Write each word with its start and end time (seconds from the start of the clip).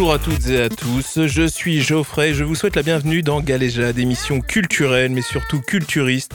Bonjour 0.00 0.14
à 0.14 0.18
toutes 0.18 0.46
et 0.46 0.62
à 0.62 0.70
tous, 0.70 1.26
je 1.26 1.46
suis 1.46 1.82
Geoffrey 1.82 2.32
je 2.32 2.42
vous 2.42 2.54
souhaite 2.54 2.74
la 2.74 2.82
bienvenue 2.82 3.20
dans 3.20 3.42
Galéjade, 3.42 3.98
émission 3.98 4.40
culturelle 4.40 5.10
mais 5.10 5.20
surtout 5.20 5.60
culturiste, 5.60 6.32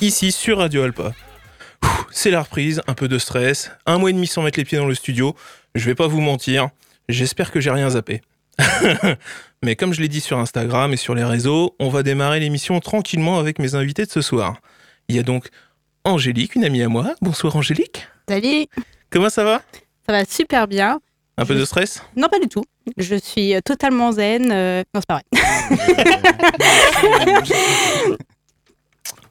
ici 0.00 0.32
sur 0.32 0.58
Radio 0.58 0.82
Alpa. 0.82 1.12
C'est 2.10 2.32
la 2.32 2.42
reprise, 2.42 2.82
un 2.88 2.94
peu 2.94 3.06
de 3.06 3.18
stress, 3.18 3.70
un 3.86 3.98
mois 3.98 4.10
et 4.10 4.14
demi 4.14 4.26
sans 4.26 4.42
mettre 4.42 4.58
les 4.58 4.64
pieds 4.64 4.78
dans 4.78 4.88
le 4.88 4.96
studio, 4.96 5.36
je 5.76 5.84
vais 5.84 5.94
pas 5.94 6.08
vous 6.08 6.20
mentir, 6.20 6.70
j'espère 7.08 7.52
que 7.52 7.60
j'ai 7.60 7.70
rien 7.70 7.88
zappé. 7.90 8.20
mais 9.62 9.76
comme 9.76 9.94
je 9.94 10.00
l'ai 10.00 10.08
dit 10.08 10.20
sur 10.20 10.40
Instagram 10.40 10.92
et 10.92 10.96
sur 10.96 11.14
les 11.14 11.24
réseaux, 11.24 11.76
on 11.78 11.90
va 11.90 12.02
démarrer 12.02 12.40
l'émission 12.40 12.80
tranquillement 12.80 13.38
avec 13.38 13.60
mes 13.60 13.76
invités 13.76 14.06
de 14.06 14.10
ce 14.10 14.22
soir. 14.22 14.56
Il 15.06 15.14
y 15.14 15.20
a 15.20 15.22
donc 15.22 15.50
Angélique, 16.02 16.56
une 16.56 16.64
amie 16.64 16.82
à 16.82 16.88
moi. 16.88 17.14
Bonsoir 17.22 17.54
Angélique. 17.54 18.08
Salut. 18.28 18.66
Comment 19.08 19.30
ça 19.30 19.44
va? 19.44 19.62
Ça 20.04 20.10
va 20.12 20.24
super 20.24 20.66
bien. 20.66 20.98
Un 21.36 21.44
peu 21.46 21.56
de 21.56 21.64
stress 21.64 22.00
Non, 22.16 22.28
pas 22.28 22.38
du 22.38 22.46
tout. 22.48 22.62
Je 22.96 23.16
suis 23.16 23.54
euh, 23.54 23.60
totalement 23.64 24.12
zen. 24.12 24.52
euh, 24.52 24.82
Non, 24.94 25.00
c'est 25.00 25.06
pas 25.06 25.14
vrai. 25.14 25.24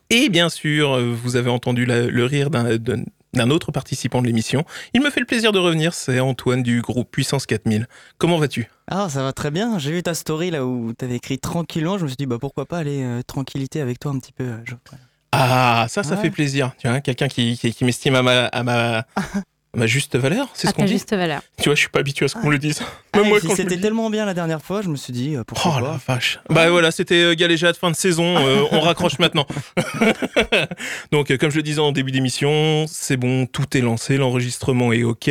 Et 0.09 0.29
bien 0.29 0.49
sûr, 0.49 0.99
vous 1.15 1.35
avez 1.37 1.49
entendu 1.49 1.85
la- 1.85 2.05
le 2.07 2.25
rire 2.25 2.49
d'un- 2.49 3.49
autre 3.49 3.71
participant 3.71 4.21
de 4.21 4.27
l'émission. 4.27 4.63
Il 4.93 5.01
me 5.01 5.09
fait 5.09 5.19
le 5.19 5.25
plaisir 5.25 5.51
de 5.51 5.59
revenir, 5.59 5.93
c'est 5.93 6.19
Antoine 6.19 6.61
du 6.61 6.81
groupe 6.81 7.09
Puissance 7.09 7.45
4000. 7.47 7.87
Comment 8.19 8.37
vas-tu? 8.37 8.69
Ah, 8.87 9.07
ça 9.09 9.23
va 9.23 9.33
très 9.33 9.49
bien. 9.49 9.79
J'ai 9.79 9.91
vu 9.91 10.03
ta 10.03 10.13
story 10.13 10.51
là 10.51 10.65
où 10.65 10.93
t'avais 10.93 11.15
écrit 11.15 11.39
tranquillement. 11.39 11.97
Je 11.97 12.03
me 12.03 12.07
suis 12.09 12.17
dit, 12.17 12.25
bah 12.27 12.37
pourquoi 12.39 12.65
pas 12.65 12.77
aller 12.79 13.01
euh, 13.01 13.21
tranquillité 13.25 13.81
avec 13.81 13.99
toi 13.99 14.11
un 14.11 14.19
petit 14.19 14.33
peu. 14.33 14.43
euh. 14.43 14.57
Ah, 15.31 15.87
ça, 15.89 16.03
ça 16.03 16.15
Ouais. 16.15 16.21
fait 16.21 16.29
plaisir. 16.29 16.73
Tu 16.77 16.87
vois, 16.87 17.01
quelqu'un 17.01 17.27
qui, 17.27 17.57
qui, 17.57 17.73
qui 17.73 17.85
m'estime 17.85 18.13
à 18.13 18.21
ma, 18.21 18.45
à, 18.45 18.61
ma, 18.63 19.05
ma 19.75 19.87
juste 19.87 20.15
valeur, 20.15 20.49
c'est 20.53 20.67
ce 20.67 20.73
qu'on 20.73 20.85
dit. 20.85 20.93
juste 20.93 21.13
valeur. 21.15 21.41
Tu 21.57 21.65
vois, 21.65 21.75
je 21.75 21.79
suis 21.79 21.89
pas 21.89 21.99
habitué 21.99 22.25
à 22.25 22.27
ce 22.27 22.35
qu'on 22.35 22.47
me 22.47 22.51
le 22.51 22.59
dise. 22.59 22.81
Ah, 23.11 23.19
Même 23.19 23.29
moi, 23.29 23.39
le 23.43 23.49
c'était 23.55 23.77
tellement 23.79 24.09
bien 24.09 24.25
la 24.25 24.33
dernière 24.33 24.61
fois, 24.61 24.81
je 24.81 24.89
me 24.89 24.95
suis 24.95 25.13
dit, 25.13 25.35
euh, 25.35 25.43
pourquoi 25.43 25.77
Oh 25.79 25.83
la 25.83 25.99
vache. 26.07 26.39
Bah 26.49 26.69
voilà, 26.69 26.91
c'était 26.91 27.15
euh, 27.23 27.35
Galéjade 27.35 27.75
fin 27.75 27.89
de 27.91 27.95
saison. 27.95 28.37
euh, 28.37 28.63
on 28.71 28.79
raccroche 28.81 29.19
maintenant. 29.19 29.45
Donc, 31.11 31.31
euh, 31.31 31.37
comme 31.37 31.49
je 31.51 31.57
le 31.57 31.63
disais 31.63 31.79
en 31.79 31.91
début 31.91 32.11
d'émission, 32.11 32.85
c'est 32.87 33.17
bon, 33.17 33.45
tout 33.45 33.75
est 33.77 33.81
lancé, 33.81 34.17
l'enregistrement 34.17 34.93
est 34.93 35.03
ok. 35.03 35.29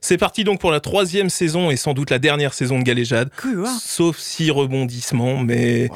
C'est 0.00 0.18
parti 0.18 0.44
donc 0.44 0.60
pour 0.60 0.70
la 0.72 0.80
troisième 0.80 1.30
saison 1.30 1.70
et 1.70 1.76
sans 1.76 1.94
doute 1.94 2.10
la 2.10 2.18
dernière 2.18 2.54
saison 2.54 2.78
de 2.78 2.84
Galéjade. 2.84 3.30
Cool. 3.40 3.66
Sauf 3.80 4.18
six 4.18 4.50
rebondissements, 4.50 5.38
mais. 5.38 5.88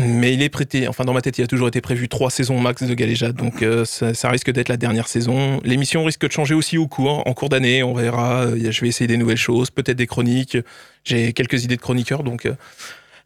Mais 0.00 0.32
il 0.32 0.42
est 0.42 0.48
prêté, 0.48 0.86
enfin 0.86 1.04
dans 1.04 1.12
ma 1.12 1.22
tête, 1.22 1.38
il 1.38 1.42
a 1.42 1.48
toujours 1.48 1.66
été 1.66 1.80
prévu 1.80 2.08
trois 2.08 2.30
saisons 2.30 2.60
max 2.60 2.84
de 2.84 2.94
Galéjade, 2.94 3.34
donc 3.34 3.62
euh, 3.62 3.84
ça, 3.84 4.30
risque 4.30 4.52
d'être 4.52 4.68
la 4.68 4.76
dernière 4.76 5.08
saison. 5.08 5.60
L'émission 5.64 6.04
risque 6.04 6.24
de 6.24 6.30
changer 6.30 6.54
aussi 6.54 6.78
au 6.78 6.86
cours, 6.86 7.26
en 7.26 7.34
cours 7.34 7.48
d'année, 7.48 7.82
on 7.82 7.94
verra. 7.94 8.44
Euh, 8.44 8.70
Je 8.70 8.80
vais 8.80 8.86
essayer 8.86 9.08
des 9.08 9.16
nouvelles 9.16 9.36
choses, 9.36 9.70
peut-être 9.70 9.96
des 9.96 10.06
chroniques. 10.06 10.56
J'ai 11.02 11.32
quelques 11.32 11.64
idées 11.64 11.74
de 11.74 11.80
chroniqueurs, 11.80 12.22
donc 12.22 12.46
euh, 12.46 12.54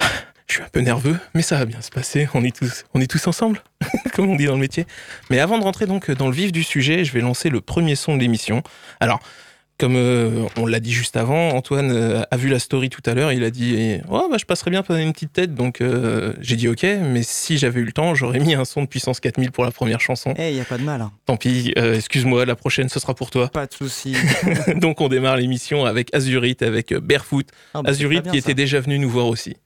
je 0.46 0.54
suis 0.54 0.62
un 0.62 0.68
peu 0.72 0.80
nerveux, 0.80 1.18
mais 1.34 1.42
ça 1.42 1.58
va 1.58 1.66
bien 1.66 1.82
se 1.82 1.90
passer. 1.90 2.26
On 2.32 2.42
est 2.42 2.56
tous, 2.56 2.84
on 2.94 3.02
est 3.02 3.06
tous 3.06 3.26
ensemble, 3.26 3.62
comme 4.14 4.30
on 4.30 4.36
dit 4.36 4.46
dans 4.46 4.54
le 4.54 4.60
métier. 4.60 4.86
Mais 5.28 5.40
avant 5.40 5.58
de 5.58 5.64
rentrer 5.64 5.84
donc 5.84 6.10
dans 6.10 6.28
le 6.28 6.34
vif 6.34 6.52
du 6.52 6.62
sujet, 6.62 7.04
je 7.04 7.12
vais 7.12 7.20
lancer 7.20 7.50
le 7.50 7.60
premier 7.60 7.96
son 7.96 8.16
de 8.16 8.20
l'émission. 8.22 8.62
Alors. 8.98 9.20
Comme 9.78 9.96
euh, 9.96 10.44
on 10.56 10.66
l'a 10.66 10.78
dit 10.78 10.92
juste 10.92 11.16
avant, 11.16 11.48
Antoine 11.50 11.90
euh, 11.90 12.22
a 12.30 12.36
vu 12.36 12.48
la 12.48 12.60
story 12.60 12.88
tout 12.88 13.02
à 13.04 13.14
l'heure, 13.14 13.32
il 13.32 13.42
a 13.42 13.50
dit 13.50 13.98
oh, 14.08 14.28
bah, 14.30 14.36
je 14.38 14.44
passerais 14.44 14.70
bien 14.70 14.82
passer 14.82 15.02
une 15.02 15.12
petite 15.12 15.32
tête, 15.32 15.54
donc 15.54 15.80
euh, 15.80 16.34
j'ai 16.40 16.54
dit 16.54 16.68
ok, 16.68 16.84
mais 17.02 17.22
si 17.24 17.58
j'avais 17.58 17.80
eu 17.80 17.84
le 17.84 17.90
temps, 17.92 18.14
j'aurais 18.14 18.38
mis 18.38 18.54
un 18.54 18.64
son 18.64 18.82
de 18.82 18.86
puissance 18.86 19.18
4000 19.18 19.50
pour 19.50 19.64
la 19.64 19.72
première 19.72 20.00
chanson. 20.00 20.34
Eh, 20.38 20.52
y 20.54 20.60
a 20.60 20.64
pas 20.64 20.78
de 20.78 20.84
mal. 20.84 21.00
hein. 21.00 21.10
Tant 21.26 21.36
pis, 21.36 21.72
excuse-moi, 21.76 22.44
la 22.44 22.54
prochaine 22.54 22.88
ce 22.88 23.00
sera 23.00 23.14
pour 23.14 23.30
toi. 23.30 23.48
Pas 23.48 23.66
de 23.66 23.72
souci. 23.72 24.14
donc 24.76 25.00
on 25.00 25.08
démarre 25.08 25.36
l'émission 25.36 25.84
avec 25.84 26.14
Azurite, 26.14 26.62
avec 26.62 26.94
Barefoot. 26.94 27.46
Ah, 27.74 27.82
bah, 27.82 27.90
Azurite 27.90 28.30
qui 28.30 28.36
était 28.36 28.54
déjà 28.54 28.78
venu 28.78 28.98
nous 29.00 29.10
voir 29.10 29.26
aussi. 29.26 29.56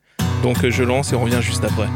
Donc 0.41 0.67
je 0.67 0.83
lance 0.83 1.13
et 1.13 1.15
on 1.15 1.21
revient 1.21 1.41
juste 1.41 1.63
après. 1.63 1.87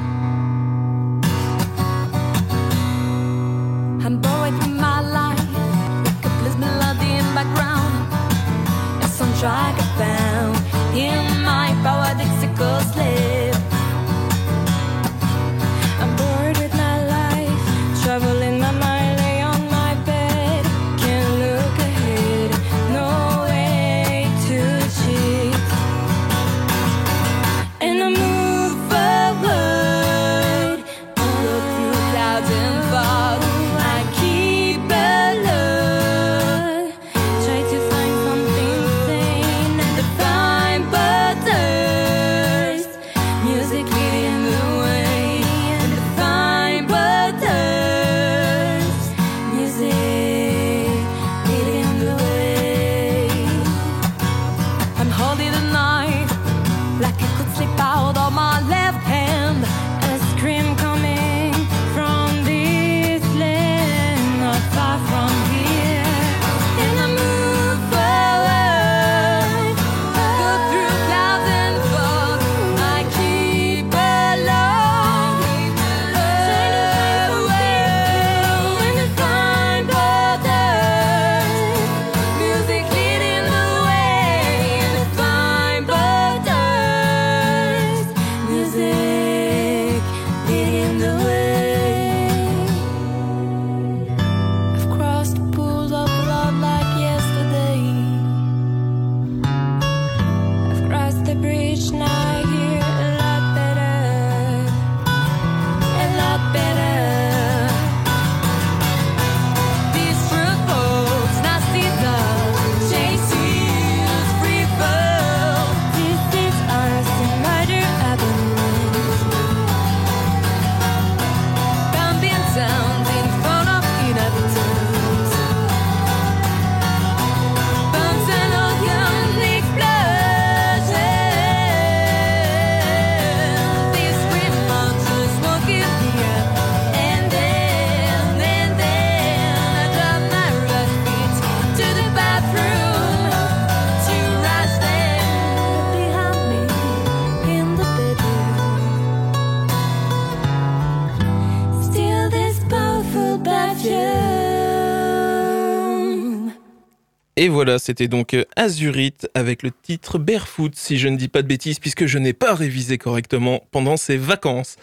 Et 157.42 157.50
voilà, 157.50 157.80
c'était 157.80 158.08
donc 158.08 158.36
euh, 158.36 158.46
Azurite 158.56 159.28
avec 159.34 159.64
le 159.64 159.72
titre 159.72 160.20
Barefoot, 160.20 160.76
si 160.76 161.00
je 161.00 161.08
ne 161.08 161.18
dis 161.18 161.28
pas 161.28 161.42
de 161.42 161.48
bêtises, 161.48 161.80
puisque 161.80 162.06
je 162.06 162.20
n'ai 162.20 162.34
pas 162.34 162.54
révisé 162.54 163.00
correctement 163.00 163.64
pendant 163.72 163.98
ces 163.98 164.16
vacances. 164.16 164.76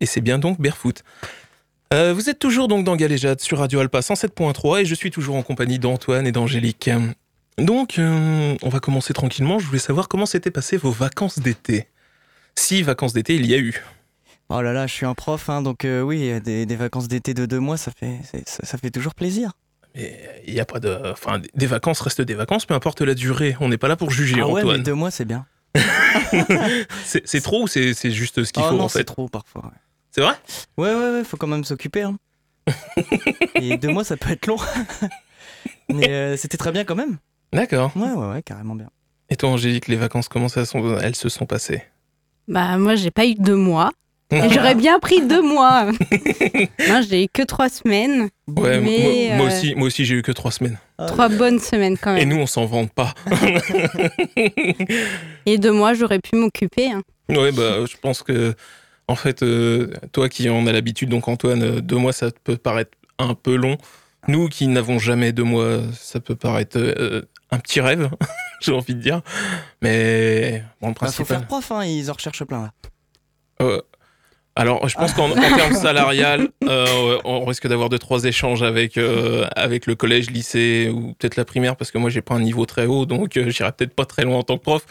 Et 0.00 0.06
c'est 0.06 0.22
bien 0.22 0.38
donc 0.38 0.58
Barefoot. 0.58 1.04
Euh, 1.92 2.14
vous 2.14 2.30
êtes 2.30 2.38
toujours 2.38 2.68
donc 2.68 2.86
dans 2.86 2.96
Galéjade 2.96 3.42
sur 3.42 3.58
Radio 3.58 3.80
Alpa 3.80 4.00
107.3 4.00 4.80
et 4.80 4.84
je 4.86 4.94
suis 4.94 5.10
toujours 5.10 5.36
en 5.36 5.42
compagnie 5.42 5.78
d'Antoine 5.78 6.26
et 6.26 6.32
d'Angélique. 6.32 6.88
Donc, 7.58 7.98
euh, 7.98 8.56
on 8.62 8.68
va 8.70 8.80
commencer 8.80 9.12
tranquillement. 9.12 9.58
Je 9.58 9.66
voulais 9.66 9.78
savoir 9.78 10.08
comment 10.08 10.24
s'étaient 10.24 10.50
passées 10.50 10.78
vos 10.78 10.92
vacances 10.92 11.38
d'été. 11.38 11.86
Si 12.54 12.82
vacances 12.82 13.12
d'été 13.12 13.34
il 13.34 13.44
y 13.44 13.52
a 13.52 13.58
eu. 13.58 13.84
Oh 14.48 14.62
là 14.62 14.72
là, 14.72 14.86
je 14.86 14.94
suis 14.94 15.04
un 15.04 15.12
prof, 15.12 15.50
hein, 15.50 15.60
donc 15.60 15.86
oui, 15.86 16.32
des, 16.40 16.76
vacances 16.76 17.08
d'été 17.08 17.34
de 17.34 17.44
deux 17.44 17.60
mois, 17.60 17.76
ça 17.76 17.90
fait, 17.90 18.20
ça 18.46 18.78
fait 18.78 18.90
toujours 18.90 19.14
plaisir. 19.14 19.52
Mais 19.96 20.42
il 20.46 20.54
y 20.54 20.60
a 20.60 20.64
pas 20.64 20.78
de. 20.78 20.96
Enfin, 21.10 21.40
des 21.54 21.66
vacances 21.66 22.00
restent 22.00 22.20
des 22.20 22.34
vacances, 22.34 22.66
peu 22.66 22.74
importe 22.74 23.00
la 23.00 23.14
durée. 23.14 23.56
On 23.60 23.68
n'est 23.70 23.78
pas 23.78 23.88
là 23.88 23.96
pour 23.96 24.10
juger, 24.10 24.36
ah 24.40 24.46
ouais, 24.46 24.54
mais 24.62 24.68
Antoine. 24.68 24.82
deux 24.82 24.94
mois, 24.94 25.10
c'est 25.10 25.24
bien. 25.24 25.46
C'est 27.04 27.26
c'est 27.26 27.40
trop 27.42 27.64
ou 27.64 27.66
c'est 27.68 27.92
c'est 27.92 28.10
juste 28.10 28.42
ce 28.44 28.52
qu'il 28.52 28.62
oh 28.64 28.68
faut 28.70 28.76
non, 28.76 28.84
en 28.84 28.88
c'est 28.88 29.00
fait? 29.00 29.04
trop 29.04 29.28
parfois. 29.28 29.64
ouais. 29.66 29.78
C'est 30.10 30.22
vrai? 30.22 30.34
Ouais, 30.78 30.94
ouais, 30.94 31.10
ouais, 31.18 31.24
faut 31.24 31.36
quand 31.36 31.46
même 31.46 31.64
s'occuper. 31.64 32.02
Hein. 32.02 32.16
Et 33.56 33.76
deux 33.76 33.88
mois, 33.88 34.04
ça 34.04 34.16
peut 34.16 34.30
être 34.30 34.46
long. 34.46 34.56
Mais 35.92 36.08
euh, 36.08 36.36
c'était 36.38 36.56
très 36.56 36.72
bien 36.72 36.84
quand 36.84 36.94
même. 36.94 37.18
D'accord. 37.52 37.92
Ouais, 37.96 38.10
ouais, 38.10 38.26
ouais, 38.28 38.42
carrément 38.42 38.74
bien. 38.74 38.88
Et 39.28 39.36
toi, 39.36 39.50
Angélique, 39.50 39.88
les 39.88 39.96
vacances, 39.96 40.28
comment 40.28 40.48
ça 40.48 40.64
sont, 40.64 40.98
elles 40.98 41.14
se 41.16 41.28
sont 41.28 41.44
passées? 41.46 41.82
Bah, 42.48 42.78
moi, 42.78 42.94
j'ai 42.94 43.10
pas 43.10 43.26
eu 43.26 43.34
deux 43.34 43.56
mois. 43.56 43.92
Et 44.32 44.48
J'aurais 44.50 44.74
bien 44.74 44.98
pris 44.98 45.24
deux 45.24 45.40
mois. 45.42 45.84
non, 46.88 47.00
j'ai 47.08 47.24
eu 47.24 47.28
que 47.32 47.42
trois 47.42 47.68
semaines. 47.68 48.28
Ouais, 48.48 48.80
Mais, 48.80 49.28
moi, 49.30 49.36
moi 49.38 49.46
euh, 49.46 49.48
aussi, 49.48 49.74
moi 49.76 49.86
aussi 49.86 50.04
j'ai 50.04 50.16
eu 50.16 50.22
que 50.22 50.32
trois 50.32 50.50
semaines. 50.50 50.78
Trois 51.06 51.28
bonnes 51.28 51.60
semaines 51.60 51.96
quand 51.96 52.14
Et 52.16 52.26
même. 52.26 52.30
nous, 52.30 52.36
on 52.42 52.46
s'en 52.46 52.66
vante 52.66 52.92
pas. 52.92 53.14
Et 55.46 55.58
deux 55.58 55.72
mois, 55.72 55.94
j'aurais 55.94 56.18
pu 56.18 56.36
m'occuper. 56.36 56.90
hein. 56.90 57.02
Ouais, 57.28 57.52
bah, 57.52 57.84
je 57.88 57.96
pense 57.96 58.22
que, 58.22 58.54
en 59.08 59.16
fait, 59.16 59.42
euh, 59.42 59.92
toi 60.12 60.28
qui 60.28 60.48
en 60.48 60.66
as 60.66 60.72
l'habitude, 60.72 61.08
donc 61.08 61.28
Antoine, 61.28 61.62
euh, 61.62 61.80
deux 61.80 61.96
mois, 61.96 62.12
ça 62.12 62.28
peut 62.44 62.56
paraître 62.56 62.92
un 63.18 63.34
peu 63.34 63.54
long. 63.56 63.76
Nous 64.28 64.48
qui 64.48 64.66
n'avons 64.66 64.98
jamais 64.98 65.32
deux 65.32 65.44
mois, 65.44 65.80
ça 65.98 66.20
peut 66.20 66.34
paraître 66.36 66.78
euh, 66.78 67.22
un 67.52 67.58
petit 67.58 67.80
rêve, 67.80 68.10
j'ai 68.60 68.72
envie 68.72 68.94
de 68.94 69.00
dire. 69.00 69.22
Mais 69.82 70.62
bon, 70.80 70.88
le 70.88 70.94
Bah, 70.94 71.06
faut 71.06 71.06
principal. 71.06 71.26
faire 71.38 71.46
prof, 71.46 71.70
hein, 71.72 71.84
ils 71.84 72.10
en 72.10 72.14
recherchent 72.14 72.44
plein 72.44 72.62
là. 72.62 72.72
Euh, 73.62 73.80
alors, 74.56 74.88
je 74.88 74.96
pense 74.96 75.12
qu'en 75.12 75.30
en 75.30 75.34
termes 75.34 75.74
salarial, 75.74 76.48
euh, 76.64 77.18
on 77.24 77.44
risque 77.44 77.68
d'avoir 77.68 77.90
deux 77.90 77.98
trois 77.98 78.24
échanges 78.24 78.62
avec 78.62 78.96
euh, 78.96 79.46
avec 79.54 79.86
le 79.86 79.94
collège, 79.94 80.30
lycée 80.30 80.90
ou 80.92 81.12
peut-être 81.18 81.36
la 81.36 81.44
primaire, 81.44 81.76
parce 81.76 81.90
que 81.90 81.98
moi 81.98 82.08
j'ai 82.08 82.22
pas 82.22 82.34
un 82.34 82.40
niveau 82.40 82.64
très 82.64 82.86
haut, 82.86 83.04
donc 83.04 83.36
euh, 83.36 83.50
j'irai 83.50 83.70
peut-être 83.72 83.94
pas 83.94 84.06
très 84.06 84.24
loin 84.24 84.38
en 84.38 84.42
tant 84.42 84.56
que 84.56 84.62
prof. 84.62 84.84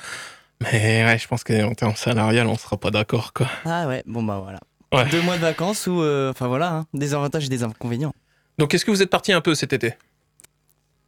Mais 0.62 1.04
ouais, 1.04 1.18
je 1.18 1.28
pense 1.28 1.44
qu'en 1.44 1.74
termes 1.74 1.96
salarial, 1.96 2.48
on 2.48 2.56
sera 2.58 2.78
pas 2.78 2.92
d'accord, 2.92 3.34
quoi. 3.34 3.48
Ah 3.66 3.88
ouais, 3.88 4.04
bon 4.06 4.24
bah 4.24 4.40
voilà. 4.42 4.60
Ouais. 4.94 5.10
Deux 5.10 5.22
mois 5.22 5.36
de 5.36 5.42
vacances 5.42 5.88
ou, 5.88 6.02
euh, 6.02 6.32
enfin 6.32 6.48
voilà, 6.48 6.72
hein, 6.72 6.86
des 6.94 7.14
avantages 7.14 7.46
et 7.46 7.50
des 7.50 7.64
inconvénients. 7.64 8.14
Donc, 8.58 8.74
est-ce 8.74 8.86
que 8.86 8.92
vous 8.92 9.02
êtes 9.02 9.10
parti 9.10 9.34
un 9.34 9.42
peu 9.42 9.56
cet 9.56 9.74
été? 9.74 9.96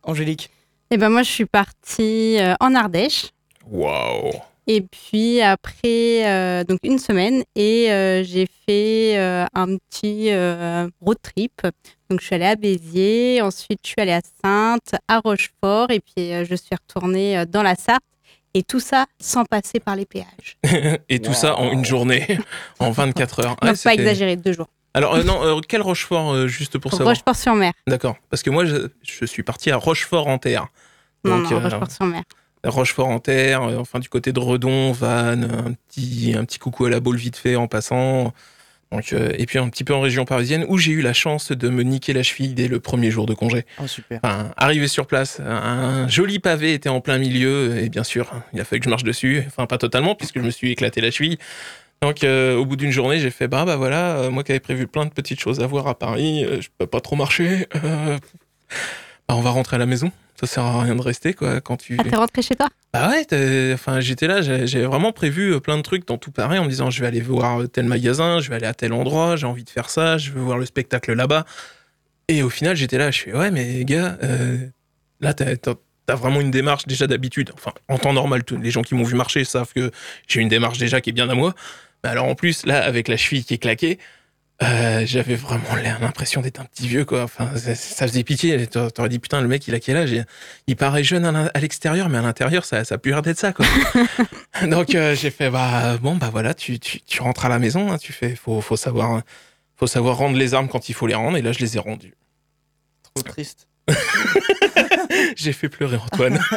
Angélique, 0.03 0.49
Et 0.91 0.97
ben 0.97 1.09
moi, 1.09 1.23
je 1.23 1.29
suis 1.29 1.45
partie 1.45 2.39
euh, 2.39 2.55
en 2.59 2.75
Ardèche. 2.75 3.27
Waouh 3.69 4.31
Et 4.69 4.81
puis 4.81 5.41
après, 5.41 6.27
euh, 6.27 6.63
donc 6.65 6.79
une 6.83 6.99
semaine, 6.99 7.43
et 7.55 7.89
euh, 7.91 8.23
j'ai 8.23 8.47
fait 8.67 9.17
euh, 9.17 9.45
un 9.53 9.77
petit 9.77 10.29
euh, 10.31 10.89
road 11.01 11.17
trip. 11.23 11.53
Donc 12.09 12.19
je 12.19 12.25
suis 12.25 12.35
allée 12.35 12.45
à 12.45 12.55
Béziers, 12.55 13.41
ensuite 13.41 13.79
je 13.83 13.87
suis 13.89 13.95
allée 14.01 14.11
à 14.13 14.21
Sainte, 14.43 14.95
à 15.07 15.19
Rochefort, 15.19 15.89
et 15.89 16.01
puis 16.01 16.33
euh, 16.33 16.43
je 16.43 16.55
suis 16.55 16.75
retournée 16.75 17.37
euh, 17.37 17.45
dans 17.45 17.63
la 17.63 17.75
Sarthe. 17.75 18.01
Et 18.53 18.63
tout 18.63 18.79
ça 18.79 19.05
sans 19.21 19.45
passer 19.45 19.79
par 19.79 19.95
les 19.95 20.05
péages. 20.05 20.57
Et 21.09 21.19
tout 21.19 21.33
ça 21.33 21.57
en 21.57 21.71
une 21.71 21.85
journée, 21.85 22.25
en 22.79 22.89
24 22.91 23.39
heures. 23.45 23.51
Ouais, 23.61 23.69
Donc 23.69 23.69
pas 23.69 23.75
c'était- 23.75 23.93
exagérer, 24.01 24.35
deux 24.35 24.53
jours. 24.53 24.67
Alors, 24.95 25.13
euh, 25.15 25.23
non, 25.23 25.43
euh, 25.43 25.59
quel 25.67 25.81
Rochefort, 25.83 26.33
euh, 26.33 26.47
juste 26.47 26.79
pour 26.79 26.91
savoir? 26.91 27.09
Rochefort-sur-Mer. 27.09 27.71
D'accord. 27.87 28.15
Parce 28.31 28.41
que 28.41 28.49
moi, 28.49 28.65
je, 28.65 28.87
je 29.03 29.25
suis 29.25 29.43
parti 29.43 29.69
à 29.69 29.77
Rochefort-en-Terre. 29.77 30.67
Non, 31.23 31.37
Donc, 31.41 31.51
non, 31.51 31.57
euh, 31.57 31.63
Rochefort-sur-Mer. 31.65 32.23
Rochefort-en-Terre, 32.69 33.63
euh, 33.63 33.77
enfin 33.77 33.99
du 33.99 34.09
côté 34.09 34.31
de 34.31 34.39
Redon, 34.39 34.91
Vannes, 34.91 35.49
un 35.51 35.73
petit, 35.73 36.33
un 36.37 36.45
petit 36.45 36.59
coucou 36.59 36.85
à 36.85 36.89
la 36.89 36.99
boule 36.99 37.17
vite 37.17 37.37
fait 37.37 37.55
en 37.55 37.67
passant. 37.67 38.33
Donc, 38.91 39.11
euh, 39.11 39.33
et 39.37 39.45
puis 39.45 39.59
un 39.59 39.67
petit 39.67 39.83
peu 39.83 39.93
en 39.93 39.99
région 39.99 40.23
parisienne 40.23 40.65
où 40.69 40.77
j'ai 40.77 40.91
eu 40.93 41.01
la 41.01 41.11
chance 41.11 41.51
de 41.51 41.69
me 41.69 41.83
niquer 41.83 42.13
la 42.13 42.23
cheville 42.23 42.53
dès 42.53 42.69
le 42.69 42.79
premier 42.79 43.11
jour 43.11 43.25
de 43.25 43.33
congé. 43.33 43.65
oh 43.81 43.87
super. 43.87 44.19
Enfin, 44.23 44.51
arrivé 44.55 44.87
sur 44.87 45.07
place, 45.07 45.41
un 45.41 46.07
joli 46.07 46.39
pavé 46.39 46.73
était 46.73 46.89
en 46.89 47.01
plein 47.01 47.17
milieu 47.17 47.77
et 47.77 47.89
bien 47.89 48.03
sûr, 48.03 48.31
il 48.53 48.61
a 48.61 48.63
fallu 48.63 48.79
que 48.79 48.85
je 48.85 48.89
marche 48.89 49.03
dessus. 49.03 49.43
Enfin, 49.45 49.65
pas 49.65 49.77
totalement 49.77 50.15
puisque 50.15 50.39
je 50.39 50.43
me 50.43 50.51
suis 50.51 50.71
éclaté 50.71 51.01
la 51.01 51.11
cheville. 51.11 51.37
Donc, 52.01 52.23
euh, 52.23 52.55
au 52.55 52.65
bout 52.65 52.75
d'une 52.75 52.91
journée, 52.91 53.19
j'ai 53.19 53.31
fait 53.31 53.47
bah 53.47 53.65
bah 53.65 53.75
voilà, 53.75 54.17
euh, 54.17 54.29
moi 54.29 54.43
qui 54.43 54.51
avais 54.51 54.59
prévu 54.59 54.87
plein 54.87 55.05
de 55.05 55.11
petites 55.11 55.39
choses 55.39 55.59
à 55.59 55.67
voir 55.67 55.87
à 55.87 55.97
Paris, 55.97 56.45
je 56.61 56.67
peux 56.77 56.87
pas 56.87 57.01
trop 57.01 57.15
marcher. 57.15 57.67
bah, 57.83 58.19
on 59.29 59.41
va 59.41 59.49
rentrer 59.49 59.75
à 59.75 59.79
la 59.79 59.85
maison. 59.85 60.11
Ça 60.39 60.45
sert 60.47 60.63
à 60.63 60.81
rien 60.83 60.95
de 60.95 61.01
rester 61.01 61.33
quoi 61.33 61.61
quand 61.61 61.77
tu. 61.77 61.95
Ah, 61.99 62.03
t'es 62.03 62.15
rentré 62.15 62.41
chez 62.41 62.55
toi? 62.55 62.69
Bah 62.93 63.09
ouais, 63.09 63.73
enfin 63.73 63.99
j'étais 63.99 64.27
là, 64.27 64.41
j'avais 64.41 64.85
vraiment 64.85 65.11
prévu 65.11 65.53
euh, 65.53 65.59
plein 65.59 65.77
de 65.77 65.81
trucs 65.81 66.07
dans 66.07 66.17
tout 66.17 66.31
Paris 66.31 66.57
en 66.59 66.63
me 66.63 66.69
disant 66.69 66.89
je 66.89 67.01
vais 67.01 67.07
aller 67.07 67.21
voir 67.21 67.61
tel 67.71 67.85
magasin, 67.85 68.39
je 68.39 68.49
vais 68.49 68.55
aller 68.55 68.65
à 68.67 68.73
tel 68.73 68.93
endroit, 68.93 69.35
j'ai 69.35 69.45
envie 69.47 69.63
de 69.63 69.69
faire 69.69 69.89
ça, 69.89 70.17
je 70.17 70.31
veux 70.31 70.41
voir 70.41 70.57
le 70.57 70.65
spectacle 70.65 71.13
là-bas. 71.13 71.45
Et 72.27 72.43
au 72.43 72.49
final 72.49 72.75
j'étais 72.75 72.97
là, 72.97 73.09
je 73.11 73.21
fais 73.23 73.33
ouais 73.35 73.51
mais 73.51 73.83
gars, 73.85 74.17
euh, 74.23 74.57
là 75.21 75.33
t'as 75.33 75.55
t'as- 75.57 75.75
t'as 76.05 76.15
vraiment 76.15 76.39
une 76.39 76.51
démarche 76.51 76.85
déjà 76.87 77.07
d'habitude. 77.07 77.51
Enfin 77.55 77.73
en 77.89 77.97
temps 77.97 78.13
normal, 78.13 78.43
tous 78.43 78.57
les 78.57 78.71
gens 78.71 78.81
qui 78.83 78.95
m'ont 78.95 79.03
vu 79.03 79.15
marcher 79.15 79.43
savent 79.43 79.73
que 79.73 79.91
j'ai 80.27 80.39
une 80.41 80.49
démarche 80.49 80.77
déjà 80.77 81.01
qui 81.01 81.09
est 81.09 81.13
bien 81.13 81.29
à 81.29 81.35
moi. 81.35 81.53
Mais 82.03 82.09
alors 82.11 82.25
en 82.25 82.35
plus 82.35 82.65
là 82.65 82.83
avec 82.83 83.07
la 83.09 83.17
cheville 83.17 83.43
qui 83.43 83.55
est 83.55 83.57
claquée. 83.57 83.97
Euh, 84.63 85.03
j'avais 85.05 85.35
vraiment 85.35 85.75
l'impression 86.01 86.41
d'être 86.41 86.59
un 86.59 86.65
petit 86.65 86.87
vieux 86.87 87.05
quoi. 87.05 87.23
Enfin, 87.23 87.55
ça, 87.57 87.75
ça 87.75 88.07
faisait 88.07 88.23
pitié. 88.23 88.65
T'a- 88.67 88.89
T'aurais 88.89 89.09
dit 89.09 89.19
putain 89.19 89.41
le 89.41 89.47
mec 89.47 89.67
il 89.67 89.75
a 89.75 89.79
quel 89.79 89.97
âge? 89.97 90.15
Il 90.65 90.75
paraît 90.75 91.03
jeune 91.03 91.25
à 91.25 91.59
l'extérieur, 91.59 92.09
mais 92.09 92.17
à 92.17 92.21
l'intérieur 92.23 92.65
ça, 92.65 92.83
ça 92.83 92.95
a 92.95 92.97
plus 92.97 93.11
l'air 93.11 93.21
d'être 93.21 93.37
ça 93.39 93.53
quoi. 93.53 93.65
Donc 94.67 94.95
euh, 94.95 95.15
j'ai 95.15 95.29
fait 95.29 95.49
bah 95.51 95.97
bon 95.97 96.15
bah 96.15 96.29
voilà 96.31 96.53
tu, 96.55 96.79
tu, 96.79 97.01
tu 97.01 97.21
rentres 97.21 97.45
à 97.45 97.49
la 97.49 97.59
maison, 97.59 97.91
hein, 97.91 97.97
tu 97.99 98.13
fais 98.13 98.35
faut 98.35 98.59
faut 98.61 98.77
savoir 98.77 99.21
faut 99.75 99.85
savoir 99.87 100.17
rendre 100.17 100.37
les 100.37 100.53
armes 100.55 100.67
quand 100.69 100.89
il 100.89 100.93
faut 100.93 101.05
les 101.05 101.13
rendre 101.15 101.37
et 101.37 101.41
là 101.43 101.51
je 101.51 101.59
les 101.59 101.75
ai 101.75 101.79
rendues. 101.79 102.15
Trop 103.13 103.23
triste. 103.23 103.67
J'ai 105.35 105.53
fait 105.53 105.69
pleurer 105.69 105.97
Antoine. 105.97 106.39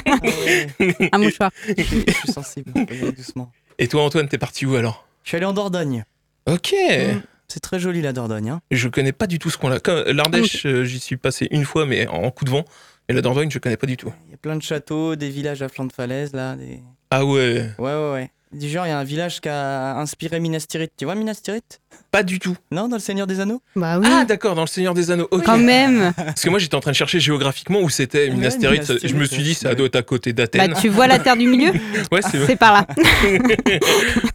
Ah 0.00 1.08
Un 1.12 1.18
mouchoir. 1.18 1.50
je, 1.76 1.82
suis, 1.82 2.04
je 2.06 2.12
suis 2.12 2.32
sensible. 2.32 2.72
Doucement. 3.16 3.50
et 3.78 3.88
toi 3.88 4.02
Antoine 4.04 4.28
t'es 4.28 4.38
parti 4.38 4.66
où 4.66 4.76
alors? 4.76 5.06
Je 5.24 5.28
suis 5.30 5.36
allé 5.36 5.46
en 5.46 5.52
Dordogne. 5.52 6.04
Ok. 6.46 6.72
Mm. 6.72 7.20
C'est 7.52 7.60
très 7.60 7.78
joli 7.80 8.00
la 8.00 8.12
Dordogne. 8.12 8.50
Hein. 8.50 8.60
Je 8.70 8.88
connais 8.88 9.12
pas 9.12 9.26
du 9.26 9.38
tout 9.38 9.50
ce 9.50 9.58
qu'on 9.58 9.70
a. 9.70 9.80
Comme 9.80 10.04
L'Ardèche 10.06 10.66
euh, 10.66 10.84
j'y 10.84 11.00
suis 11.00 11.16
passé 11.16 11.48
une 11.50 11.64
fois 11.64 11.86
mais 11.86 12.06
en 12.06 12.30
coup 12.30 12.44
de 12.44 12.50
vent. 12.50 12.64
Et 13.08 13.12
la 13.12 13.22
Dordogne 13.22 13.50
je 13.50 13.58
connais 13.58 13.76
pas 13.76 13.86
du 13.86 13.96
tout. 13.96 14.12
Il 14.26 14.30
y 14.30 14.34
a 14.34 14.36
plein 14.36 14.56
de 14.56 14.62
châteaux, 14.62 15.16
des 15.16 15.30
villages 15.30 15.62
à 15.62 15.68
flanc 15.68 15.84
de 15.84 15.92
falaise 15.92 16.32
là. 16.32 16.54
Des... 16.56 16.80
Ah 17.10 17.24
ouais. 17.24 17.70
Ouais, 17.78 17.94
ouais, 17.94 18.12
ouais. 18.12 18.30
Du 18.52 18.68
genre, 18.68 18.84
il 18.84 18.88
y 18.88 18.92
a 18.92 18.98
un 18.98 19.04
village 19.04 19.40
qui 19.40 19.48
a 19.48 19.96
inspiré 19.98 20.40
Minas 20.40 20.64
Tirith. 20.68 20.92
Tu 20.96 21.04
vois 21.04 21.14
Minas 21.14 21.40
Tirith? 21.42 21.80
Pas 22.10 22.22
du 22.22 22.38
tout. 22.38 22.56
Non, 22.72 22.88
dans 22.88 22.96
Le 22.96 23.00
Seigneur 23.02 23.26
des 23.26 23.40
Anneaux? 23.40 23.62
Bah 23.76 23.98
oui, 23.98 24.06
Ah 24.10 24.24
d'accord 24.24 24.54
dans 24.54 24.62
le 24.62 24.66
Seigneur 24.66 24.94
des 24.94 25.10
Anneaux. 25.10 25.28
Quand 25.44 25.58
même. 25.58 26.12
Parce 26.16 26.42
que 26.42 26.50
moi 26.50 26.58
j'étais 26.58 26.74
en 26.74 26.80
train 26.80 26.90
de 26.90 26.96
chercher 26.96 27.20
géographiquement 27.20 27.80
où 27.80 27.88
c'était 27.88 28.28
Ouais, 28.28 28.34
Minas 28.34 28.56
Tirith. 28.58 28.92
Je 29.06 29.14
me 29.14 29.24
suis 29.24 29.42
dit 29.42 29.54
ça 29.54 29.74
doit 29.74 29.86
être 29.86 29.96
à 29.96 30.02
côté 30.02 30.32
Bah, 30.32 30.44
d'Athènes. 30.46 30.74
tu 30.80 30.88
vois 30.88 31.06
la 31.06 31.18
terre 31.18 31.36
du 31.36 31.46
milieu? 31.46 31.72
Ouais 32.12 32.20
c'est 32.22 32.44
C'est 32.46 32.56
par 32.56 32.72
là. 32.72 32.86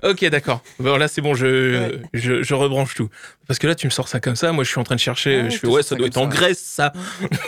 ok, 0.10 0.26
d'accord. 0.30 0.62
Bon, 0.80 0.98
là, 0.98 1.08
c'est 1.08 1.22
bon, 1.22 1.34
je, 1.34 1.46
Ouais. 1.46 2.02
je, 2.14 2.42
je 2.44 2.54
rebranche 2.54 2.96
tout. 2.96 3.10
Parce 3.48 3.60
que 3.60 3.68
là, 3.68 3.76
tu 3.76 3.86
me 3.88 3.92
sors 3.92 4.08
ça 4.08 4.20
comme 4.20 4.36
ça. 4.36 4.52
Moi, 4.52 4.64
je 4.64 4.70
suis 4.70 4.80
en 4.80 4.84
train 4.84 4.96
de 4.96 5.00
chercher. 5.00 5.42
Ouais, 5.44 5.50
je 5.50 5.56
je 5.56 5.60
fais, 5.60 5.68
ouais, 5.68 5.84
ça 5.84 5.90
ça 5.90 5.96
doit 5.96 6.08
être 6.08 6.18
en. 6.18 6.28
Grèce, 6.28 6.60
ça. 6.60 6.94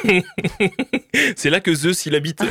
c'est 1.35 1.49
là 1.49 1.59
que 1.59 1.73
Zeus, 1.73 2.05
il 2.05 2.15
habite. 2.15 2.41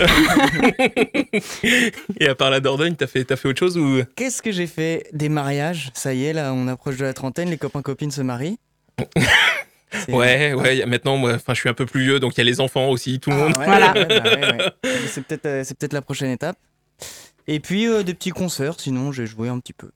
Et 2.21 2.27
à 2.29 2.35
part 2.35 2.51
la 2.51 2.61
Dordogne, 2.61 2.95
t'as 2.97 3.07
fait, 3.07 3.25
t'as 3.25 3.37
fait 3.37 3.49
autre 3.49 3.59
chose 3.59 3.77
ou? 3.79 4.03
Qu'est-ce 4.17 4.43
que 4.43 4.51
j'ai 4.53 4.67
fait 4.67 5.07
Des 5.13 5.29
mariages? 5.29 5.91
Ça 5.95 6.13
y 6.15 6.25
est, 6.25 6.33
là, 6.33 6.53
on 6.53 6.67
approche 6.69 6.97
de 6.97 7.05
la 7.05 7.13
trentaine, 7.13 7.51
les 7.57 7.59
copains-copines 7.59 8.11
se 8.11 8.21
marient. 8.21 8.59
Ouais, 10.09 10.53
ouais. 10.53 10.85
Maintenant, 10.85 11.17
moi, 11.17 11.35
enfin, 11.35 11.55
je 11.55 11.61
suis 11.61 11.69
un 11.69 11.75
peu 11.75 11.87
plus 11.87 12.03
vieux, 12.03 12.21
donc 12.21 12.35
il 12.35 12.39
y 12.39 12.41
a 12.43 12.45
les 12.45 12.61
enfants 12.61 12.89
aussi, 12.89 13.19
tout 13.19 13.31
le 13.31 13.37
Ah, 13.37 13.39
monde. 13.39 13.57
ouais, 13.57 13.65
Voilà. 13.65 13.93
ouais, 13.95 14.05
bah 14.05 14.23
ouais, 14.25 14.53
ouais. 14.85 14.91
C'est 15.09 15.25
peut-être 15.25 15.47
euh, 15.47 15.63
c'est 15.65 15.79
peut-être 15.79 15.93
la 15.95 16.03
prochaine 16.03 16.31
étape. 16.31 16.59
Et 17.47 17.61
puis 17.61 17.87
euh, 17.87 18.03
des 18.03 18.13
petits 18.13 18.31
concerts, 18.31 18.79
sinon 18.79 19.11
j'ai 19.13 19.27
joué 19.27 19.49
un 19.49 19.59
petit 19.59 19.73
peu. 19.73 19.91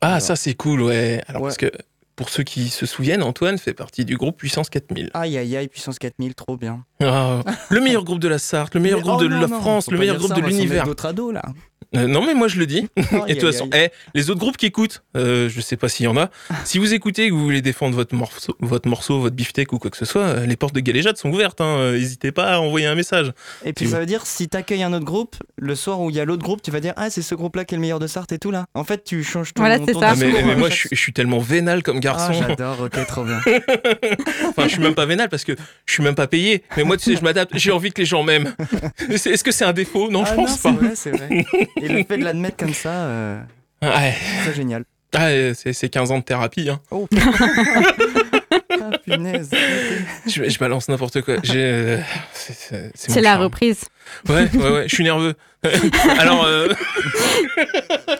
Ah, 0.00 0.08
Alors. 0.14 0.22
ça, 0.22 0.34
c'est 0.34 0.54
cool, 0.54 0.80
ouais. 0.82 1.22
Alors, 1.28 1.42
Ouais. 1.42 1.48
parce 1.48 1.58
que 1.58 1.70
pour 2.16 2.30
ceux 2.30 2.42
qui 2.42 2.68
se 2.68 2.84
souviennent, 2.86 3.22
Antoine 3.22 3.58
fait 3.58 3.74
partie 3.74 4.04
du 4.04 4.16
groupe 4.16 4.38
Puissance 4.38 4.70
4000. 4.70 5.10
Aïe 5.14 5.36
aïe 5.38 5.56
aïe, 5.56 5.68
puissance 5.68 5.98
4000, 5.98 6.34
trop 6.34 6.56
bien. 6.56 6.84
Ah, 7.02 7.42
le 7.70 7.80
meilleur 7.80 8.02
groupe 8.02 8.20
de 8.20 8.28
la 8.28 8.38
Sarthe, 8.38 8.74
le 8.74 8.80
meilleur 8.80 8.98
Mais- 9.00 9.04
groupe 9.04 9.16
oh 9.20 9.22
de 9.24 9.28
non, 9.28 9.40
la 9.40 9.46
non, 9.46 9.60
France, 9.60 9.90
le 9.90 9.98
meilleur 9.98 10.16
groupe 10.16 10.30
ça, 10.30 10.36
de 10.36 10.40
l'univers. 10.46 10.84
D'autres 10.84 11.06
ados 11.06 11.32
là. 11.34 11.42
Euh, 11.96 12.06
non, 12.06 12.24
mais 12.24 12.34
moi 12.34 12.48
je 12.48 12.58
le 12.58 12.66
dis. 12.66 12.88
Et 13.28 13.34
de 13.34 13.40
toute 13.40 13.52
façon, 13.52 13.68
eh, 13.74 13.88
les 14.14 14.30
autres 14.30 14.40
groupes 14.40 14.56
qui 14.56 14.66
écoutent, 14.66 15.02
euh, 15.16 15.48
je 15.48 15.60
sais 15.60 15.76
pas 15.76 15.88
s'il 15.88 16.04
y 16.04 16.06
en 16.08 16.16
a, 16.16 16.30
si 16.64 16.78
vous 16.78 16.94
écoutez 16.94 17.24
et 17.24 17.28
que 17.28 17.34
vous 17.34 17.42
voulez 17.44 17.62
défendre 17.62 17.94
votre 17.94 18.14
morceau, 18.14 18.56
votre, 18.60 18.88
morceau, 18.88 19.20
votre 19.20 19.34
beefsteak 19.36 19.72
ou 19.72 19.78
quoi 19.78 19.90
que 19.90 19.96
ce 19.96 20.04
soit, 20.04 20.22
euh, 20.22 20.46
les 20.46 20.56
portes 20.56 20.74
de 20.74 20.80
Galéjade 20.80 21.16
sont 21.16 21.30
ouvertes. 21.30 21.60
hein. 21.60 21.76
Euh, 21.78 21.92
N'hésitez 21.98 22.32
pas 22.32 22.54
à 22.54 22.58
envoyer 22.60 22.86
un 22.86 22.94
message. 22.94 23.32
Et 23.64 23.72
puis 23.72 23.88
ça 23.88 23.98
veut 24.00 24.06
dire 24.06 24.26
si 24.26 24.48
t'accueilles 24.48 24.82
un 24.82 24.92
autre 24.92 25.04
groupe, 25.04 25.36
le 25.56 25.74
soir 25.74 26.00
où 26.00 26.10
il 26.10 26.16
y 26.16 26.20
a 26.20 26.24
l'autre 26.24 26.42
groupe, 26.42 26.62
tu 26.62 26.70
vas 26.70 26.80
dire 26.80 26.92
ah 26.96 27.10
c'est 27.10 27.22
ce 27.22 27.34
groupe-là 27.34 27.64
qui 27.64 27.74
est 27.74 27.78
le 27.78 27.82
meilleur 27.82 27.98
de 27.98 28.06
Sarthe 28.06 28.32
et 28.32 28.38
tout 28.38 28.50
là. 28.50 28.66
En 28.74 28.84
fait 28.84 29.04
tu 29.04 29.22
changes 29.24 29.54
ton. 29.54 29.62
Voilà, 29.62 29.78
c'est 29.84 29.92
ton 29.92 30.00
ça. 30.00 30.10
Ah, 30.10 30.14
mais, 30.16 30.30
mais 30.30 30.52
euh, 30.52 30.56
moi, 30.56 30.68
je 30.70 30.74
suis, 30.74 30.88
je 30.92 30.98
suis 31.00 31.12
tellement 31.12 31.38
vénal 31.38 31.82
comme 31.82 31.96
Ah, 31.98 32.00
garçon. 32.00 32.32
j'adore, 32.32 32.80
ok, 32.82 33.06
trop 33.06 33.24
bien. 33.24 33.40
enfin, 34.48 34.64
je 34.64 34.68
suis 34.68 34.80
même 34.82 34.94
pas 34.94 35.06
vénal 35.06 35.28
parce 35.28 35.44
que 35.44 35.52
je 35.86 35.92
suis 35.92 36.02
même 36.02 36.14
pas 36.14 36.26
payé. 36.26 36.62
Mais 36.76 36.84
moi, 36.84 36.96
tu 36.96 37.04
sais, 37.04 37.16
je 37.16 37.22
m'adapte. 37.22 37.52
J'ai 37.56 37.72
envie 37.72 37.90
que 37.92 38.00
les 38.00 38.06
gens 38.06 38.22
m'aiment. 38.22 38.54
Est-ce 39.08 39.42
que 39.44 39.50
c'est 39.52 39.64
un 39.64 39.72
défaut? 39.72 40.10
Non, 40.10 40.22
ah, 40.26 40.30
je 40.30 40.34
pense 40.34 40.58
pas. 40.58 40.72
vrai, 40.72 40.92
c'est 40.94 41.10
vrai. 41.10 41.44
Et 41.80 41.88
le 41.88 42.04
fait 42.04 42.18
de 42.18 42.24
l'admettre 42.24 42.56
comme 42.56 42.74
ça, 42.74 42.90
euh, 42.90 43.40
Ouais. 43.82 44.14
c'est 44.44 44.54
génial. 44.54 44.84
Ah, 45.16 45.28
c'est 45.54 45.72
c'est 45.72 45.88
15 45.88 46.10
ans 46.10 46.18
de 46.18 46.24
thérapie. 46.24 46.68
Hein. 46.68 46.80
Oh. 46.90 47.06
ah 48.80 48.98
punaise. 49.04 49.50
Je, 50.26 50.48
je 50.48 50.58
balance 50.58 50.88
n'importe 50.88 51.20
quoi. 51.22 51.36
Euh, 51.54 51.98
c'est- 52.32 53.20
la 53.20 53.30
charme. 53.32 53.42
reprise. 53.42 53.84
Ouais, 54.28 54.48
ouais, 54.54 54.70
ouais. 54.70 54.84
Je 54.88 54.94
suis 54.94 55.04
nerveux. 55.04 55.34
Alors, 56.18 56.44
euh, 56.44 56.68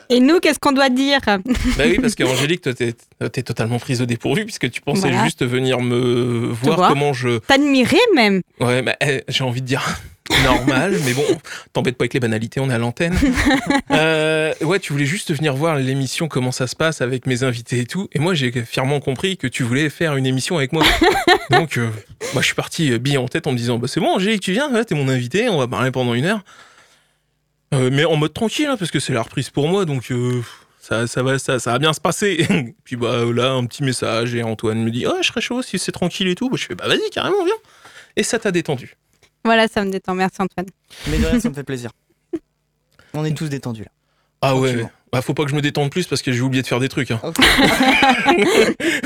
Et 0.09 0.21
nous, 0.21 0.39
qu'est-ce 0.41 0.59
qu'on 0.59 0.73
doit 0.73 0.89
dire? 0.89 1.21
Bah 1.27 1.39
oui, 1.85 1.99
parce 2.01 2.15
qu'Angélique, 2.15 2.63
toi, 2.63 2.73
t'es 2.73 2.95
es 3.21 3.43
totalement 3.43 3.79
prise 3.79 4.01
au 4.01 4.07
dépourvu 4.07 4.45
puisque 4.45 4.71
tu 4.71 4.81
pensais 4.81 5.09
Voilà. 5.11 5.25
juste 5.25 5.45
venir 5.45 5.81
me 5.81 6.47
voir 6.53 6.77
voir. 6.77 6.89
comment 6.91 7.13
je. 7.13 7.39
T'admirer 7.39 7.99
même. 8.15 8.41
Ouais, 8.61 8.83
bah, 8.83 8.97
j'ai 9.29 9.45
envie 9.45 9.61
de 9.63 9.67
dire 9.67 9.83
normal, 10.43 10.97
mais 11.05 11.13
bon, 11.13 11.25
t'embête 11.73 11.97
pas 11.97 12.05
avec 12.05 12.15
les 12.15 12.21
banalités, 12.21 12.61
on 12.61 12.71
est 12.71 12.75
à 12.75 12.79
l'antenne. 12.79 13.15
Euh, 13.91 14.53
ouais, 14.63 14.81
tu 14.81 14.93
voulais 14.93 15.05
juste 15.05 15.33
venir 15.33 15.55
voir 15.55 15.77
l'émission, 15.77 16.27
comment 16.27 16.51
ça 16.51 16.67
se 16.67 16.75
passe 16.75 17.01
avec 17.01 17.27
mes 17.27 17.45
invités 17.45 17.81
et 17.81 17.87
tout. 17.87 18.09
Et 18.13 18.19
moi, 18.19 18.35
j'ai 18.35 18.51
fièrement 18.65 18.99
compris 18.99 19.37
que 19.37 19.47
tu 19.47 19.63
voulais 19.63 19.89
faire 19.89 20.17
une 20.17 20.27
émission 20.27 20.57
avec 20.57 20.73
moi. 20.73 20.83
Donc, 21.51 21.79
euh, 21.79 21.89
moi, 22.33 22.43
je 22.43 22.47
suis 22.47 22.55
parti 22.55 22.93
euh, 22.93 22.99
bille 22.99 23.19
en 23.19 23.29
tête 23.29 23.47
en 23.47 23.53
me 23.53 23.57
disant, 23.57 23.79
bah, 23.79 23.87
c'est 23.89 24.01
bon, 24.01 24.15
Angélique, 24.15 24.43
tu 24.43 24.53
viens, 24.53 24.73
ouais, 24.73 24.85
t'es 24.85 24.95
mon 24.95 25.09
invité, 25.09 25.49
on 25.49 25.59
va 25.59 25.69
parler 25.69 25.91
pendant 25.91 26.15
une 26.15 26.25
heure. 26.25 26.41
Euh, 27.73 27.91
mais 27.93 28.05
en 28.05 28.17
mode 28.17 28.33
tranquille, 28.33 28.67
hein, 28.67 28.77
parce 28.77 28.91
que 28.91 29.01
c'est 29.01 29.13
la 29.13 29.23
reprise 29.23 29.51
pour 29.51 29.69
moi, 29.69 29.85
donc 29.85 30.13
ça, 30.81 31.07
ça, 31.07 31.23
va, 31.23 31.39
ça, 31.39 31.59
ça 31.59 31.73
va 31.73 31.79
bien 31.79 31.93
se 31.93 32.01
passer. 32.01 32.47
Puis 32.85 32.97
bah 32.97 33.25
là, 33.33 33.53
un 33.53 33.65
petit 33.67 33.83
message, 33.83 34.35
et 34.35 34.43
Antoine 34.43 34.83
me 34.83 34.91
dit, 34.91 35.07
oh, 35.07 35.17
je 35.21 35.29
serais 35.29 35.41
chaud 35.41 35.63
si 35.63 35.79
c'est 35.79 35.93
tranquille 35.93 36.29
et 36.29 36.35
tout. 36.35 36.49
Bah, 36.51 36.57
je 36.59 36.67
fais, 36.67 36.75
bah 36.75 36.89
vas-y, 36.89 37.11
carrément, 37.11 37.45
viens. 37.45 37.55
Et 38.17 38.23
ça 38.23 38.39
t'a 38.39 38.51
détendu. 38.51 38.97
Voilà, 39.45 39.69
ça 39.69 39.85
me 39.85 39.91
détend. 39.91 40.15
Merci 40.15 40.37
Antoine. 40.41 40.67
Mais 41.11 41.19
de 41.19 41.27
rien, 41.27 41.41
ça 41.41 41.49
me 41.49 41.55
fait 41.61 41.65
plaisir. 41.65 41.91
On 43.13 43.25
est 43.25 43.35
tous 43.37 43.49
détendus 43.49 43.83
là. 43.85 43.91
Ah 44.47 44.57
ouais, 44.57 44.85
bah 45.11 45.23
faut 45.23 45.33
pas 45.33 45.45
que 45.45 45.51
je 45.51 45.55
me 45.55 45.63
détende 45.63 45.91
plus 45.91 46.07
parce 46.07 46.21
que 46.21 46.31
j'ai 46.31 46.43
oublié 46.43 46.63
de 46.63 46.67
faire 46.67 46.81
des 46.81 46.89
trucs. 46.91 47.11
hein. 47.11 47.21
En 47.25 47.33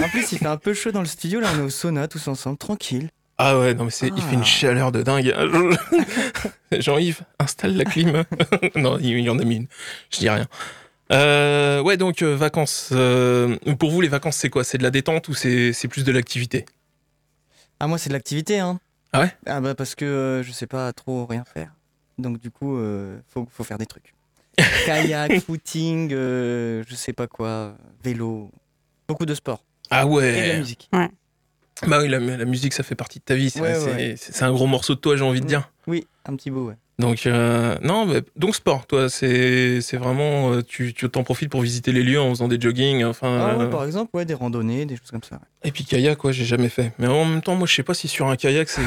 plus, 0.08 0.32
il 0.32 0.38
fait 0.38 0.46
un 0.46 0.56
peu 0.56 0.74
chaud 0.74 0.90
dans 0.90 1.00
le 1.00 1.06
studio. 1.06 1.38
Là, 1.40 1.48
on 1.54 1.58
est 1.60 1.62
au 1.62 1.70
sauna 1.70 2.08
tous 2.08 2.26
ensemble, 2.26 2.56
tranquille. 2.58 3.10
Ah 3.36 3.56
ouais, 3.60 3.72
non 3.74 3.84
mais 3.84 3.90
c'est, 3.92 4.08
il 4.08 4.20
fait 4.20 4.34
une 4.34 4.40
Ah. 4.40 4.44
chaleur 4.44 4.90
de 4.90 5.02
dingue. 5.02 5.32
Jean-Yves, 6.72 7.20
installe 7.38 7.76
la 7.76 7.84
clim. 7.84 8.24
non, 8.74 8.98
il 8.98 9.20
y 9.20 9.30
en 9.30 9.38
a 9.38 9.44
mis 9.44 9.56
une. 9.56 9.66
Je 10.10 10.18
dis 10.18 10.28
rien. 10.28 10.48
Euh, 11.12 11.80
ouais, 11.82 11.96
donc 11.96 12.22
euh, 12.22 12.34
vacances. 12.34 12.88
euh, 12.92 13.56
pour 13.78 13.90
vous, 13.92 14.00
les 14.00 14.08
vacances, 14.08 14.36
c'est 14.36 14.50
quoi? 14.50 14.64
C'est 14.64 14.78
de 14.78 14.82
la 14.82 14.90
détente 14.90 15.28
ou 15.28 15.34
c'est, 15.34 15.72
c'est 15.72 15.86
plus 15.88 16.02
de 16.02 16.10
l'activité? 16.10 16.66
Ah, 17.78 17.86
moi, 17.86 17.96
c'est 17.98 18.08
de 18.08 18.14
l'activité, 18.14 18.58
hein. 18.58 18.80
Ah 19.12 19.20
ouais 19.20 19.36
Ah, 19.46 19.60
bah, 19.60 19.74
parce 19.74 19.94
que 19.94 20.04
euh, 20.04 20.42
je 20.42 20.52
sais 20.52 20.66
pas 20.66 20.92
trop 20.92 21.26
rien 21.26 21.44
faire. 21.44 21.72
Donc, 22.18 22.38
du 22.40 22.50
coup, 22.50 22.76
euh, 22.76 23.18
faut, 23.28 23.46
faut 23.50 23.64
faire 23.64 23.78
des 23.78 23.86
trucs. 23.86 24.14
Kayak, 24.86 25.40
footing, 25.40 26.10
euh, 26.12 26.82
je 26.86 26.94
sais 26.94 27.12
pas 27.12 27.26
quoi, 27.26 27.76
vélo. 28.02 28.50
Beaucoup 29.06 29.24
de 29.26 29.34
sport. 29.34 29.64
Ah 29.90 30.02
Et 30.02 30.04
de 30.04 30.10
la 30.10 30.14
ouais. 30.16 30.58
musique. 30.58 30.90
Bah 31.86 32.00
oui, 32.02 32.08
la, 32.08 32.18
la 32.18 32.44
musique, 32.44 32.72
ça 32.74 32.82
fait 32.82 32.96
partie 32.96 33.20
de 33.20 33.24
ta 33.24 33.34
vie. 33.36 33.50
C'est, 33.50 33.60
Ouais, 33.60 33.74
c'est, 33.74 33.84
ouais. 33.94 34.14
c'est- 34.16 34.32
c'est 34.32 34.44
un 34.44 34.52
gros 34.52 34.66
morceau 34.66 34.94
de 34.96 35.00
toi, 35.00 35.16
j'ai 35.16 35.22
envie 35.24 35.40
de 35.40 35.46
dire. 35.46 35.70
Oui, 35.86 36.06
un 36.26 36.34
petit 36.34 36.50
bout, 36.50 36.66
ouais. 36.66 36.76
Donc 36.98 37.26
euh, 37.26 37.76
non, 37.80 38.06
bah, 38.06 38.20
donc 38.34 38.56
sport, 38.56 38.84
toi, 38.86 39.08
c'est, 39.08 39.80
c'est 39.80 39.96
vraiment, 39.96 40.52
euh, 40.52 40.62
tu, 40.62 40.92
tu 40.94 41.08
t'en 41.08 41.22
profites 41.22 41.48
pour 41.48 41.60
visiter 41.60 41.92
les 41.92 42.02
lieux 42.02 42.20
en 42.20 42.28
faisant 42.30 42.48
des 42.48 42.60
jogging, 42.60 43.04
enfin. 43.04 43.38
Ah, 43.40 43.56
ouais, 43.56 43.64
euh, 43.64 43.68
par 43.68 43.84
exemple, 43.84 44.10
ouais, 44.14 44.24
des 44.24 44.34
randonnées, 44.34 44.84
des 44.84 44.96
choses 44.96 45.12
comme 45.12 45.22
ça. 45.22 45.36
ouais. 45.36 45.40
Et 45.68 45.70
puis 45.70 45.84
kayak, 45.84 46.18
quoi, 46.18 46.32
j'ai 46.32 46.44
jamais 46.44 46.68
fait. 46.68 46.92
Mais 46.98 47.06
en 47.06 47.24
même 47.24 47.40
temps, 47.40 47.54
moi, 47.54 47.68
je 47.68 47.74
sais 47.74 47.84
pas 47.84 47.94
si 47.94 48.08
sur 48.08 48.26
un 48.26 48.34
kayak, 48.34 48.68
c'est. 48.68 48.82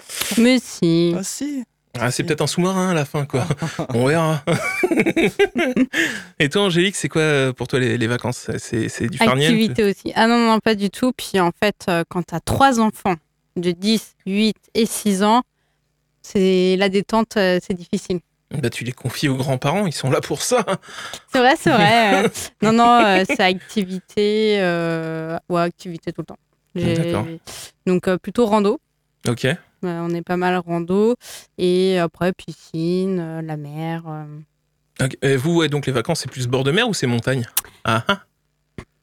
Mais 0.38 0.58
si. 0.60 1.14
Ah, 1.16 1.22
si 1.22 1.62
Ah, 2.00 2.10
c'est 2.10 2.24
peut-être 2.24 2.40
un 2.42 2.48
sous-marin 2.48 2.90
à 2.90 2.94
la 2.94 3.04
fin, 3.04 3.24
quoi. 3.26 3.46
On 3.94 4.06
verra. 4.06 4.42
Et 6.40 6.48
toi, 6.48 6.62
Angélique, 6.62 6.96
c'est 6.96 7.08
quoi 7.08 7.52
pour 7.56 7.68
toi 7.68 7.78
les, 7.78 7.96
les 7.96 8.06
vacances? 8.08 8.50
C'est 8.58 8.88
c'est 8.88 9.06
du 9.06 9.18
farniente? 9.18 9.52
Activité 9.52 9.84
aussi. 9.84 10.12
Ah 10.14 10.26
non, 10.26 10.38
non, 10.38 10.58
pas 10.58 10.74
du 10.74 10.90
tout. 10.90 11.12
Puis 11.16 11.38
en 11.40 11.50
fait, 11.52 11.88
quand 12.08 12.22
tu 12.26 12.34
as 12.34 12.40
trois 12.40 12.80
enfants 12.80 13.14
de 13.56 13.70
10, 13.70 14.16
8 14.26 14.56
et 14.74 14.84
6 14.86 15.22
ans, 15.22 15.42
c'est 16.32 16.76
la 16.76 16.88
détente, 16.88 17.36
euh, 17.36 17.58
c'est 17.62 17.74
difficile. 17.74 18.20
Bah, 18.50 18.70
tu 18.70 18.84
les 18.84 18.92
confies 18.92 19.28
aux 19.28 19.36
grands-parents, 19.36 19.86
ils 19.86 19.92
sont 19.92 20.10
là 20.10 20.20
pour 20.20 20.42
ça. 20.42 20.64
C'est 21.32 21.38
vrai, 21.38 21.54
c'est 21.56 21.70
vrai. 21.70 22.22
non, 22.62 22.72
non, 22.72 23.04
euh, 23.04 23.24
c'est 23.26 23.40
activité. 23.40 24.58
euh, 24.60 25.36
ouais, 25.48 25.62
activité 25.62 26.12
tout 26.12 26.22
le 26.22 26.26
temps. 26.26 26.38
D'accord. 26.74 27.26
Donc 27.86 28.06
euh, 28.08 28.18
plutôt 28.18 28.46
rando. 28.46 28.78
Ok. 29.28 29.44
Euh, 29.46 29.56
on 29.82 30.10
est 30.10 30.22
pas 30.22 30.36
mal 30.36 30.56
rando. 30.58 31.16
Et 31.58 31.98
après, 31.98 32.32
piscine, 32.32 33.18
euh, 33.20 33.42
la 33.42 33.56
mer. 33.56 34.02
euh. 34.08 35.06
Et 35.22 35.36
vous, 35.36 35.56
ouais, 35.56 35.68
donc 35.68 35.86
les 35.86 35.92
vacances, 35.92 36.20
c'est 36.20 36.30
plus 36.30 36.46
bord 36.46 36.64
de 36.64 36.70
mer 36.70 36.88
ou 36.88 36.94
c'est 36.94 37.06
montagne? 37.06 37.46
Ah, 37.84 38.04
ah, 38.08 38.22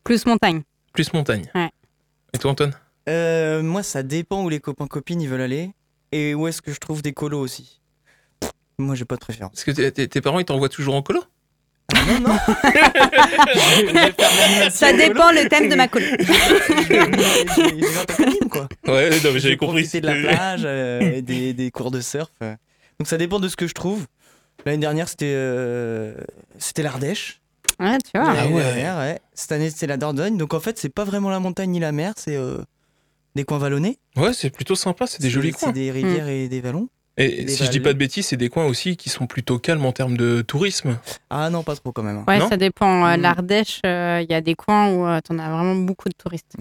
plus 0.04 0.26
montagne. 0.26 0.62
plus 0.94 1.14
montagne. 1.14 1.50
Ouais. 1.54 1.70
Et 2.34 2.38
toi, 2.38 2.52
Antoine? 2.52 2.74
Euh, 3.10 3.62
Moi, 3.62 3.84
ça 3.84 4.02
dépend 4.04 4.44
où 4.44 4.50
les 4.50 4.60
copains-copines 4.60 5.22
ils 5.22 5.30
veulent 5.30 5.42
aller. 5.42 5.72
Et 6.14 6.36
où 6.36 6.48
est-ce 6.48 6.62
que 6.62 6.72
je 6.72 6.80
trouve 6.80 7.02
des 7.02 7.14
colos 7.14 7.40
aussi? 7.40 7.82
Pff, 8.40 8.52
Moi, 8.78 8.96
j'ai 8.96 9.06
pas 9.06 9.16
de 9.16 9.22
préférence. 9.22 9.54
Est-ce 9.56 9.66
que 9.66 9.72
tes- 9.72 9.92
tes 9.92 10.08
tes 10.08 10.22
parents, 10.22 10.40
ils 10.40 10.46
t'envoient 10.46 10.70
toujours 10.70 10.96
en 10.96 11.02
colo? 11.02 11.24
Non, 11.94 12.20
non 12.20 12.38
l'animation 13.56 14.70
Ça 14.72 14.92
en 14.94 14.98
dépend 14.98 15.32
le 15.32 15.48
thème 15.50 15.70
de 15.70 15.76
ma 15.76 15.88
colo. 15.88 16.06
quoi. 18.50 18.68
Ouais, 18.88 19.10
non, 19.10 19.16
mais 19.34 19.40
j'avais 19.40 19.50
vais 19.50 19.58
compris. 19.58 19.82
profiter 19.84 20.02
de 20.02 20.08
la 20.08 20.16
plage, 20.16 20.62
euh, 20.66 21.00
et 21.02 21.22
des, 21.22 21.54
des 21.54 21.72
cours 21.72 21.92
de 21.92 22.02
surf. 22.02 22.32
euh. 22.42 22.56
Donc 23.00 23.08
ça 23.08 23.18
dépend 23.18 23.40
de 23.40 23.48
ce 23.48 23.56
que 23.56 23.68
je 23.68 23.74
trouve. 23.74 24.06
L'année 24.66 24.78
dernière, 24.80 25.10
c'était 25.10 25.34
euh, 25.36 26.14
c'était 26.58 26.84
l'Ardèche. 26.84 27.42
Ouais, 27.80 27.98
tu 28.00 28.12
vois. 28.20 28.34
Ah 28.38 28.48
ouais. 28.48 28.62
dernière, 28.64 28.98
ouais. 28.98 29.20
Cette 29.34 29.52
année, 29.52 29.70
c'était 29.70 29.88
la 29.88 29.98
Dordogne. 29.98 30.38
Donc 30.38 30.54
en 30.54 30.60
fait, 30.60 30.78
c'est 30.78 30.94
pas 30.94 31.04
vraiment 31.04 31.30
la 31.32 31.40
montagne 31.40 31.72
ni 31.72 31.80
la 31.80 31.92
mer, 31.92 32.14
c'est 32.18 32.36
euh, 32.36 32.60
des 33.36 33.44
coins 33.46 33.58
vallonnés. 33.58 33.98
Ouais, 34.16 34.34
c'est 34.34 34.50
plutôt 34.50 34.76
sympa, 34.76 35.08
c'est 35.08 35.22
des 35.22 35.30
jolis 35.30 35.52
C'est 35.58 35.66
coins. 35.66 35.72
des 35.74 35.92
rivières 35.92 36.28
et 36.28 36.48
des 36.48 36.62
vallons. 36.62 36.90
Et 37.18 37.44
des 37.44 37.52
si 37.52 37.64
je 37.64 37.70
dis 37.70 37.80
pas 37.80 37.94
de 37.94 37.98
bêtises, 38.00 38.26
c'est 38.28 38.38
des 38.38 38.50
coins 38.50 38.66
aussi 38.66 38.98
qui 38.98 39.10
sont 39.10 39.28
plutôt 39.28 39.60
calmes 39.60 39.86
en 39.86 39.92
termes 39.92 40.18
de 40.18 40.42
tourisme. 40.42 40.98
Ah 41.30 41.50
non, 41.52 41.62
pas 41.64 41.76
trop 41.76 41.92
quand 41.92 42.02
même. 42.02 42.24
Ouais, 42.28 42.40
Non 42.40 42.50
ça 42.50 42.58
dépend. 42.58 43.06
Euh, 43.06 43.18
Mm. 43.18 43.22
L'Ardèche, 43.22 43.82
euh, 43.86 44.22
il 44.28 44.32
y 44.32 44.34
a 44.36 44.42
des 44.42 44.56
coins 44.56 44.90
où 44.92 45.16
tu 45.18 45.22
t'en 45.24 45.38
as 45.38 45.50
vraiment 45.52 45.76
beaucoup 45.76 46.10
de 46.10 46.16
touristes. 46.18 46.56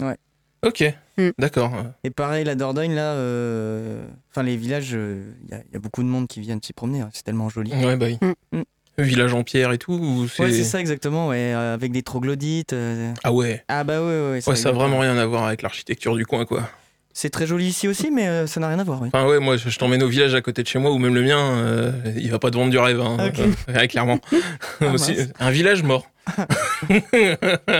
Ok, 0.63 0.83
Mm. 1.17 1.29
d'accord. 1.39 1.71
Et 2.03 2.09
pareil, 2.11 2.43
la 2.45 2.55
Dordogne, 2.55 2.93
là, 2.93 3.13
euh, 3.13 4.05
enfin 4.31 4.43
les 4.43 4.55
villages, 4.57 4.91
il 4.91 5.49
y, 5.49 5.53
a- 5.53 5.63
y 5.73 5.75
a 5.75 5.79
beaucoup 5.79 6.01
de 6.03 6.07
monde 6.07 6.27
qui 6.27 6.39
viennent 6.39 6.61
s'y 6.63 6.73
promener. 6.73 7.01
hein. 7.01 7.09
C'est 7.13 7.23
tellement 7.23 7.49
joli. 7.49 7.71
Ouais, 7.73 7.97
bah 7.97 8.05
oui. 8.07 8.17
Mm. 8.21 8.57
Mm. 8.59 8.63
Village 8.97 9.33
en 9.33 9.43
pierre 9.43 9.71
et 9.71 9.77
tout 9.79 9.93
ou 9.93 10.27
c'est... 10.27 10.43
Ouais, 10.43 10.51
c'est 10.51 10.63
ça 10.63 10.79
exactement, 10.79 11.29
ouais, 11.29 11.53
euh, 11.53 11.73
avec 11.73 11.91
des 11.91 12.03
troglodytes. 12.03 12.73
euh. 12.73 13.11
Ah 13.23 13.31
ouais. 13.31 13.63
Ah 13.67 13.83
bah 13.83 13.99
ouais, 14.01 14.05
ouais, 14.05 14.31
ouais. 14.33 14.41
Ouais, 14.47 14.55
ça 14.55 14.69
a 14.69 14.71
rigole 14.71 14.73
vraiment 14.87 14.99
rien 14.99 15.17
à 15.17 15.25
voir 15.25 15.45
avec 15.45 15.61
l'architecture 15.63 16.15
du 16.15 16.25
coin, 16.27 16.45
quoi. 16.45 16.69
C'est 17.15 17.29
très 17.29 17.45
joli 17.47 17.65
ici 17.67 17.87
aussi, 17.87 18.09
mais 18.11 18.27
euh, 18.27 18.47
ça 18.47 18.59
n'a 18.59 18.67
rien 18.67 18.79
à 18.79 18.83
voir, 18.83 18.99
oui. 19.01 19.09
Enfin 19.13 19.27
ouais, 19.27 19.39
moi 19.39 19.55
je 19.57 19.69
je 19.69 19.77
t'emmène 19.79 20.01
au 20.03 20.07
village 20.07 20.33
à 20.33 20.41
côté 20.41 20.63
de 20.63 20.67
chez 20.67 20.79
moi 20.79 20.91
ou 20.91 20.97
même 20.97 21.13
le 21.13 21.21
mien, 21.21 21.37
euh, 21.39 21.91
il 22.17 22.29
va 22.31 22.39
pas 22.39 22.49
te 22.51 22.55
vendre 22.57 22.71
du 22.71 22.77
rêve, 22.79 22.99
hein. 23.01 23.17
Ok. 23.27 23.39
Euh, 23.39 23.73
ouais, 23.75 23.87
clairement. 23.87 24.19
Ah, 24.81 24.87
Aussi, 24.93 25.13
mince. 25.15 25.27
un 25.39 25.51
village 25.51 25.83
mort. 25.83 26.07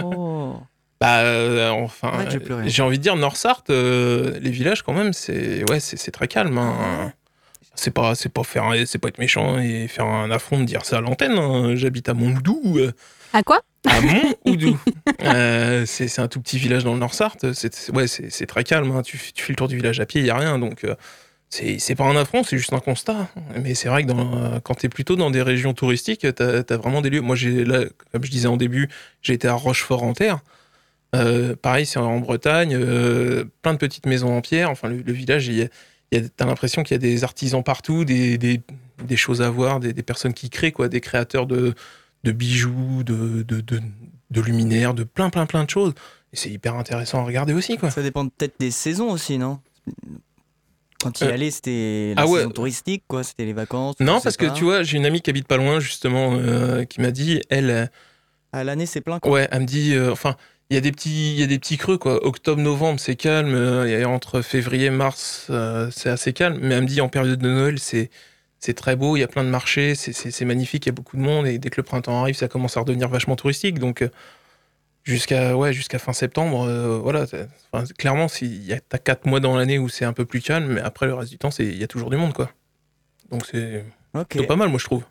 Oh. 0.04 0.56
Bah 1.02 1.20
euh, 1.22 1.70
enfin, 1.72 2.12
Ouais, 2.18 2.26
j'ai 2.32 2.40
pleuré. 2.40 2.70
j'ai 2.70 2.82
envie 2.82 2.98
de 2.98 3.04
dire 3.04 3.16
Nord-Sarthe, 3.16 3.70
euh, 3.72 4.40
les 4.40 4.52
villages 4.52 4.84
quand 4.84 4.94
même, 4.94 5.12
c'est 5.14 5.70
ouais, 5.70 5.80
c'est 5.80 5.98
c'est 5.98 6.12
très 6.12 6.28
calme. 6.28 6.58
hein. 6.58 7.12
C'est 7.76 7.92
pas 7.92 8.14
c'est 8.16 8.30
pas 8.30 8.44
faire 8.44 8.72
c'est 8.86 9.00
pas 9.00 9.08
être 9.08 9.18
méchant 9.18 9.58
et 9.60 9.88
faire 9.88 10.06
un 10.06 10.30
affront 10.32 10.60
de 10.60 10.66
dire 10.66 10.86
ça 10.86 10.98
à 10.98 11.02
l'antenne. 11.02 11.38
hein. 11.38 11.76
J'habite 11.76 12.08
à 12.10 12.14
Montdoux. 12.14 12.78
euh, 12.78 12.92
À 13.34 13.42
quoi? 13.44 13.62
À 13.88 14.00
Monthoudou. 14.02 14.78
Euh, 15.24 15.86
c'est 15.86 16.20
un 16.20 16.28
tout 16.28 16.42
petit 16.42 16.58
village 16.58 16.84
dans 16.84 16.94
le 16.94 17.00
Nord-Sarthe. 17.00 17.54
C'est 17.54 17.90
ouais, 17.92 18.08
c'est 18.08 18.46
très 18.46 18.64
calme. 18.66 18.92
hein. 18.92 19.02
Tu, 19.04 19.18
fais 19.18 19.34
le 19.50 19.56
tour 19.56 19.68
du 19.70 19.76
village 19.78 20.00
à 20.02 20.06
pied, 20.06 20.20
il 20.20 20.28
y 20.28 20.30
a 20.30 20.36
rien. 20.38 20.60
Donc 20.60 20.84
euh, 20.84 20.96
c'est 21.50 21.96
pas 21.96 22.04
un 22.06 22.16
affront, 22.18 22.44
c'est 22.44 22.58
juste 22.58 22.74
un 22.74 22.80
constat. 22.80 23.30
Mais 23.62 23.74
c'est 23.74 23.88
vrai 23.88 24.04
que 24.04 24.10
dans, 24.10 24.60
quand 24.62 24.76
tu 24.76 24.88
es 24.88 24.90
plutôt 24.90 25.16
dans 25.16 25.32
des 25.32 25.42
régions 25.42 25.74
touristiques, 25.74 26.26
tu 26.36 26.44
as, 26.44 26.78
vraiment 26.78 27.02
des 27.02 27.10
lieux. 27.10 27.22
Moi, 27.22 27.36
j'ai 27.38 27.64
là, 27.64 27.84
comme 28.12 28.24
je 28.24 28.32
disais 28.32 28.48
en 28.48 28.58
début, 28.58 28.90
j'ai 29.22 29.34
été 29.34 29.48
à 29.48 29.54
Rochefort-en-Terre. 29.54 30.40
Euh, 31.16 31.56
pareil, 31.56 31.86
c'est 31.86 32.00
en 32.00 32.20
Bretagne, 32.20 32.76
euh, 32.76 33.46
plein 33.62 33.74
de 33.74 33.78
petites 33.78 34.08
maisons 34.08 34.36
en 34.36 34.42
pierre. 34.42 34.70
Enfin, 34.72 34.90
le, 34.90 34.98
le 34.98 35.14
village, 35.14 35.48
il 35.48 35.70
t'as 36.22 36.46
l'impression 36.46 36.84
qu'il 36.84 36.96
y 36.96 36.96
a 36.96 37.00
des 37.00 37.24
artisans 37.24 37.64
partout, 37.64 38.06
des, 38.06 38.38
des, 38.38 38.62
des 39.06 39.18
choses 39.18 39.42
à 39.42 39.50
voir, 39.50 39.80
des, 39.80 39.94
des 39.94 40.04
personnes 40.04 40.34
qui 40.34 40.50
créent, 40.50 40.72
quoi, 40.72 40.88
des 40.90 41.02
créateurs 41.02 41.46
de, 41.48 41.74
de 42.24 42.32
bijoux, 42.32 43.04
de, 43.04 43.44
de, 43.44 43.62
de, 43.62 43.82
de 44.32 44.42
luminaires, 44.42 44.94
de 44.94 45.04
plein, 45.04 45.30
plein, 45.30 45.46
plein 45.46 45.64
de 45.64 45.70
choses. 45.70 45.94
Et 46.32 46.36
c'est 46.38 46.50
hyper 46.50 46.76
intéressant 46.76 47.20
à 47.20 47.24
regarder 47.24 47.54
aussi, 47.54 47.78
quoi. 47.78 47.92
Ça 47.92 48.02
dépend 48.02 48.28
peut-être 48.28 48.56
des 48.60 48.72
saisons 48.72 49.12
aussi, 49.12 49.38
non? 49.38 49.60
Quand 51.02 51.20
il 51.22 51.26
y 51.26 51.30
Euh, 51.30 51.34
allait, 51.34 51.52
c'était 51.52 52.14
la 52.16 52.22
ah 52.24 52.28
ouais. 52.28 52.40
saison 52.40 52.52
touristique, 52.52 53.04
quoi. 53.08 53.24
C'était 53.24 53.46
les 53.46 53.54
vacances. 53.54 53.96
Non, 54.00 54.22
parce 54.22 54.38
que 54.38 54.46
tu 54.54 54.64
vois, 54.64 54.84
j'ai 54.84 54.98
une 54.98 55.06
amie 55.06 55.22
qui 55.22 55.30
habite 55.30 55.48
pas 55.48 55.58
loin, 55.58 55.80
justement, 55.80 56.34
euh, 56.36 56.86
qui 56.86 57.02
m'a 57.02 57.12
dit, 57.12 57.42
elle, 57.50 57.92
À 58.54 58.64
l'année, 58.64 58.86
c'est 58.86 59.02
plein, 59.02 59.20
quoi. 59.20 59.32
ouais, 59.32 59.48
elle 59.52 59.62
me 59.62 59.66
dit, 59.66 59.94
euh, 59.94 60.12
enfin, 60.12 60.36
il 60.74 60.76
y 60.76 60.78
a 60.78 60.82
des 60.82 60.92
petits, 60.92 61.34
il 61.34 61.40
y 61.40 61.44
a 61.44 61.46
des 61.46 61.60
petits 61.60 61.78
creux, 61.78 62.00
quoi. 62.00 62.26
Octobre, 62.26 62.60
novembre, 62.60 63.00
c'est 63.00 63.16
calme, 63.16 63.54
euh, 63.54 63.86
et 63.86 64.06
entre 64.06 64.42
février, 64.42 64.90
mars, 64.90 65.46
euh, 65.52 65.92
c'est 65.92 66.10
assez 66.10 66.34
calme. 66.34 66.58
Mais 66.64 66.74
elle 66.74 66.82
me 66.82 66.88
dit, 66.88 67.00
en 67.00 67.10
période 67.10 67.38
de 67.40 67.48
Noël, 67.48 67.78
c'est, 67.78 68.10
c'est 68.60 68.74
très 68.74 68.96
beau, 68.96 69.16
il 69.16 69.20
y 69.20 69.24
a 69.24 69.28
plein 69.28 69.44
de 69.44 69.50
marchés, 69.50 69.94
c'est, 69.94 70.46
magnifique, 70.46 70.88
il 70.88 70.90
y 70.90 70.92
a 70.92 70.94
beaucoup 70.94 71.16
de 71.16 71.22
monde, 71.22 71.46
et 71.46 71.60
dès 71.60 71.70
que 71.70 71.78
le 71.78 71.84
printemps 71.84 72.20
arrive, 72.20 72.36
ça 72.36 72.48
commence 72.48 72.76
à 72.76 72.80
redevenir 72.80 73.08
vachement 73.08 73.36
touristique. 73.36 73.78
Donc, 73.78 74.02
euh, 74.02 74.10
jusqu'à, 75.04 75.56
ouais, 75.56 75.74
jusqu'à 75.74 76.00
fin 76.00 76.12
septembre, 76.14 76.68
euh, 76.68 76.98
voilà. 76.98 77.28
enfin, 77.72 77.86
clairement, 78.00 78.28
s'il 78.28 78.66
y 78.66 78.74
a, 78.74 78.80
t'as 78.80 78.98
quatre 78.98 79.28
mois 79.28 79.40
dans 79.40 79.56
l'année 79.56 79.78
où 79.78 79.90
c'est 79.90 80.06
un 80.06 80.14
peu 80.14 80.26
plus 80.26 80.42
calme, 80.42 80.74
mais 80.74 80.82
après, 80.82 81.06
le 81.06 81.14
reste 81.14 81.30
du 81.30 81.38
temps, 81.38 81.52
c'est, 81.52 81.66
il 81.66 81.78
y 81.78 81.84
a 81.84 81.88
toujours 81.88 82.10
du 82.10 82.18
monde, 82.18 82.34
quoi. 82.34 82.50
Donc, 83.30 83.46
c'est, 83.46 83.86
pas 84.48 84.56
mal, 84.56 84.70
moi, 84.70 84.80
je 84.80 84.86
trouve. 84.86 85.04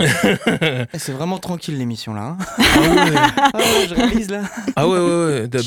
Eh, 0.00 0.98
C'est 0.98 1.12
vraiment 1.12 1.38
tranquille 1.38 1.78
l'émission 1.78 2.14
là. 2.14 2.22
hein. 2.22 2.38
Ah 2.58 2.80
ouais. 2.80 3.12
ah 3.54 3.58
ouais, 3.58 3.88
je 3.88 3.94
réalise 3.94 4.30
là. 4.30 4.42
Ah 4.76 4.88
ouais, 4.88 4.98
ouais, 4.98 5.26
ouais. 5.26 5.48
Bah, 5.48 5.60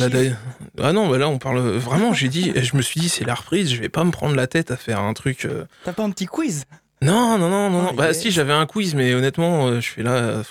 ah 0.84 0.94
non, 0.94 1.08
bah 1.10 1.18
là, 1.18 1.30
on 1.30 1.38
parle. 1.38 1.60
Vraiment, 1.60 2.14
j'ai 2.14 2.28
dit, 2.30 2.52
je 2.56 2.76
me 2.78 2.82
suis 2.82 3.00
dit, 3.00 3.10
c'est 3.10 3.26
la 3.26 3.34
reprise, 3.36 3.72
je 3.74 3.80
vais 3.82 3.90
pas 3.90 4.04
me 4.04 4.12
prendre 4.12 4.36
la 4.36 4.48
tête 4.48 4.72
à 4.72 4.78
faire 4.78 5.00
un 5.00 5.14
truc. 5.14 5.46
euh, 5.46 5.66
T'as 5.84 5.94
pas 5.94 6.04
un 6.04 6.12
petit 6.12 6.26
quiz? 6.26 6.66
Non, 7.02 7.38
non, 7.38 7.50
non, 7.50 7.70
non. 7.70 7.88
Ah, 7.90 7.94
bah, 7.96 8.14
si, 8.14 8.30
j'avais 8.32 8.54
un 8.54 8.66
quiz, 8.66 8.94
mais 8.96 9.14
honnêtement, 9.14 9.68
euh, 9.68 9.80
je 9.82 9.90
fais 9.90 10.04
là. 10.04 10.42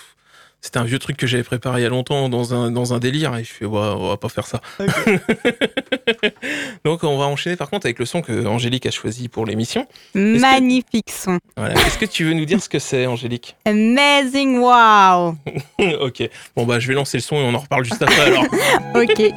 C'était 0.61 0.79
un 0.79 0.85
vieux 0.85 0.99
truc 0.99 1.17
que 1.17 1.27
j'avais 1.29 1.45
préparé 1.45 1.81
il 1.81 1.85
y 1.85 1.87
a 1.87 1.88
longtemps 1.88 2.29
dans 2.29 2.53
un, 2.53 2.71
dans 2.73 2.93
un 2.93 2.99
délire, 2.99 3.35
et 3.37 3.45
je 3.45 3.53
fais, 3.53 3.65
ouais, 3.65 3.79
on 3.79 4.09
va 4.09 4.17
pas 4.17 4.29
faire 4.29 4.47
ça. 4.47 4.61
Donc, 6.85 7.05
on 7.05 7.17
va 7.17 7.27
enchaîner 7.27 7.55
par 7.57 7.71
contre 7.71 7.87
avec 7.87 7.99
le 7.99 8.05
son 8.07 8.23
que 8.23 8.45
Angélique 8.47 8.85
a 8.87 8.91
choisi 8.91 9.29
pour 9.29 9.47
l'émission. 9.47 9.87
que- 10.15 10.38
Magnifique 10.41 11.11
son. 11.11 11.38
Voilà. 11.57 11.75
Est-ce 11.75 11.97
que 11.99 12.07
tu 12.07 12.25
veux 12.25 12.33
nous 12.35 12.45
dire 12.45 12.61
ce 12.62 12.69
que 12.69 12.79
c'est, 12.81 13.07
Angélique? 13.07 13.57
Amazing 13.67 14.59
wow. 14.59 15.37
Ok. 16.00 16.29
Bon, 16.57 16.67
bah, 16.67 16.81
je 16.81 16.88
vais 16.88 16.95
lancer 16.95 17.19
le 17.19 17.23
son 17.23 17.37
et 17.37 17.45
on 17.45 17.55
en 17.55 17.59
reparle 17.59 17.85
juste 17.85 18.03
après 18.03 18.21
alors. 18.23 18.45
Ok. 18.95 19.33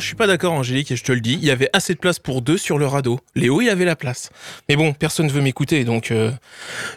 Non, 0.00 0.02
je 0.02 0.06
suis 0.06 0.16
pas 0.16 0.26
d'accord, 0.26 0.54
Angélique, 0.54 0.90
et 0.92 0.96
je 0.96 1.04
te 1.04 1.12
le 1.12 1.20
dis. 1.20 1.34
Il 1.34 1.44
y 1.44 1.50
avait 1.50 1.68
assez 1.74 1.92
de 1.92 1.98
place 1.98 2.18
pour 2.18 2.40
deux 2.40 2.56
sur 2.56 2.78
le 2.78 2.86
radeau. 2.86 3.20
Léo, 3.34 3.60
il 3.60 3.68
avait 3.68 3.84
la 3.84 3.96
place. 3.96 4.30
Mais 4.68 4.76
bon, 4.76 4.94
personne 4.94 5.26
ne 5.26 5.30
veut 5.30 5.42
m'écouter, 5.42 5.84
donc. 5.84 6.10
euh, 6.10 6.30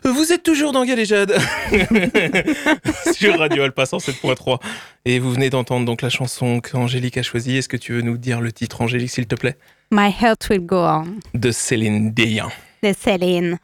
Vous 0.06 0.32
êtes 0.32 0.42
toujours 0.44 0.72
dans 0.72 0.86
Galéjade 0.86 1.34
sur 3.14 3.38
Radio 3.40 3.64
Alpha 3.64 3.84
107.3. 3.84 4.60
Et 5.04 5.20
vous 5.20 5.32
venez 5.34 5.50
d'entendre 5.50 5.86
donc 5.86 6.02
la 6.02 6.10
chanson 6.10 6.62
qu'Angélique 6.62 7.18
a 7.18 7.24
choisie. 7.24 7.58
Est-ce 7.58 7.68
que 7.68 7.76
tu 7.78 7.92
veux 7.92 8.02
nous 8.02 8.18
dire 8.18 8.40
le 8.40 8.54
titre, 8.54 8.80
Angélique, 8.82 9.10
s'il 9.12 9.28
te 9.28 9.36
plaît? 9.36 9.58
My 9.92 10.10
Heart 10.22 10.48
Will 10.50 10.62
Go 10.66 10.78
On 10.78 11.06
De 11.34 11.52
Céline 11.52 12.14
Dion. 12.14 12.48
de 12.84 12.94
Céline. 12.98 13.58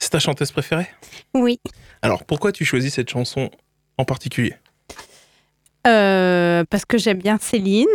C'est 0.00 0.10
ta 0.10 0.18
chanteuse 0.18 0.50
préférée? 0.50 0.88
Oui. 1.34 1.60
Alors, 2.02 2.24
pourquoi 2.24 2.50
tu 2.50 2.64
choisis 2.64 2.94
cette 2.94 3.10
chanson 3.10 3.48
en 3.96 4.04
particulier? 4.04 4.54
Euh, 5.86 6.64
parce 6.68 6.84
que 6.84 6.98
j'aime 6.98 7.18
bien 7.18 7.38
Céline, 7.40 7.86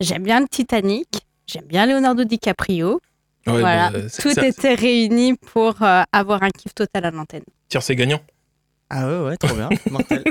j'aime 0.00 0.22
bien 0.22 0.40
le 0.40 0.48
Titanic, 0.48 1.08
j'aime 1.46 1.64
bien 1.66 1.86
Leonardo 1.86 2.24
DiCaprio. 2.24 3.00
Ouais, 3.46 3.60
voilà, 3.60 3.90
bah, 3.90 3.98
tout 4.20 4.30
ça- 4.30 4.46
était 4.46 4.74
réuni 4.74 5.34
pour 5.34 5.82
euh, 5.82 6.02
avoir 6.12 6.42
un 6.42 6.48
kiff 6.50 6.74
total 6.74 7.04
à 7.04 7.10
l'antenne. 7.10 7.42
Tire, 7.68 7.82
c'est 7.82 7.94
gagnant. 7.94 8.20
Ah 8.90 9.06
ouais, 9.06 9.18
ouais, 9.28 9.36
trop 9.36 9.54
bien. 9.54 9.68
Mortel. 9.90 10.22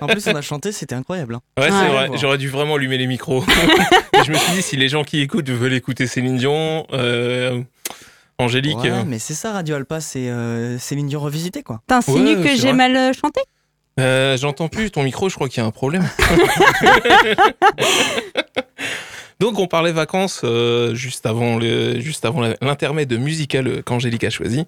En 0.00 0.06
plus, 0.06 0.26
on 0.26 0.34
a 0.34 0.42
chanté, 0.42 0.72
c'était 0.72 0.94
incroyable. 0.94 1.36
hein. 1.36 1.40
Ouais, 1.58 1.68
c'est 1.70 1.72
Ouais. 1.72 2.08
vrai. 2.08 2.18
J'aurais 2.18 2.36
dû 2.38 2.48
vraiment 2.48 2.74
allumer 2.74 2.98
les 2.98 3.06
micros. 3.06 3.42
Je 4.24 4.30
me 4.32 4.36
suis 4.36 4.52
dit, 4.52 4.62
si 4.62 4.76
les 4.76 4.88
gens 4.88 5.04
qui 5.04 5.20
écoutent 5.20 5.48
veulent 5.48 5.72
écouter 5.74 6.06
Céline 6.06 6.36
Dion, 6.36 6.86
euh, 6.92 7.62
Angélique. 8.38 8.78
Ouais, 8.78 8.90
euh, 8.90 9.04
mais 9.06 9.18
c'est 9.18 9.34
ça, 9.34 9.52
Radio 9.52 9.76
Alpa, 9.76 10.00
c'est 10.00 10.28
euh, 10.28 10.78
Céline 10.78 11.06
Dion 11.06 11.20
revisité, 11.20 11.62
quoi. 11.62 11.80
T'insinues 11.86 12.36
Ouais, 12.36 12.42
que 12.50 12.56
j'ai 12.56 12.72
mal 12.74 13.14
chanté? 13.14 13.40
Euh, 14.00 14.36
J'entends 14.36 14.68
plus 14.68 14.90
ton 14.90 15.02
micro, 15.04 15.28
je 15.28 15.34
crois 15.34 15.48
qu'il 15.48 15.60
y 15.62 15.64
a 15.64 15.66
un 15.66 15.70
problème. 15.72 16.06
Donc, 19.40 19.58
on 19.60 19.68
parlait 19.68 19.92
vacances 19.92 20.40
euh, 20.44 20.94
juste 20.94 21.24
avant 21.24 21.58
le- 21.58 22.00
juste 22.00 22.24
avant 22.24 22.40
l'intermède 22.60 23.12
musical 23.18 23.82
qu'Angélique 23.84 24.24
a 24.24 24.30
choisi. 24.30 24.64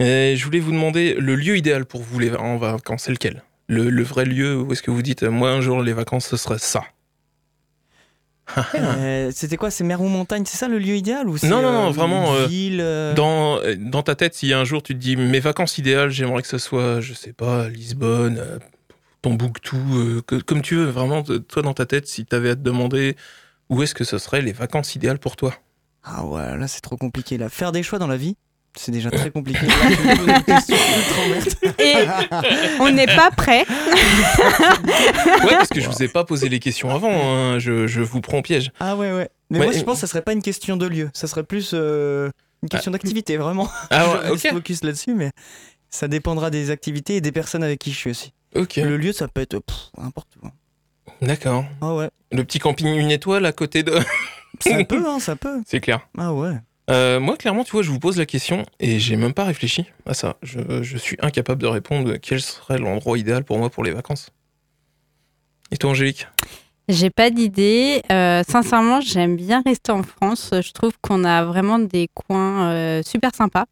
Et 0.00 0.34
je 0.36 0.44
voulais 0.44 0.60
vous 0.60 0.72
demander 0.72 1.14
le 1.14 1.36
lieu 1.36 1.56
idéal 1.56 1.86
pour 1.86 2.02
vous 2.02 2.18
les, 2.18 2.34
en 2.34 2.58
vacances, 2.58 3.04
c'est 3.04 3.12
lequel? 3.12 3.42
Le, 3.68 3.88
le 3.88 4.02
vrai 4.02 4.24
lieu 4.26 4.60
où 4.60 4.72
est-ce 4.72 4.82
que 4.82 4.90
vous 4.90 5.02
dites, 5.02 5.22
euh, 5.22 5.30
moi 5.30 5.50
un 5.50 5.60
jour 5.62 5.82
les 5.82 5.92
vacances 5.94 6.26
ce 6.26 6.36
serait 6.36 6.58
ça? 6.58 6.82
Euh, 8.74 9.30
C'était 9.32 9.56
quoi 9.56 9.70
C'est 9.70 9.84
mer 9.84 10.00
ou 10.02 10.08
montagne 10.08 10.44
C'est 10.46 10.58
ça 10.58 10.68
le 10.68 10.78
lieu 10.78 10.96
idéal 10.96 11.28
ou 11.28 11.36
Non, 11.44 11.62
non, 11.62 11.72
non, 11.72 11.88
euh, 11.88 11.90
vraiment, 11.92 12.34
euh, 12.34 12.46
ville. 12.46 12.80
euh, 12.82 13.14
Dans, 13.14 13.58
euh, 13.60 13.74
dans 13.78 14.02
ta 14.02 14.14
tête, 14.16 14.34
si 14.34 14.52
un 14.52 14.64
jour 14.64 14.82
tu 14.82 14.92
te 14.94 14.98
dis 14.98 15.16
mes 15.16 15.40
vacances 15.40 15.78
idéales, 15.78 16.10
j'aimerais 16.10 16.42
que 16.42 16.48
ce 16.48 16.58
soit, 16.58 17.00
je 17.00 17.14
sais 17.14 17.32
pas, 17.32 17.68
Lisbonne, 17.68 18.36
euh, 18.38 18.58
Tombouctou, 19.22 19.78
euh, 19.94 20.22
que- 20.26 20.36
comme 20.36 20.60
tu 20.60 20.74
veux, 20.74 20.84
vraiment, 20.86 21.22
toi 21.22 21.62
dans 21.62 21.72
ta 21.72 21.86
tête, 21.86 22.06
si 22.06 22.26
tu 22.26 22.36
avais 22.36 22.50
à 22.50 22.56
te 22.56 22.60
demander 22.60 23.16
où 23.74 23.82
est-ce 23.82 23.94
que 23.94 24.04
ce 24.04 24.18
serait 24.18 24.42
les 24.42 24.52
vacances 24.52 24.94
idéales 24.94 25.18
pour 25.18 25.36
toi? 25.36 25.54
Ah 26.04 26.24
ouais, 26.24 26.56
là 26.56 26.68
c'est 26.68 26.80
trop 26.80 26.96
compliqué. 26.96 27.38
Là. 27.38 27.48
Faire 27.48 27.72
des 27.72 27.82
choix 27.82 27.98
dans 27.98 28.06
la 28.06 28.16
vie, 28.16 28.36
c'est 28.76 28.92
déjà 28.92 29.10
très 29.10 29.30
compliqué. 29.30 29.66
Et 31.78 31.94
on 32.80 32.90
n'est 32.90 33.06
pas 33.06 33.30
prêt. 33.30 33.64
Ouais, 33.68 35.56
parce 35.56 35.68
que 35.68 35.80
je 35.80 35.88
vous 35.88 36.02
ai 36.02 36.08
pas 36.08 36.24
posé 36.24 36.48
les 36.48 36.60
questions 36.60 36.90
avant, 36.94 37.10
hein, 37.12 37.58
je, 37.58 37.86
je 37.86 38.00
vous 38.00 38.20
prends 38.20 38.38
au 38.38 38.42
piège. 38.42 38.70
Ah 38.80 38.96
ouais, 38.96 39.12
ouais. 39.12 39.28
Mais 39.50 39.58
Ouais, 39.58 39.66
moi 39.66 39.74
je 39.74 39.80
et- 39.80 39.84
pense 39.84 39.96
que 39.96 40.00
ça 40.00 40.06
serait 40.06 40.22
pas 40.22 40.32
une 40.32 40.42
question 40.42 40.76
de 40.76 40.86
lieu, 40.86 41.10
ça 41.14 41.26
serait 41.26 41.44
plus 41.44 41.70
euh, 41.74 42.30
une 42.62 42.68
question 42.68 42.90
d'activité, 42.92 43.36
vraiment. 43.36 43.68
Ah 43.90 44.04
je 44.08 44.10
ouais, 44.10 44.28
reste 44.30 44.46
ok, 44.46 44.52
focus 44.52 44.84
là-dessus, 44.84 45.14
mais 45.14 45.30
ça 45.90 46.08
dépendra 46.08 46.50
des 46.50 46.70
activités 46.70 47.16
et 47.16 47.20
des 47.20 47.32
personnes 47.32 47.62
avec 47.62 47.78
qui 47.78 47.92
je 47.92 47.96
suis 47.96 48.10
aussi. 48.10 48.32
ok, 48.54 48.76
Le 48.76 48.96
lieu, 48.96 49.12
ça 49.12 49.28
peut 49.28 49.40
être 49.42 49.58
pff, 49.60 49.76
n'importe 49.98 50.28
où. 50.42 50.48
D'accord. 51.22 51.64
Ah 51.80 51.94
ouais. 51.94 52.10
Le 52.32 52.44
petit 52.44 52.58
camping 52.58 52.88
une 52.88 53.10
étoile 53.10 53.46
à 53.46 53.52
côté 53.52 53.82
de... 53.82 53.98
Ça 54.60 54.84
peut, 54.88 55.04
hein, 55.06 55.18
ça 55.18 55.36
peut. 55.36 55.62
C'est 55.66 55.80
clair. 55.80 56.06
Ah 56.18 56.32
ouais. 56.32 56.54
Euh, 56.90 57.18
moi, 57.18 57.36
clairement, 57.36 57.64
tu 57.64 57.72
vois, 57.72 57.82
je 57.82 57.90
vous 57.90 57.98
pose 57.98 58.18
la 58.18 58.26
question 58.26 58.64
et 58.78 58.98
j'ai 58.98 59.16
même 59.16 59.32
pas 59.32 59.44
réfléchi 59.44 59.86
à 60.06 60.14
ça. 60.14 60.36
Je, 60.42 60.82
je 60.82 60.98
suis 60.98 61.16
incapable 61.20 61.62
de 61.62 61.66
répondre 61.66 62.16
quel 62.16 62.40
serait 62.40 62.78
l'endroit 62.78 63.18
idéal 63.18 63.44
pour 63.44 63.58
moi 63.58 63.70
pour 63.70 63.84
les 63.84 63.90
vacances. 63.90 64.30
Et 65.70 65.76
toi, 65.76 65.90
Angélique? 65.90 66.26
J'ai 66.88 67.08
pas 67.08 67.30
d'idée. 67.30 68.02
Euh, 68.12 68.42
sincèrement, 68.46 69.00
j'aime 69.00 69.36
bien 69.36 69.62
rester 69.64 69.92
en 69.92 70.02
France. 70.02 70.50
Je 70.52 70.72
trouve 70.72 70.92
qu'on 71.00 71.24
a 71.24 71.44
vraiment 71.44 71.78
des 71.78 72.08
coins 72.12 72.70
euh, 72.70 73.02
super 73.02 73.34
sympas 73.34 73.64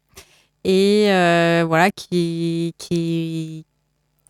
et 0.63 1.07
euh, 1.09 1.65
voilà 1.67 1.91
qui 1.91 2.73
qui 2.77 3.65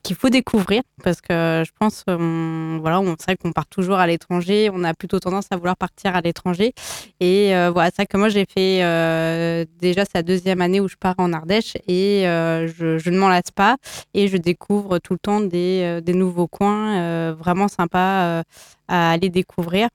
qu'il 0.04 0.16
faut 0.16 0.30
découvrir 0.30 0.82
parce 1.04 1.22
que 1.22 1.63
je 1.66 1.72
pense 1.80 2.04
on, 2.08 2.80
voilà 2.82 3.00
on 3.00 3.16
vrai 3.16 3.38
qu'on 3.38 3.52
part 3.52 3.68
toujours 3.68 3.96
à 3.96 4.08
l'étranger 4.08 4.70
on 4.74 4.84
a 4.84 4.94
plutôt 4.94 5.20
tendance 5.20 5.48
à 5.52 5.56
vouloir 5.56 5.78
partir 5.78 6.16
à 6.16 6.22
l'étranger 6.22 6.74
et 7.20 7.56
euh, 7.56 7.72
voilà 7.72 7.89
c'est 7.89 7.98
vrai 7.98 8.08
que 8.08 8.18
moi 8.18 8.30
j'ai 8.30 8.46
fait 8.46 8.84
euh, 8.84 9.66
déjà 9.80 10.04
la 10.13 10.24
deuxième 10.24 10.62
année 10.62 10.80
où 10.80 10.88
je 10.88 10.96
pars 10.96 11.16
en 11.18 11.34
Ardèche 11.34 11.76
et 11.88 12.28
euh, 12.28 12.68
je, 12.68 13.10
ne 13.10 13.18
m'en 13.18 13.30
lasse 13.30 13.52
pas 13.54 13.78
et 14.13 14.28
je 14.28 14.38
découvre 14.38 15.00
tout 15.00 15.13
le 15.13 15.20
temps 15.20 15.39
des, 15.42 16.02
euh, 16.08 16.13
nouveaux 16.13 16.48
coins 16.48 17.00
euh, 17.00 17.36
vraiment 17.38 17.68
sympas 17.68 18.39
euh, 18.39 18.44
à 18.88 19.12
aller 19.12 19.30
découvrir. 19.30 19.88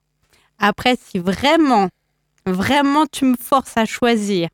Après, 0.59 0.97
si 1.01 1.19
vraiment, 1.19 1.87
vraiment 2.45 3.05
tu 3.09 3.25
me 3.25 3.35
forces 3.39 3.77
à 3.77 3.85
choisir 3.85 4.49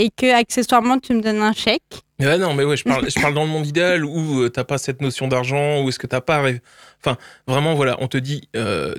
et 0.00 0.10
que 0.10 0.32
accessoirement 0.34 0.98
tu 0.98 1.12
me 1.14 1.20
donnes 1.20 1.42
un 1.42 1.52
chèque, 1.52 1.82
Ah 2.22 2.38
non, 2.38 2.54
mais 2.54 2.64
ouais, 2.64 2.76
je 2.76 2.84
parle, 2.84 3.10
je 3.10 3.20
parle 3.20 3.34
dans 3.34 3.44
le 3.44 3.50
monde 3.50 3.66
idéal 3.66 4.04
où 4.04 4.42
euh, 4.42 4.48
t'as 4.48 4.64
pas 4.64 4.78
cette 4.78 5.02
notion 5.02 5.28
d'argent, 5.28 5.82
où 5.82 5.88
est-ce 5.90 5.98
que 5.98 6.06
t'as 6.06 6.22
pas. 6.22 6.42
Enfin, 7.02 7.18
vraiment, 7.46 7.74
voilà, 7.74 7.96
on 8.00 8.08
te 8.08 8.16
dit, 8.16 8.48
euh, 8.56 8.94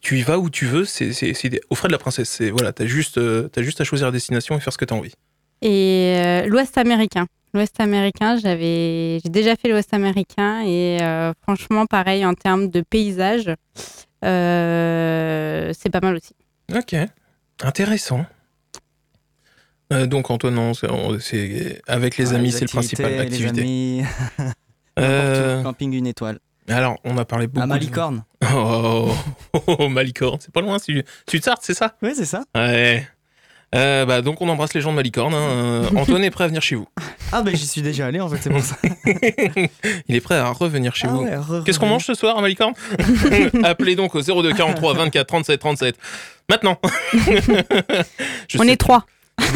tu 0.00 0.18
y 0.18 0.22
vas 0.22 0.38
où 0.38 0.48
tu 0.48 0.64
veux, 0.64 0.84
c'est 0.86 1.10
au 1.68 1.74
frais 1.74 1.88
de 1.88 1.92
la 1.92 1.98
princesse. 1.98 2.30
C'est 2.30 2.50
voilà, 2.50 2.72
t'as 2.72 2.86
juste, 2.86 3.18
euh, 3.18 3.48
t'as 3.48 3.62
juste 3.62 3.80
à 3.82 3.84
choisir 3.84 4.06
la 4.06 4.12
destination 4.12 4.56
et 4.56 4.60
faire 4.60 4.72
ce 4.72 4.78
que 4.78 4.86
t'as 4.86 4.94
envie. 4.94 5.12
et 5.60 6.14
euh, 6.16 6.46
l'Ouest 6.46 6.78
américain. 6.78 7.26
L'Ouest 7.52 7.78
américain, 7.80 8.38
j'avais, 8.38 9.20
j'ai 9.22 9.28
déjà 9.28 9.56
fait 9.56 9.68
l'Ouest 9.68 9.92
américain 9.92 10.62
et 10.64 10.96
franchement, 11.42 11.84
pareil 11.84 12.24
en 12.24 12.32
termes 12.32 12.68
de 12.70 12.80
paysage, 12.80 13.44
c'est 14.22 15.90
pas 15.92 16.00
mal 16.00 16.16
aussi. 16.16 16.34
Ok, 16.74 16.96
intéressant. 17.62 18.24
Euh, 19.92 20.06
donc 20.06 20.30
Antoine, 20.30 20.54
non, 20.54 20.74
c'est- 20.74 20.90
on- 20.90 21.18
c'est 21.20 21.80
avec 21.86 22.16
les 22.16 22.30
Ouais, 22.30 22.36
amis, 22.36 22.46
les 22.46 22.50
c'est 22.52 22.60
le 22.62 22.68
principal 22.68 23.18
activité. 23.20 23.52
Les 23.60 23.60
amis, 23.60 24.02
Euh, 24.98 25.62
camping 25.62 25.92
une 25.94 26.06
étoile. 26.06 26.38
alors, 26.68 26.98
on 27.04 27.16
a 27.16 27.24
parlé 27.24 27.46
beaucoup. 27.46 27.60
À 27.62 27.64
de- 27.64 27.68
Malicorne. 27.70 28.24
Oh, 28.54 29.10
oh, 29.54 29.60
oh, 29.78 29.88
Malicorne, 29.88 30.38
c'est 30.40 30.52
pas 30.52 30.60
loin, 30.60 30.78
c'est 30.78 31.04
c'est 31.26 31.74
ça? 31.74 31.94
Ouais, 32.02 32.12
c'est 32.14 32.24
ça. 32.26 32.42
Ouais. 32.54 33.06
Euh, 33.74 34.04
bah, 34.04 34.20
donc 34.20 34.42
on 34.42 34.48
embrasse 34.50 34.74
les 34.74 34.82
gens 34.82 34.90
de 34.90 34.96
Malicorne. 34.96 35.32
hein. 35.32 35.38
Euh, 35.38 35.88
Antoine 35.96 36.22
est 36.24 36.30
prêt 36.30 36.44
à 36.44 36.48
venir 36.48 36.60
chez 36.60 36.74
vous. 36.74 36.86
Ah 37.32 37.40
bah 37.40 37.52
j'y 37.54 37.66
suis 37.66 37.80
déjà 37.80 38.04
allé 38.06 38.20
en 38.20 38.28
fait, 38.28 38.36
c'est 38.42 38.50
pour 38.50 38.60
ça. 38.60 38.76
Il 40.08 40.14
est 40.14 40.20
prêt 40.20 40.36
à 40.36 40.50
revenir 40.50 40.94
chez 40.94 41.06
Ah 41.08 41.12
vous. 41.12 41.22
ouais, 41.24 41.60
Qu'est-ce 41.64 41.78
qu'on 41.78 41.86
mange 41.86 42.04
ce 42.04 42.12
soir 42.12 42.36
à 42.36 42.42
Malicorne? 42.42 42.74
Appelez 43.64 43.96
donc 43.96 44.14
au 44.14 44.20
02 44.20 44.52
43 44.52 44.92
24 44.92 45.26
37 45.26 45.58
37. 45.58 45.96
Maintenant. 46.50 46.78
On 46.84 48.62
sais- 48.62 48.68
est 48.68 48.76
trois. 48.76 49.06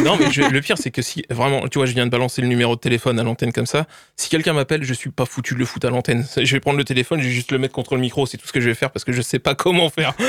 Non, 0.03 0.15
mais 0.17 0.31
je- 0.31 0.41
le 0.41 0.61
pire, 0.61 0.77
c'est 0.77 0.91
que 0.91 1.01
si 1.01 1.23
vraiment, 1.29 1.67
tu 1.67 1.77
vois, 1.79 1.85
je 1.85 1.93
viens 1.93 2.05
de 2.05 2.11
balancer 2.11 2.41
le 2.41 2.47
numéro 2.47 2.75
de 2.75 2.79
téléphone 2.79 3.19
à 3.19 3.23
l'antenne 3.23 3.51
comme 3.51 3.65
ça. 3.65 3.85
Si 4.15 4.29
quelqu'un 4.29 4.53
m'appelle, 4.53 4.83
je 4.83 4.93
suis 4.93 5.09
pas 5.09 5.25
foutu 5.25 5.53
de 5.55 5.59
le 5.59 5.65
foutre 5.65 5.87
à 5.87 5.89
l'antenne. 5.89 6.25
Je 6.41 6.51
vais 6.53 6.59
prendre 6.59 6.77
le 6.77 6.83
téléphone, 6.83 7.19
je 7.21 7.25
vais 7.27 7.31
juste 7.33 7.51
le 7.51 7.57
mettre 7.57 7.73
contre 7.73 7.95
le 7.95 8.01
micro. 8.01 8.25
C'est 8.25 8.37
tout 8.37 8.47
ce 8.47 8.53
que 8.53 8.61
je 8.61 8.69
vais 8.69 8.75
faire 8.75 8.91
parce 8.91 9.03
que 9.03 9.11
je 9.11 9.21
sais 9.21 9.39
pas 9.39 9.55
comment 9.55 9.89
faire. 9.89 10.13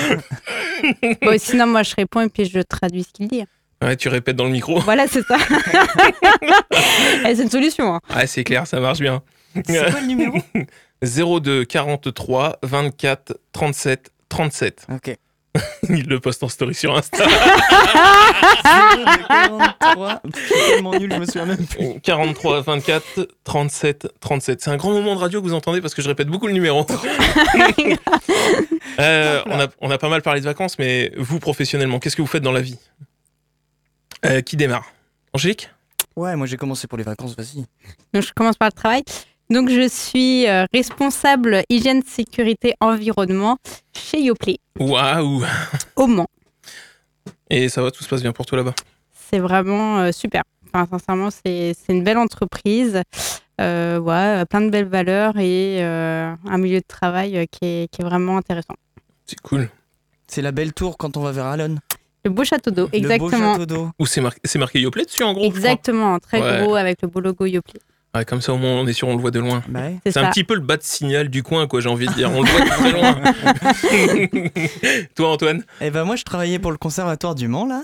Bon, 1.23 1.37
sinon, 1.39 1.67
moi, 1.67 1.83
je 1.83 1.95
réponds 1.97 2.21
et 2.23 2.29
puis 2.29 2.45
je 2.45 2.61
traduis 2.61 3.03
ce 3.05 3.09
qu'il 3.13 3.27
dit. 3.29 3.45
Ouais, 3.83 3.97
tu 3.97 4.09
répètes 4.09 4.37
dans 4.37 4.45
le 4.45 4.51
micro. 4.51 4.79
Voilà, 4.81 5.07
c'est 5.09 5.23
ça. 5.27 5.37
C'est 7.25 7.43
une 7.43 7.51
solution. 7.51 7.95
hein. 7.95 8.01
Ouais, 8.15 8.27
c'est 8.27 8.45
clair, 8.45 8.67
ça 8.67 8.81
marche 8.81 8.99
bien. 9.01 9.23
C'est 9.67 9.91
quoi 9.91 10.01
le 10.01 10.07
numéro? 10.07 10.39
02 11.03 11.65
43 11.65 12.59
24 12.63 13.39
37 13.53 14.11
37. 14.29 14.87
Ok. 14.93 15.17
Il 15.89 16.07
le 16.07 16.21
poste 16.21 16.43
en 16.43 16.49
story 16.49 16.75
sur 16.75 16.95
Insta. 16.97 17.25
43. 19.29 20.21
Je 20.35 20.41
suis 20.41 20.55
tellement 20.71 20.99
nul, 20.99 21.13
je 21.13 21.19
me 21.19 21.25
souviens 21.25 21.47
même 21.47 21.67
plus. 21.67 22.01
43 22.01 22.61
24 22.63 23.29
37 23.45 24.09
37. 24.21 24.61
C'est 24.61 24.71
un 24.71 24.77
grand 24.77 24.93
moment 24.93 25.15
de 25.15 25.21
radio 25.21 25.41
que 25.41 25.47
vous 25.47 25.55
entendez 25.55 25.81
parce 25.81 25.95
que 25.95 26.03
je 26.03 26.09
répète 26.09 26.29
beaucoup 26.29 26.47
le 26.47 26.53
numéro. 26.53 26.87
Euh, 29.01 29.43
on, 29.47 29.61
a, 29.61 29.69
on 29.81 29.91
a 29.93 29.99
pas 29.99 30.09
mal 30.09 30.23
parlé 30.23 30.41
de 30.41 30.45
vacances, 30.45 30.77
mais 30.77 31.13
vous 31.17 31.39
professionnellement, 31.39 32.01
qu'est-ce 32.01 32.17
que 32.17 32.23
vous 32.23 32.27
faites 32.27 32.43
dans 32.43 32.51
la 32.51 32.61
vie? 32.61 32.77
Euh, 34.27 34.41
Qui 34.41 34.57
démarre? 34.57 34.87
Angélique? 35.33 35.71
Ouais, 36.17 36.35
moi 36.35 36.49
j'ai 36.49 36.57
commencé 36.57 36.89
pour 36.89 36.99
les 36.99 37.05
vacances, 37.05 37.37
vas-y. 37.37 37.65
Donc, 38.13 38.25
je 38.25 38.33
commence 38.33 38.57
par 38.57 38.67
le 38.69 38.73
travail. 38.73 39.05
Donc, 39.51 39.71
je 39.71 39.89
suis 39.89 40.47
euh, 40.47 40.67
responsable 40.75 41.63
hygiène, 41.71 42.03
sécurité, 42.03 42.75
environnement 42.81 43.57
chez 43.95 44.21
Yoplait, 44.23 44.59
Waouh 44.79 45.43
au 45.97 46.07
Mans. 46.07 46.27
Et 47.49 47.69
ça 47.71 47.81
va, 47.83 47.91
tout 47.91 48.03
se 48.05 48.09
passe 48.09 48.21
bien 48.23 48.33
pour 48.33 48.45
toi 48.45 48.59
là-bas? 48.59 48.75
C'est 49.31 49.39
vraiment 49.39 50.01
euh, 50.01 50.13
super. 50.13 50.43
Enfin, 50.73 50.87
sincèrement, 50.91 51.31
c'est 51.31 51.75
c'est 51.75 51.95
une 51.95 52.05
belle 52.05 52.19
entreprise. 52.19 53.01
Euh, 53.61 53.99
ouais, 53.99 54.45
plein 54.47 54.61
de 54.61 54.69
belles 54.71 54.87
valeurs 54.87 55.37
et 55.39 55.79
euh, 55.83 56.33
un 56.47 56.59
milieu 56.59 56.79
de 56.79 56.87
travail 56.87 57.37
euh, 57.39 57.45
qui, 57.51 57.65
est, 57.65 57.91
qui 57.91 58.03
est 58.03 58.05
vraiment 58.05 58.37
intéressant. 58.37 58.75
C'est 59.27 59.41
cool. 59.41 59.69
C'est 60.29 60.43
la 60.43 60.53
belle 60.53 60.73
tour 60.75 60.97
quand 60.99 61.17
on 61.17 61.21
va 61.23 61.33
vers 61.33 61.47
Allen. 61.47 61.81
Le 62.25 62.31
beau 62.31 62.45
château 62.45 62.71
d'eau, 62.71 62.85
Le 62.85 62.89
beau 62.91 62.97
exactement. 62.97 63.55
château 63.55 63.67
d'eau. 63.67 63.91
Ou 63.99 64.07
c'est 64.07 64.21
marqué, 64.21 64.41
c'est 64.45 64.59
marqué 64.59 64.81
Yoplait 64.81 65.07
dessus 65.07 65.25
en 65.25 65.33
gros. 65.33 65.45
Exactement, 65.45 66.19
très 66.19 66.41
Ouais. 66.41 66.63
gros 66.63 66.77
avec 66.77 67.03
le 67.03 67.09
beau 67.09 67.21
logo 67.21 67.47
Yoplait. 67.47 67.81
Ouais, 68.15 68.25
comme 68.25 68.41
ça 68.41 68.55
au 68.55 68.57
moins 68.57 68.71
on 68.73 68.87
est 68.87 68.93
sûr, 68.95 69.09
on 69.09 69.15
le 69.15 69.21
voit 69.21 69.31
de 69.31 69.41
loin. 69.41 69.63
Bah 69.69 69.81
ouais. 69.83 69.99
C'est 70.05 70.13
C'est 70.13 70.19
un 70.21 70.31
petit 70.31 70.45
peu 70.45 70.55
le 70.55 70.61
bas 70.61 70.79
de 70.79 70.83
signal 70.83 71.29
du 71.29 71.43
coin, 71.43 71.67
quoi, 71.67 71.81
j'ai 71.81 71.89
envie 71.91 72.07
de 72.07 72.13
dire. 72.15 72.31
On 72.33 72.43
le 72.43 72.49
voit 72.49 72.61
de 72.61 72.69
très 72.69 72.93
loin. 72.93 73.21
Toi, 75.15 75.31
Antoine? 75.31 75.65
Et 75.81 75.91
ben 75.91 76.05
moi, 76.05 76.17
je 76.17 76.25
travaillais 76.25 76.59
pour 76.59 76.71
le 76.71 76.79
conservatoire 76.79 77.35
du 77.35 77.49
Mans, 77.49 77.67
là, 77.67 77.83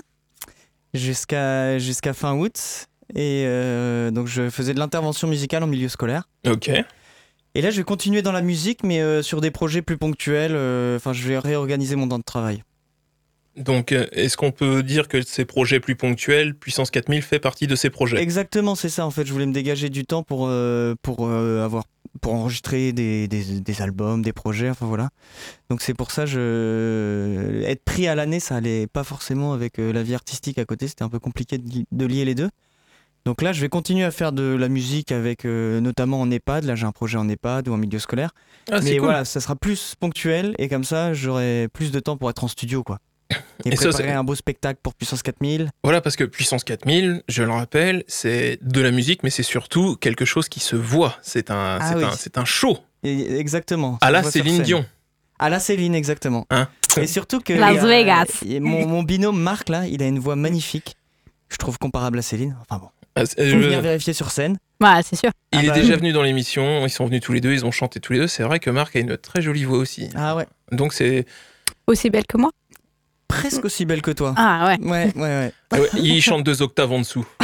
jusqu'à 0.93 1.77
jusqu'à 1.79 2.13
fin 2.13 2.33
août. 2.35 2.87
Et 3.13 3.43
euh, 3.45 4.09
donc, 4.11 4.27
je 4.27 4.49
faisais 4.49 4.73
de 4.73 4.79
l'intervention 4.79 5.27
musicale 5.27 5.63
en 5.63 5.67
milieu 5.67 5.89
scolaire. 5.89 6.23
Ok. 6.47 6.69
Et 6.69 7.61
là, 7.61 7.69
je 7.69 7.77
vais 7.77 7.83
continuer 7.83 8.21
dans 8.21 8.31
la 8.33 8.41
musique, 8.41 8.79
mais 8.83 9.01
euh, 9.01 9.21
sur 9.21 9.41
des 9.41 9.51
projets 9.51 9.81
plus 9.81 9.97
ponctuels. 9.97 10.53
euh, 10.55 10.97
Enfin, 10.97 11.13
je 11.13 11.27
vais 11.27 11.37
réorganiser 11.37 11.95
mon 11.95 12.07
temps 12.07 12.17
de 12.17 12.23
travail. 12.23 12.63
Donc, 13.57 13.91
euh, 13.93 14.05
est-ce 14.11 14.35
qu'on 14.35 14.51
peut 14.51 14.83
dire 14.83 15.07
que 15.07 15.21
ces 15.21 15.45
projets 15.45 15.79
plus 15.79 15.95
ponctuels, 15.95 16.55
Puissance 16.55 16.91
4000 16.91 17.21
fait 17.21 17.39
partie 17.39 17.67
de 17.67 17.75
ces 17.75 17.89
projets? 17.89 18.21
Exactement, 18.21 18.75
c'est 18.75 18.89
ça. 18.89 19.05
En 19.05 19.11
fait, 19.11 19.25
je 19.25 19.31
voulais 19.31 19.45
me 19.45 19.53
dégager 19.53 19.89
du 19.89 20.05
temps 20.05 20.23
pour, 20.23 20.47
euh, 20.47 20.95
pour, 21.01 21.25
euh, 21.27 21.63
avoir, 21.63 21.85
pour 22.21 22.33
enregistrer 22.33 22.91
des, 22.91 23.27
des, 23.29 23.61
des 23.61 23.81
albums, 23.81 24.21
des 24.21 24.33
projets, 24.33 24.69
enfin 24.69 24.85
voilà. 24.85 25.09
Donc 25.69 25.81
c'est 25.81 25.93
pour 25.93 26.11
ça, 26.11 26.25
je... 26.25 27.63
être 27.65 27.83
pris 27.83 28.07
à 28.07 28.15
l'année, 28.15 28.39
ça 28.39 28.55
allait 28.57 28.87
pas 28.87 29.03
forcément 29.03 29.53
avec 29.53 29.77
la 29.77 30.03
vie 30.03 30.15
artistique 30.15 30.57
à 30.57 30.65
côté. 30.65 30.87
C'était 30.87 31.03
un 31.03 31.09
peu 31.09 31.19
compliqué 31.19 31.57
de, 31.57 31.67
li- 31.69 31.85
de 31.91 32.05
lier 32.05 32.25
les 32.25 32.35
deux. 32.35 32.49
Donc 33.25 33.41
là, 33.41 33.53
je 33.53 33.61
vais 33.61 33.69
continuer 33.69 34.03
à 34.03 34.11
faire 34.11 34.31
de 34.33 34.43
la 34.43 34.69
musique 34.69 35.11
avec, 35.11 35.45
euh, 35.45 35.79
notamment 35.79 36.21
en 36.21 36.29
EHPAD. 36.29 36.63
Là, 36.65 36.75
j'ai 36.75 36.85
un 36.85 36.91
projet 36.91 37.17
en 37.17 37.27
EHPAD 37.27 37.67
ou 37.69 37.73
en 37.73 37.77
milieu 37.77 37.97
scolaire. 37.99 38.29
Ah, 38.71 38.81
Mais 38.83 38.97
cool. 38.97 39.05
voilà, 39.05 39.25
ça 39.25 39.39
sera 39.39 39.55
plus 39.55 39.95
ponctuel 39.99 40.53
et 40.59 40.69
comme 40.69 40.83
ça, 40.83 41.13
j'aurai 41.13 41.67
plus 41.73 41.91
de 41.91 41.99
temps 41.99 42.17
pour 42.17 42.29
être 42.29 42.43
en 42.43 42.47
studio, 42.47 42.83
quoi. 42.83 42.99
Et, 43.65 43.69
Et 43.69 43.75
préparer 43.75 44.11
un 44.11 44.23
beau 44.23 44.35
spectacle 44.35 44.79
pour 44.83 44.93
Puissance 44.93 45.23
4000. 45.23 45.71
Voilà, 45.83 45.99
parce 46.01 46.15
que 46.15 46.23
Puissance 46.23 46.63
4000, 46.63 47.23
je 47.27 47.43
le 47.43 47.51
rappelle, 47.51 48.03
c'est 48.07 48.59
de 48.61 48.81
la 48.81 48.91
musique, 48.91 49.23
mais 49.23 49.29
c'est 49.31 49.41
surtout 49.43 49.95
quelque 49.95 50.25
chose 50.25 50.47
qui 50.49 50.59
se 50.59 50.75
voit. 50.75 51.17
C'est 51.23 51.49
un, 51.49 51.79
Ah 51.81 51.89
c'est 51.89 51.95
oui. 51.95 52.03
un, 52.03 52.11
c'est 52.11 52.37
un 52.37 52.45
show. 52.45 52.77
Et- 53.03 53.37
exactement. 53.39 53.97
À 54.01 54.11
la 54.11 54.21
Céline. 54.23 54.61
Dion. 54.61 54.85
À 55.39 55.49
la 55.49 55.59
Céline, 55.59 55.95
exactement. 55.95 56.45
Hein 56.51 56.67
et 56.97 57.07
surtout 57.07 57.39
que. 57.39 57.53
Las 57.53 57.83
Vegas. 57.83 58.43
Mon, 58.61 58.85
mon 58.87 59.03
binôme 59.03 59.41
Marc, 59.41 59.69
là, 59.69 59.85
il 59.87 60.01
a 60.03 60.07
une 60.07 60.19
voix 60.19 60.35
magnifique. 60.35 60.95
Je 61.49 61.57
trouve 61.57 61.77
comparable 61.79 62.19
à 62.19 62.21
Céline. 62.21 62.55
Enfin 62.61 62.79
bon. 62.79 62.89
Ah, 63.15 63.25
Faut 63.25 63.33
je- 63.37 63.55
venir 63.57 63.81
vérifier 63.81 64.13
sur 64.13 64.29
scène. 64.31 64.57
Voilà, 64.79 65.01
c'est 65.01 65.15
sûr. 65.15 65.31
il 65.53 65.59
Ah 65.59 65.63
est 65.63 65.67
bah 65.67 65.73
déjà 65.73 65.93
oui. 65.93 65.99
venu 65.99 66.11
dans 66.11 66.21
l'émission, 66.21 66.85
ils 66.85 66.89
sont 66.89 67.05
venus 67.05 67.21
tous 67.21 67.31
les 67.33 67.39
deux, 67.41 67.53
ils 67.53 67.65
ont 67.65 67.71
chanté 67.71 67.99
tous 68.01 68.11
les 68.13 68.19
deux. 68.19 68.27
C'est 68.27 68.43
vrai 68.43 68.59
que 68.59 68.69
Marc 68.69 68.95
a 68.95 68.99
une 68.99 69.17
très 69.17 69.41
jolie 69.41 69.63
voix 69.63 69.77
aussi. 69.77 70.09
Ah 70.15 70.35
ouais. 70.35 70.45
Donc 70.71 70.93
c'est. 70.93 71.25
Aussi 71.87 72.09
belle 72.09 72.25
que 72.27 72.37
moi 72.37 72.51
Presque 73.39 73.65
aussi 73.65 73.85
belle 73.85 74.01
que 74.01 74.11
toi. 74.11 74.33
Ah 74.37 74.67
ouais. 74.67 74.77
Ouais, 74.87 75.11
ouais, 75.15 75.21
ouais. 75.21 75.51
Ah 75.71 75.79
ouais, 75.79 75.89
il 76.01 76.21
chante 76.21 76.43
deux 76.43 76.61
octaves 76.61 76.91
en 76.91 76.99
dessous. 76.99 77.25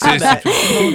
Ah 0.00 0.12
C'est- 0.12 0.18
bah, 0.18 0.40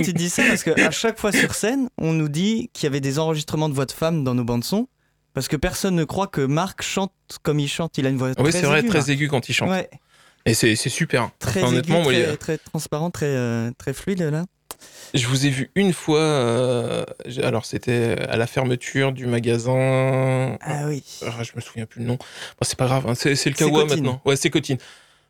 tu 0.03 0.13
dis 0.13 0.29
ça 0.29 0.43
parce 0.47 0.63
qu'à 0.63 0.91
chaque 0.91 1.19
fois 1.19 1.31
sur 1.31 1.53
scène, 1.53 1.89
on 1.97 2.13
nous 2.13 2.29
dit 2.29 2.69
qu'il 2.73 2.83
y 2.85 2.87
avait 2.87 3.01
des 3.01 3.19
enregistrements 3.19 3.67
de 3.69 3.73
voix 3.73 3.85
de 3.85 3.91
femmes 3.91 4.23
dans 4.23 4.33
nos 4.35 4.43
bandes 4.43 4.63
son. 4.63 4.87
Parce 5.33 5.47
que 5.47 5.55
personne 5.55 5.95
ne 5.95 6.03
croit 6.05 6.27
que 6.27 6.41
Marc 6.41 6.81
chante 6.81 7.11
comme 7.43 7.59
il 7.59 7.67
chante. 7.67 7.97
Il 7.97 8.05
a 8.05 8.09
une 8.09 8.17
voix 8.17 8.29
Oui, 8.37 8.49
très 8.49 8.51
c'est 8.61 8.65
vrai, 8.65 8.79
aiguë, 8.79 8.87
très 8.89 8.97
Marc. 8.99 9.09
aigu 9.09 9.27
quand 9.27 9.49
il 9.49 9.53
chante. 9.53 9.69
Ouais, 9.69 9.89
Et 10.45 10.53
c'est 10.53 10.75
c'est 10.75 10.89
super. 10.89 11.29
très 11.39 11.61
Enfin, 11.61 11.69
honnêtement, 11.73 11.97
aigu, 11.97 12.03
moi, 12.03 12.13
très, 12.13 12.31
il- 12.31 12.37
très 12.37 12.57
transparent, 12.57 13.11
très, 13.11 13.25
euh, 13.27 13.71
très 13.77 13.93
fluide 13.93 14.21
là. 14.21 14.45
Je 15.15 15.25
vous 15.27 15.45
ai 15.47 15.49
vu 15.49 15.71
une 15.75 15.91
fois. 15.93 16.19
euh, 16.19 17.03
j'ai- 17.25 17.43
alors, 17.43 17.65
c'était 17.65 18.15
à 18.29 18.37
la 18.37 18.45
fermeture 18.45 19.11
du 19.11 19.25
magasin. 19.25 20.57
Ah 20.61 20.83
oui. 20.87 21.03
Ah, 21.25 21.41
je 21.41 21.51
me 21.55 21.61
souviens 21.61 21.85
plus 21.87 22.01
le 22.01 22.07
nom. 22.07 22.15
Bon, 22.17 22.61
c'est 22.61 22.77
pas 22.77 22.85
grave, 22.85 23.05
hein, 23.07 23.15
c'est 23.15 23.35
c'est 23.35 23.49
le 23.49 23.55
C'est 23.55 23.65
Kawa 23.65 23.81
Cotine. 23.83 23.95
maintenant. 24.03 24.21
Ouais, 24.25 24.35
c'est 24.35 24.49
Cotine. 24.51 24.77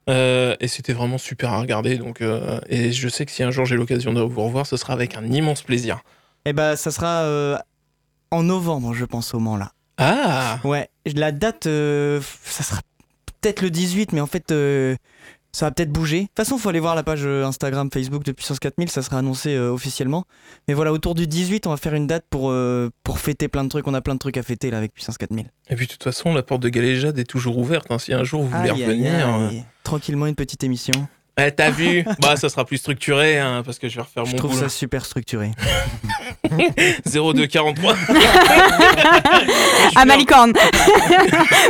Euh, 0.09 0.55
et 0.59 0.67
c'était 0.67 0.91
vraiment 0.93 1.17
super 1.17 1.53
à 1.53 1.59
regarder. 1.61 1.97
Donc, 1.97 2.21
euh, 2.21 2.59
et 2.67 2.91
je 2.91 3.07
sais 3.07 3.25
que 3.25 3.31
si 3.31 3.43
un 3.43 3.51
jour 3.51 3.65
j'ai 3.65 3.75
l'occasion 3.77 4.11
de 4.11 4.21
vous 4.21 4.43
revoir, 4.43 4.65
ce 4.65 4.75
sera 4.75 4.93
avec 4.93 5.15
un 5.15 5.23
immense 5.25 5.61
plaisir. 5.61 5.99
Eh 6.45 6.51
ben, 6.53 6.75
ça 6.75 6.91
sera 6.91 7.21
euh, 7.21 7.57
en 8.31 8.43
novembre, 8.43 8.93
je 8.93 9.05
pense, 9.05 9.33
au 9.33 9.39
Mans 9.39 9.55
là. 9.57 9.71
Ah 9.97 10.59
Ouais, 10.63 10.89
la 11.05 11.31
date, 11.31 11.67
euh, 11.67 12.21
ça 12.43 12.63
sera 12.63 12.81
peut-être 13.41 13.61
le 13.61 13.69
18, 13.69 14.11
mais 14.13 14.21
en 14.21 14.27
fait, 14.27 14.51
euh, 14.51 14.95
ça 15.51 15.65
va 15.65 15.71
peut-être 15.71 15.91
bouger. 15.91 16.21
De 16.21 16.25
toute 16.27 16.35
façon, 16.37 16.57
faut 16.57 16.69
aller 16.69 16.79
voir 16.79 16.95
la 16.95 17.03
page 17.03 17.21
euh, 17.25 17.43
Instagram, 17.45 17.89
Facebook 17.91 18.23
de 18.23 18.31
Puissance 18.31 18.59
4000, 18.59 18.89
ça 18.89 19.01
sera 19.01 19.17
annoncé 19.19 19.55
euh, 19.55 19.71
officiellement. 19.71 20.25
Mais 20.67 20.73
voilà, 20.73 20.91
autour 20.93 21.15
du 21.15 21.25
18, 21.27 21.65
on 21.67 21.71
va 21.71 21.77
faire 21.77 21.93
une 21.95 22.07
date 22.07 22.25
pour, 22.29 22.49
euh, 22.51 22.89
pour 23.03 23.19
fêter 23.19 23.47
plein 23.47 23.63
de 23.63 23.69
trucs. 23.69 23.87
On 23.87 23.93
a 23.93 24.01
plein 24.01 24.13
de 24.13 24.19
trucs 24.19 24.37
à 24.37 24.43
fêter 24.43 24.69
là 24.71 24.77
avec 24.77 24.93
Puissance 24.93 25.17
4000. 25.17 25.49
Et 25.69 25.75
puis, 25.75 25.87
de 25.87 25.91
toute 25.91 26.03
façon, 26.03 26.33
la 26.33 26.43
porte 26.43 26.61
de 26.61 26.69
Galéjade 26.69 27.17
est 27.19 27.23
toujours 27.23 27.57
ouverte. 27.57 27.87
hein. 27.91 27.97
Si 27.99 28.13
un 28.13 28.23
jour 28.23 28.43
vous 28.43 28.49
voulez 28.49 28.69
Aïe, 28.69 28.83
revenir. 28.85 29.27
aïe. 29.27 29.63
Tranquillement, 29.83 30.27
une 30.27 30.35
petite 30.35 30.63
émission. 30.63 30.93
Eh, 31.47 31.51
T'as 31.51 31.69
vu 31.71 32.03
Bah, 32.21 32.35
ça 32.35 32.49
sera 32.49 32.65
plus 32.65 32.77
structuré, 32.77 33.37
hein, 33.39 33.61
parce 33.65 33.79
que 33.79 33.87
je 33.89 33.95
vais 33.95 34.01
refaire 34.01 34.25
Je 34.25 34.31
mon 34.31 34.37
trouve 34.37 34.51
boulot. 34.51 34.63
ça 34.63 34.69
super 34.69 35.05
structuré. 35.05 35.51
0243. 37.05 37.95
À 39.95 40.05
Malicorne 40.05 40.53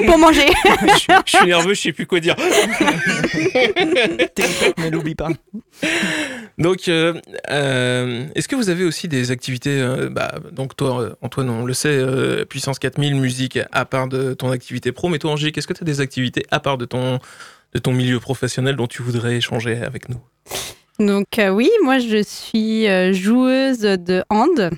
Pour 0.05 0.17
manger 0.17 0.47
je, 0.81 0.97
suis- 0.97 1.13
je 1.25 1.37
suis 1.37 1.45
nerveux, 1.47 1.73
je 1.73 1.81
sais 1.81 1.91
plus 1.93 2.05
quoi 2.05 2.19
dire. 2.19 2.35
Téléphone, 4.35 4.73
mais 4.77 4.89
l'oublie 4.89 5.15
pas. 5.15 5.29
Donc, 6.57 6.87
euh, 6.87 7.13
euh, 7.49 8.25
est-ce 8.35 8.47
que 8.47 8.55
vous 8.55 8.69
avez 8.69 8.83
aussi 8.83 9.07
des 9.07 9.31
activités 9.31 9.79
euh, 9.81 10.09
bah, 10.09 10.35
Donc, 10.51 10.75
toi, 10.75 11.15
Antoine, 11.21 11.49
on 11.49 11.65
le 11.65 11.73
sait, 11.73 12.03
Puissance 12.49 12.79
4000, 12.79 13.15
musique 13.15 13.59
à 13.71 13.85
part 13.85 14.07
de 14.07 14.33
ton 14.33 14.51
activité 14.51 14.91
pro. 14.91 15.07
Mais 15.09 15.19
toi, 15.19 15.31
Angélique, 15.31 15.57
est-ce 15.57 15.67
que 15.67 15.73
tu 15.73 15.83
as 15.83 15.85
des 15.85 16.01
activités 16.01 16.45
à 16.51 16.59
part 16.59 16.77
de 16.77 16.85
ton, 16.85 17.19
de 17.73 17.79
ton 17.79 17.91
milieu 17.91 18.19
professionnel 18.19 18.75
dont 18.75 18.87
tu 18.87 19.01
voudrais 19.01 19.37
échanger 19.37 19.77
avec 19.77 20.09
nous 20.09 20.19
Donc 20.99 21.39
euh, 21.39 21.49
oui, 21.49 21.69
moi 21.83 21.99
je 21.99 22.21
suis 22.23 22.87
euh, 22.87 23.13
joueuse 23.13 23.79
de 23.79 24.23
hand 24.29 24.71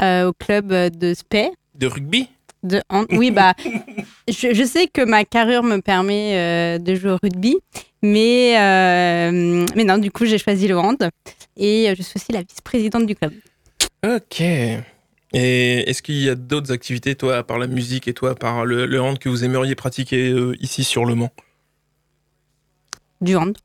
euh, 0.00 0.28
au 0.28 0.32
club 0.32 0.68
de 0.72 1.14
Spey. 1.14 1.50
De 1.74 1.86
rugby? 1.86 2.28
De 2.62 2.80
hand. 2.88 3.06
Oui, 3.10 3.30
bah, 3.30 3.54
je, 4.28 4.54
je 4.54 4.64
sais 4.64 4.86
que 4.86 5.04
ma 5.04 5.24
carrure 5.24 5.64
me 5.64 5.78
permet 5.78 6.36
euh, 6.36 6.78
de 6.78 6.94
jouer 6.94 7.10
au 7.10 7.18
rugby, 7.22 7.56
mais, 8.02 8.54
mais 9.74 9.84
non, 9.84 9.98
du 9.98 10.10
coup 10.10 10.24
j'ai 10.24 10.38
choisi 10.38 10.68
le 10.68 10.78
hand 10.78 11.10
et 11.56 11.92
je 11.96 12.02
suis 12.02 12.14
aussi 12.16 12.32
la 12.32 12.42
vice-présidente 12.42 13.06
du 13.06 13.14
club. 13.16 13.32
Ok. 14.06 14.40
Et 14.40 15.88
est-ce 15.88 16.02
qu'il 16.02 16.22
y 16.22 16.28
a 16.28 16.34
d'autres 16.34 16.72
activités, 16.72 17.14
toi, 17.14 17.38
à 17.38 17.42
part 17.42 17.58
la 17.58 17.66
musique 17.66 18.06
et 18.06 18.12
toi, 18.12 18.30
à 18.30 18.34
part 18.34 18.64
le, 18.64 18.86
le 18.86 19.00
hand, 19.00 19.18
que 19.18 19.28
vous 19.28 19.44
aimeriez 19.44 19.74
pratiquer 19.74 20.34
ici 20.60 20.84
sur 20.84 21.04
Le 21.04 21.14
Mans? 21.14 21.30
Du 23.22 23.36
hand. 23.36 23.56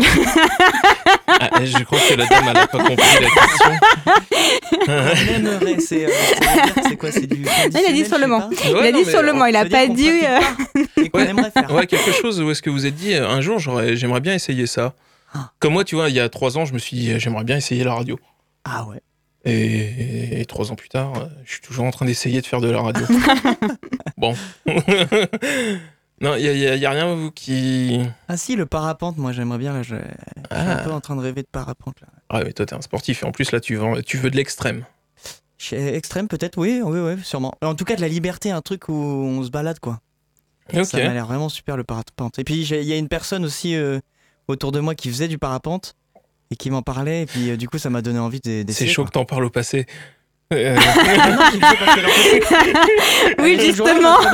Ah, 0.00 1.48
Je 1.64 1.82
crois 1.84 1.98
que 2.08 2.14
la 2.14 2.26
dame, 2.26 2.44
elle 2.48 2.52
n'a 2.54 2.66
pas 2.66 2.78
compris 2.78 2.96
la 2.96 3.30
question. 3.30 3.70
C'est 5.78 6.06
euh, 6.06 6.96
quoi 6.98 7.10
C'est 7.12 7.26
du. 7.26 7.44
il 7.70 7.76
a 7.88 7.92
dit 7.92 8.04
sur 8.04 8.18
le. 8.18 8.26
Ouais, 8.26 8.40
il 8.64 8.76
a 8.76 8.92
non, 8.92 8.98
dit 9.02 9.10
sur 9.10 9.22
le 9.22 9.32
il 9.48 9.52
Ça 9.52 9.60
a 9.60 9.64
veut 9.64 9.68
dire 9.68 9.78
pas 9.78 9.86
dit. 9.88 10.08
euh, 10.26 10.40
pas 10.40 11.02
et 11.02 11.08
qu'on 11.10 11.18
aimerait 11.20 11.50
faire. 11.50 11.70
Ouais, 11.72 11.86
quelque 11.86 12.12
chose 12.12 12.40
où 12.40 12.50
est-ce 12.50 12.62
que 12.62 12.70
vous 12.70 12.86
êtes 12.86 12.94
dit, 12.96 13.14
euh, 13.14 13.28
un 13.28 13.40
jour, 13.40 13.58
j'aimerais 13.58 14.20
bien 14.20 14.34
essayer 14.34 14.66
ça. 14.66 14.94
Ah. 15.32 15.50
Comme 15.58 15.72
moi, 15.74 15.84
tu 15.84 15.94
vois, 15.94 16.08
il 16.10 16.14
y 16.14 16.20
a 16.20 16.28
trois 16.28 16.58
ans, 16.58 16.64
je 16.64 16.74
me 16.74 16.78
suis 16.78 16.96
dit, 16.96 17.18
j'aimerais 17.20 17.44
bien 17.44 17.56
essayer 17.56 17.84
la 17.84 17.94
radio. 17.94 18.18
Ah 18.64 18.84
ouais. 18.86 19.00
Et, 19.46 20.40
et 20.40 20.44
trois 20.46 20.72
ans 20.72 20.74
plus 20.74 20.88
tard, 20.88 21.12
euh, 21.16 21.26
je 21.44 21.52
suis 21.52 21.60
toujours 21.60 21.84
en 21.84 21.90
train 21.90 22.06
d'essayer 22.06 22.40
de 22.40 22.46
faire 22.46 22.60
de 22.60 22.70
la 22.70 22.80
radio. 22.80 23.06
bon. 24.16 24.34
non, 26.24 26.36
il 26.36 26.52
n'y 26.78 26.86
a, 26.86 26.90
rien, 26.90 27.14
vous, 27.14 27.30
qui... 27.30 28.00
Ah 28.28 28.36
si, 28.36 28.56
le 28.56 28.66
parapente, 28.66 29.16
moi 29.18 29.32
j'aimerais 29.32 29.58
bien. 29.58 29.72
Là, 29.72 29.82
je, 29.82 29.94
je 29.94 30.00
suis 30.00 30.04
un 30.50 30.76
peu 30.82 30.90
Ah, 30.90 30.94
en 30.94 31.00
train 31.00 31.16
de 31.16 31.20
rêver 31.20 31.42
de 31.42 31.48
parapente. 31.50 32.00
Là. 32.00 32.08
ah 32.30 32.42
oui, 32.44 32.52
toi, 32.54 32.66
t'es 32.66 32.74
un 32.74 32.80
sportif. 32.80 33.22
Et 33.22 33.26
en 33.26 33.32
plus, 33.32 33.52
là, 33.52 33.60
tu 33.60 33.76
veux, 33.76 34.02
tu 34.02 34.16
veux 34.18 34.30
de 34.30 34.36
l'extrême. 34.36 34.84
Extrême, 35.72 36.28
peut-être, 36.28 36.58
oui, 36.58 36.80
oui, 36.84 36.98
oui, 37.00 37.22
sûrement. 37.22 37.54
En 37.62 37.74
tout 37.74 37.84
cas, 37.84 37.96
de 37.96 38.00
la 38.00 38.08
liberté, 38.08 38.50
un 38.50 38.60
truc 38.60 38.88
où 38.88 38.92
on 38.92 39.42
se 39.42 39.50
balade, 39.50 39.78
quoi. 39.80 40.00
Ça 40.84 40.98
m'a 40.98 41.12
l'air 41.14 41.26
vraiment 41.26 41.48
super 41.48 41.76
le 41.76 41.84
parapente. 41.84 42.38
Et 42.38 42.44
puis, 42.44 42.62
il 42.66 42.82
y 42.84 42.92
a 42.92 42.96
une 42.96 43.08
personne 43.08 43.44
aussi 43.44 43.74
euh, 43.76 43.98
autour 44.48 44.72
de 44.72 44.80
moi 44.80 44.94
qui 44.94 45.08
faisait 45.10 45.28
du 45.28 45.38
parapente 45.38 45.94
et 46.50 46.56
qui 46.56 46.70
m'en 46.70 46.82
parlait. 46.82 47.22
Et 47.22 47.26
puis, 47.26 47.50
euh, 47.50 47.56
du 47.56 47.68
coup, 47.68 47.78
ça 47.78 47.88
m'a 47.90 48.02
donné 48.02 48.18
envie 48.18 48.40
de- 48.40 48.50
C'est 48.50 48.64
d'essayer. 48.64 48.90
chaud 48.90 49.02
quoi. 49.02 49.08
que 49.10 49.14
t'en 49.14 49.24
parles 49.24 49.44
au 49.44 49.50
passé. 49.50 49.86
Euh, 50.52 50.76
Oui, 53.40 53.58
justement. 53.60 54.18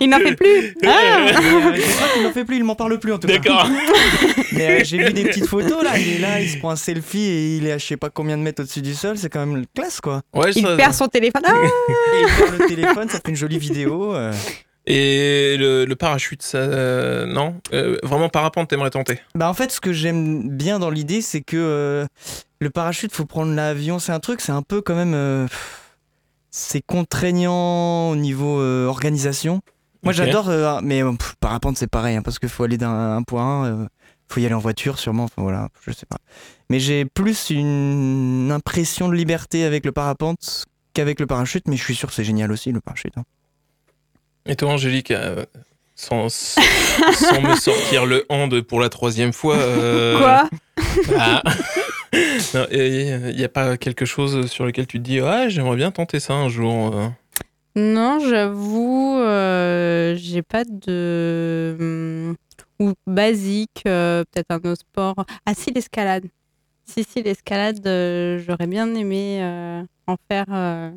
Il 0.00 0.08
n'en 0.10 0.18
fait 0.18 0.34
plus. 0.34 0.74
Ah 0.84 0.88
euh, 0.88 1.28
je 1.34 1.96
crois 1.96 2.08
qu'il 2.14 2.22
n'en 2.24 2.32
fait 2.32 2.44
plus, 2.44 2.56
il 2.56 2.64
m'en 2.64 2.74
parle 2.74 2.98
plus 2.98 3.12
en 3.12 3.18
tout 3.18 3.28
cas. 3.28 3.38
D'accord. 3.38 3.68
Mais 4.52 4.80
euh, 4.80 4.84
j'ai 4.84 4.98
vu 4.98 5.12
des 5.12 5.24
petites 5.24 5.46
photos 5.46 5.82
là, 5.82 5.98
il 5.98 6.16
est 6.16 6.18
là, 6.18 6.40
il 6.40 6.48
se 6.48 6.58
prend 6.58 6.70
un 6.70 6.76
selfie 6.76 7.22
et 7.24 7.56
il 7.56 7.66
est 7.66 7.72
à 7.72 7.78
je 7.78 7.86
sais 7.86 7.96
pas 7.96 8.10
combien 8.10 8.36
de 8.36 8.42
mètres 8.42 8.62
au-dessus 8.62 8.82
du 8.82 8.94
sol, 8.94 9.16
c'est 9.18 9.28
quand 9.28 9.44
même 9.46 9.64
classe 9.74 10.00
quoi. 10.00 10.22
Ouais, 10.34 10.50
Il 10.54 10.62
ça- 10.62 10.76
perd 10.76 10.94
son 10.94 11.08
téléphone. 11.08 11.42
Ah 11.46 11.52
il 11.54 12.26
prend 12.44 12.52
le 12.58 12.66
téléphone, 12.66 13.08
ça 13.08 13.18
fait 13.24 13.30
une 13.30 13.36
jolie 13.36 13.58
vidéo. 13.58 14.14
euh. 14.14 14.32
Et 14.86 15.56
le, 15.58 15.86
le 15.86 15.96
parachute, 15.96 16.42
ça, 16.42 16.58
euh, 16.58 17.24
non? 17.24 17.54
Euh, 17.72 17.96
Vraiment 18.02 18.28
parapente, 18.28 18.68
t'aimerais 18.68 18.90
tenter? 18.90 19.18
Bah 19.34 19.48
en 19.48 19.54
fait, 19.54 19.72
ce 19.72 19.80
que 19.80 19.94
j'aime 19.94 20.50
bien 20.50 20.78
dans 20.78 20.90
l'idée, 20.90 21.22
c'est 21.22 21.40
que 21.40 21.56
euh, 21.56 22.04
le 22.64 22.70
parachute, 22.70 23.12
faut 23.14 23.24
prendre 23.26 23.54
l'avion, 23.54 23.98
c'est 24.00 24.12
un 24.12 24.20
truc, 24.20 24.40
c'est 24.40 24.52
un 24.52 24.62
peu 24.62 24.80
quand 24.82 24.96
même. 24.96 25.14
euh, 25.14 25.46
c'est 26.50 26.82
contraignant 26.82 28.10
au 28.10 28.16
niveau 28.16 28.60
euh, 28.60 28.86
organisation. 28.86 29.60
Moi, 30.02 30.12
j'adore, 30.12 30.48
euh, 30.50 30.80
mais 30.82 31.02
pff, 31.02 31.34
parapente, 31.40 31.76
c'est 31.78 31.86
pareil, 31.86 32.16
hein, 32.16 32.22
parce 32.22 32.38
qu'il 32.38 32.48
faut 32.48 32.62
aller 32.64 32.76
d'un 32.78 33.16
un 33.16 33.22
point 33.22 33.42
à 33.42 33.46
un, 33.46 33.66
euh, 33.82 33.86
faut 34.28 34.40
y 34.40 34.46
aller 34.46 34.54
en 34.54 34.58
voiture, 34.60 34.98
sûrement. 34.98 35.24
Enfin, 35.24 35.42
voilà, 35.42 35.68
je 35.86 35.92
sais 35.92 36.06
pas. 36.06 36.18
Mais 36.70 36.78
j'ai 36.80 37.04
plus 37.06 37.50
une 37.50 38.50
impression 38.52 39.08
de 39.08 39.14
liberté 39.14 39.64
avec 39.64 39.84
le 39.84 39.92
parapente 39.92 40.64
qu'avec 40.92 41.18
le 41.20 41.26
parachute, 41.26 41.66
mais 41.68 41.76
je 41.76 41.82
suis 41.82 41.94
sûr 41.94 42.08
que 42.08 42.14
c'est 42.14 42.24
génial 42.24 42.52
aussi, 42.52 42.70
le 42.70 42.80
parachute. 42.80 43.16
hein. 43.16 43.24
Et 44.46 44.56
toi, 44.56 44.70
Angélique, 44.72 45.10
euh, 45.10 45.44
sans, 45.96 46.28
sans 46.28 47.40
me 47.40 47.54
sortir 47.56 48.04
le 48.06 48.26
hand 48.28 48.60
pour 48.60 48.80
la 48.80 48.90
troisième 48.90 49.32
fois. 49.32 49.56
euh, 49.56 50.18
Quoi? 50.18 50.48
ah. 51.18 51.42
Non, 52.54 52.66
Il 52.72 53.34
n'y 53.36 53.44
a 53.44 53.48
pas 53.48 53.76
quelque 53.76 54.04
chose 54.04 54.46
sur 54.50 54.64
lequel 54.66 54.86
tu 54.86 54.98
te 54.98 55.02
dis 55.04 55.20
Ah, 55.20 55.48
j'aimerais 55.48 55.76
bien 55.76 55.90
tenter 55.90 56.20
ça 56.20 56.34
un 56.34 56.48
jour. 56.48 56.94
euh. 56.96 57.08
Non, 57.76 58.20
j'avoue, 58.20 59.16
euh, 59.18 60.14
j'ai 60.16 60.42
pas 60.42 60.62
de. 60.64 61.76
hum, 61.80 62.36
Ou 62.80 62.92
basique, 63.06 63.82
euh, 63.86 64.24
peut-être 64.32 64.50
un 64.50 64.56
autre 64.70 64.80
sport. 64.80 65.14
Ah, 65.46 65.54
si, 65.54 65.72
l'escalade. 65.72 66.26
Si, 66.86 67.02
si, 67.04 67.22
l'escalade, 67.22 67.84
euh, 67.86 68.38
j'aurais 68.46 68.66
bien 68.66 68.94
aimé 68.94 69.38
euh, 69.42 69.82
en 70.06 70.16
faire. 70.30 70.44
euh, 70.50 70.90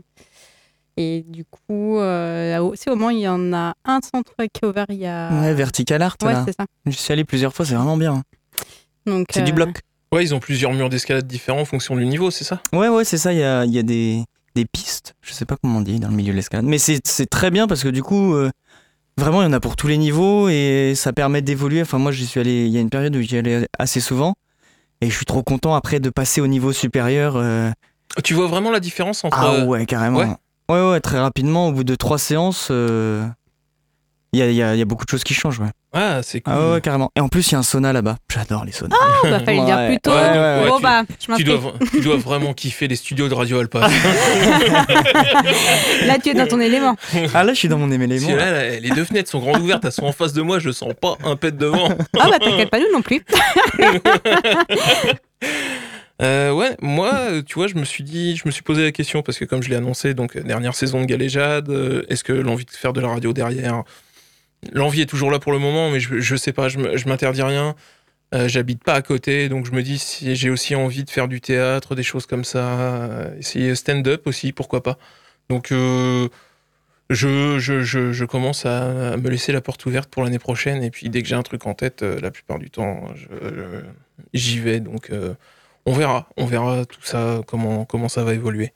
Et 0.97 1.23
du 1.27 1.45
coup, 1.45 1.97
euh, 1.99 2.59
au- 2.59 2.75
si 2.75 2.89
au 2.89 2.95
moins 2.95 3.13
il 3.13 3.19
y 3.19 3.27
en 3.27 3.53
a 3.53 3.73
un 3.85 3.99
centre 4.01 4.33
qui 4.51 4.61
est 4.63 4.65
ouvert, 4.65 4.85
il 4.89 4.97
y 4.97 5.05
a. 5.07 5.39
Ouais, 5.41 5.53
Vertical 5.53 6.01
Art, 6.01 6.17
Ouais, 6.23 6.33
là. 6.33 6.43
c'est 6.45 6.55
ça. 6.59 6.65
Je 6.85 6.91
suis 6.91 7.13
allé 7.13 7.23
plusieurs 7.23 7.53
fois, 7.53 7.65
c'est 7.65 7.75
vraiment 7.75 7.97
bien. 7.97 8.23
Donc, 9.05 9.27
C'est 9.31 9.43
du 9.43 9.53
bloc. 9.53 9.79
Ouais, 10.13 10.23
ils 10.23 10.33
ont 10.33 10.39
plusieurs 10.39 10.71
murs 10.73 10.89
d'escalade 10.89 11.27
différents 11.27 11.61
en 11.61 11.65
fonction 11.65 11.95
du 11.95 12.05
niveau, 12.05 12.31
c'est 12.31 12.43
ça 12.45 12.61
Ouais, 12.73 12.87
ouais, 12.87 13.03
c'est 13.03 13.17
ça. 13.17 13.33
Il 13.33 13.39
y 13.39 13.43
a, 13.43 13.65
il 13.65 13.73
y 13.73 13.79
a 13.79 13.83
des, 13.83 14.23
des 14.55 14.65
pistes. 14.65 15.15
Je 15.21 15.33
sais 15.33 15.45
pas 15.45 15.55
comment 15.61 15.79
on 15.79 15.81
dit 15.81 15.99
dans 15.99 16.07
le 16.09 16.15
milieu 16.15 16.31
de 16.31 16.37
l'escalade. 16.37 16.65
Mais 16.65 16.77
c'est 16.77 16.99
c'est 17.05 17.25
très 17.29 17.51
bien 17.51 17.67
parce 17.67 17.83
que 17.83 17.89
du 17.89 18.03
coup, 18.03 18.33
euh, 18.33 18.49
vraiment, 19.17 19.41
il 19.41 19.45
y 19.45 19.47
en 19.47 19.53
a 19.53 19.59
pour 19.59 19.75
tous 19.75 19.87
les 19.87 19.97
niveaux 19.97 20.47
et 20.49 20.93
ça 20.95 21.11
permet 21.13 21.41
d'évoluer. 21.41 21.81
Enfin, 21.81 21.97
moi, 21.97 22.11
j'y 22.11 22.25
suis 22.25 22.39
allé. 22.39 22.65
Il 22.65 22.71
y 22.71 22.77
a 22.77 22.81
une 22.81 22.89
période 22.89 23.15
où 23.15 23.21
j'y 23.21 23.37
allais 23.37 23.67
assez 23.77 23.99
souvent. 23.99 24.33
Et 25.01 25.09
je 25.09 25.15
suis 25.15 25.25
trop 25.25 25.43
content 25.43 25.75
après 25.75 25.99
de 25.99 26.09
passer 26.09 26.39
au 26.41 26.47
niveau 26.47 26.71
supérieur. 26.71 27.33
euh, 27.35 27.69
Tu 28.23 28.33
vois 28.33 28.47
vraiment 28.47 28.71
la 28.71 28.79
différence 28.79 29.23
entre. 29.25 29.37
Ah 29.39 29.65
ouais, 29.65 29.85
carrément. 29.85 30.19
ouais. 30.19 30.27
Ouais, 30.69 30.89
ouais, 30.91 30.99
très 31.01 31.19
rapidement. 31.19 31.67
Au 31.67 31.71
bout 31.71 31.83
de 31.83 31.95
trois 31.95 32.17
séances, 32.17 32.69
euh, 32.71 33.25
il 34.37 34.39
y, 34.39 34.43
a, 34.43 34.49
il 34.49 34.55
y 34.55 34.61
a- 34.63 34.75
il 34.75 34.79
y 34.79 34.81
a 34.81 34.85
beaucoup 34.85 35.05
de 35.05 35.09
choses 35.09 35.23
qui 35.23 35.33
changent. 35.33 35.59
Ouais. 35.59 35.69
Ah, 35.93 36.19
c'est 36.21 36.41
cool. 36.41 36.53
Ah 36.55 36.71
ouais, 36.73 36.81
carrément. 36.81 37.11
Et 37.15 37.21
en 37.21 37.27
plus, 37.29 37.47
il 37.47 37.53
y 37.53 37.55
a 37.55 37.59
un 37.59 37.63
sauna 37.63 37.91
là-bas. 37.93 38.17
J'adore 38.31 38.65
les 38.65 38.71
saunas. 38.71 38.95
Oh, 39.23 39.27
bah, 39.29 39.39
fallait 39.39 39.59
le 39.59 39.65
dire 39.65 39.87
plus 39.87 39.99
tôt. 39.99 40.11
ouais, 40.11 40.17
ouais, 40.17 40.61
ouais, 40.63 40.69
bon, 40.69 40.77
tu- 40.77 40.83
bah, 40.83 41.03
je 41.09 41.15
tu, 41.25 41.31
m'inscris. 41.31 41.59
dois, 41.59 41.73
tu 41.91 42.01
dois 42.01 42.17
vraiment 42.17 42.53
kiffer 42.53 42.87
les 42.87 42.95
studios 42.97 43.29
de 43.29 43.33
Radio 43.33 43.59
Alpa. 43.59 43.79
Là, 46.05 46.17
tu 46.21 46.29
es 46.29 46.33
dans 46.35 46.45
ton 46.47 46.59
élément. 46.59 46.95
ah 47.33 47.43
là, 47.43 47.53
je 47.53 47.57
suis 47.59 47.69
dans 47.69 47.77
mon 47.79 47.89
élément. 47.91 48.35
là. 48.35 48.51
là, 48.51 48.79
les 48.79 48.89
deux 48.89 49.05
fenêtres 49.05 49.29
sont 49.31 49.39
grandes 49.39 49.61
ouvertes, 49.61 49.85
elles 49.85 49.91
sont 49.91 50.05
en 50.05 50.11
face 50.11 50.33
de 50.33 50.41
moi, 50.41 50.59
je 50.59 50.71
sens 50.71 50.93
pas 50.99 51.15
un 51.23 51.35
pet 51.35 51.55
devant. 51.57 51.89
Ah, 52.19 52.27
bah, 52.29 52.37
t'inquiète 52.39 52.69
pas, 52.69 52.79
nous 52.79 52.91
non 52.93 53.01
plus. 53.01 53.23
Euh, 56.19 56.51
ouais, 56.51 56.75
moi, 56.81 57.13
tu 57.45 57.53
vois, 57.59 57.67
je 57.67 57.75
me 57.75 57.83
suis 57.85 58.03
dit, 58.03 58.35
je 58.37 58.41
me 58.47 58.51
suis 58.51 58.63
posé 58.63 58.83
la 58.83 58.91
question 58.91 59.21
parce 59.21 59.37
que 59.37 59.45
comme 59.45 59.61
je 59.61 59.69
l'ai 59.69 59.75
annoncé, 59.75 60.15
donc 60.15 60.35
euh, 60.35 60.41
dernière 60.41 60.73
saison 60.73 60.99
de 61.01 61.05
Galéjade, 61.05 61.69
euh, 61.69 62.07
est-ce 62.09 62.23
que 62.23 62.33
l'envie 62.33 62.65
de 62.65 62.71
faire 62.71 62.91
de 62.91 62.99
la 63.01 63.09
radio 63.09 63.33
derrière, 63.33 63.83
l'envie 64.73 65.01
est 65.01 65.05
toujours 65.05 65.31
là 65.31 65.39
pour 65.39 65.51
le 65.51 65.59
moment, 65.59 65.91
mais 65.91 65.99
je, 65.99 66.19
je 66.19 66.35
sais 66.35 66.53
pas, 66.53 66.69
je, 66.69 67.07
m'interdis 67.07 67.41
rien. 67.41 67.75
Euh, 68.33 68.47
J'habite 68.47 68.83
pas 68.83 68.93
à 68.93 69.01
côté, 69.01 69.49
donc 69.49 69.65
je 69.65 69.71
me 69.71 69.81
dis 69.81 69.97
si 69.97 70.35
j'ai 70.35 70.49
aussi 70.49 70.75
envie 70.75 71.03
de 71.03 71.09
faire 71.09 71.27
du 71.27 71.39
théâtre, 71.41 71.95
des 71.95 72.03
choses 72.03 72.25
comme 72.25 72.43
ça, 72.43 72.79
euh, 72.79 73.37
essayer 73.39 73.73
stand-up 73.75 74.27
aussi, 74.27 74.51
pourquoi 74.51 74.83
pas. 74.83 74.97
Donc 75.49 75.71
euh, 75.71 76.27
je, 77.09 77.57
je, 77.59 78.25
commence 78.25 78.65
à, 78.65 79.15
me 79.17 79.29
laisser 79.29 79.53
la 79.53 79.61
porte 79.61 79.85
ouverte 79.85 80.09
pour 80.09 80.23
l'année 80.23 80.39
prochaine, 80.39 80.83
et 80.83 80.91
puis 80.91 81.09
dès 81.09 81.21
que 81.21 81.27
j'ai 81.27 81.35
un 81.35 81.43
truc 81.43 81.65
en 81.67 81.73
tête, 81.73 82.03
euh, 82.03 82.19
la 82.19 82.31
plupart 82.31 82.59
du 82.59 82.69
temps, 82.69 83.07
j'y 84.33 84.59
vais. 84.59 84.79
Donc 84.81 85.11
on 85.85 85.93
verra, 85.93 86.29
on 86.37 86.45
verra 86.45 86.85
tout 86.85 87.01
ça, 87.03 87.41
comment, 87.47 87.85
comment 87.85 88.09
ça 88.09 88.23
va 88.23 88.33
évoluer. 88.33 88.73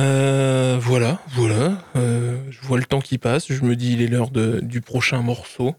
Euh, 0.00 0.76
voilà, 0.80 1.20
voilà. 1.34 1.78
euh, 1.96 2.36
je 2.50 2.60
vois 2.66 2.78
le 2.78 2.84
temps 2.84 3.00
qui 3.00 3.18
passe. 3.18 3.52
Je 3.52 3.62
me 3.62 3.76
dis, 3.76 3.92
il 3.92 4.02
est 4.02 4.08
l'heure 4.08 4.30
du 4.30 4.80
prochain 4.80 5.22
morceau. 5.22 5.74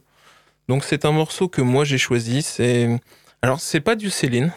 Donc, 0.70 0.84
c'est 0.84 1.06
un 1.06 1.12
morceau 1.12 1.48
que 1.48 1.62
moi 1.62 1.84
j'ai 1.86 1.98
choisi. 1.98 2.42
C'est 2.42 2.90
alors, 3.42 3.60
c'est 3.60 3.82
pas 3.82 3.96
du 3.96 4.10
Céline. 4.10 4.52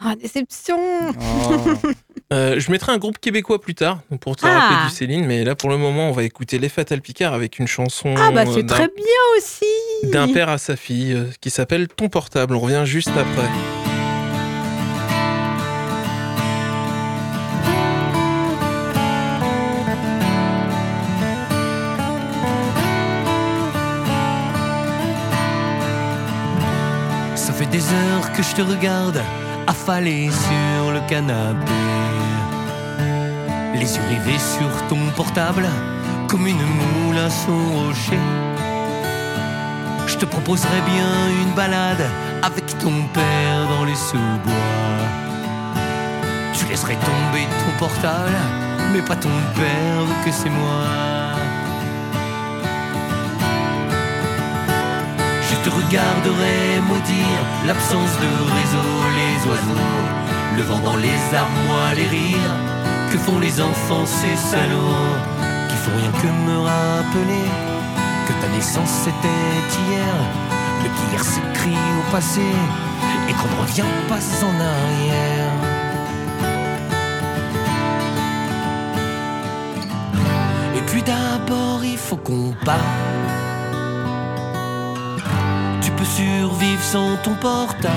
Ah, 0.00 0.14
déception. 0.16 0.78
Oh. 1.10 1.74
Euh, 2.32 2.58
je 2.58 2.70
mettrai 2.72 2.90
un 2.90 2.96
groupe 2.96 3.18
québécois 3.18 3.60
plus 3.60 3.74
tard 3.74 4.00
pour 4.20 4.34
te 4.34 4.46
Ah. 4.46 4.58
rappeler 4.58 4.88
du 4.88 4.94
Céline, 4.94 5.26
mais 5.26 5.44
là 5.44 5.54
pour 5.54 5.68
le 5.68 5.76
moment, 5.76 6.08
on 6.08 6.12
va 6.12 6.24
écouter 6.24 6.58
Les 6.58 6.70
Fatal 6.70 7.00
Picard 7.02 7.34
avec 7.34 7.58
une 7.58 7.68
chanson 7.68 8.14
Ah, 8.16 8.30
bah, 8.32 8.44
c'est 8.46 8.62
d'un- 8.62 8.74
très 8.74 8.88
bien 8.88 9.04
aussi. 9.36 10.10
d'un 10.10 10.26
père 10.32 10.48
à 10.48 10.56
sa 10.56 10.74
fille 10.74 11.12
euh, 11.12 11.26
qui 11.42 11.50
s'appelle 11.50 11.86
Ton 11.86 12.08
portable. 12.08 12.54
On 12.56 12.60
revient 12.60 12.82
juste 12.86 13.10
après. 13.10 13.83
Des 27.74 27.92
heures 27.92 28.30
que 28.32 28.40
je 28.40 28.54
te 28.54 28.62
regarde 28.62 29.20
affalé 29.66 30.30
sur 30.30 30.92
le 30.92 31.00
canapé. 31.08 31.72
Les 33.74 33.96
yeux 33.96 34.06
rivés 34.14 34.42
sur 34.56 34.70
ton 34.88 35.00
portable, 35.16 35.66
comme 36.28 36.46
une 36.46 36.66
moule 36.78 37.18
à 37.18 37.28
son 37.28 37.58
rocher. 37.78 38.26
Je 40.06 40.16
te 40.16 40.24
proposerais 40.24 40.82
bien 40.92 41.10
une 41.42 41.52
balade 41.56 42.06
avec 42.44 42.66
ton 42.78 42.94
père 43.12 43.62
dans 43.72 43.84
les 43.84 43.96
sous-bois. 44.06 45.02
Tu 46.56 46.66
laisserais 46.66 46.98
tomber 47.10 47.44
ton 47.60 47.72
portable, 47.84 48.38
mais 48.92 49.02
pas 49.02 49.16
ton 49.16 49.36
père, 49.58 50.04
vu 50.08 50.14
que 50.24 50.30
c'est 50.30 50.54
moi. 50.62 51.23
Te 55.64 55.70
regarderai 55.70 56.80
maudire 56.86 57.42
l'absence 57.66 58.14
de 58.20 58.30
réseau, 58.56 58.92
les 59.18 59.36
oiseaux, 59.48 60.04
le 60.56 60.62
vent 60.62 60.80
dans 60.80 60.96
les 60.96 61.18
moi 61.66 61.94
les 61.96 62.06
rires 62.06 62.56
que 63.10 63.16
font 63.16 63.38
les 63.38 63.60
enfants, 63.60 64.04
ces 64.04 64.36
salauds, 64.36 65.16
qui 65.68 65.76
font 65.76 65.96
rien 65.96 66.12
que 66.20 66.26
me 66.48 66.58
rappeler 66.58 67.48
que 68.26 68.32
ta 68.42 68.48
naissance 68.48 68.90
c'était 69.04 69.40
hier, 69.88 70.14
le 70.82 70.88
qu'hier 70.94 71.24
s'écrit 71.24 71.84
au 71.98 72.12
passé 72.12 72.48
et 73.28 73.32
qu'on 73.32 73.48
ne 73.48 73.60
revient 73.62 73.94
pas 74.06 74.22
en 74.48 74.54
arrière. 74.74 75.52
Et 80.76 80.82
puis 80.88 81.02
d'abord 81.02 81.82
il 81.84 81.96
faut 81.96 82.16
qu'on 82.16 82.54
parle. 82.66 83.03
Survivre 86.04 86.82
sans 86.82 87.16
ton 87.16 87.34
portable. 87.34 87.94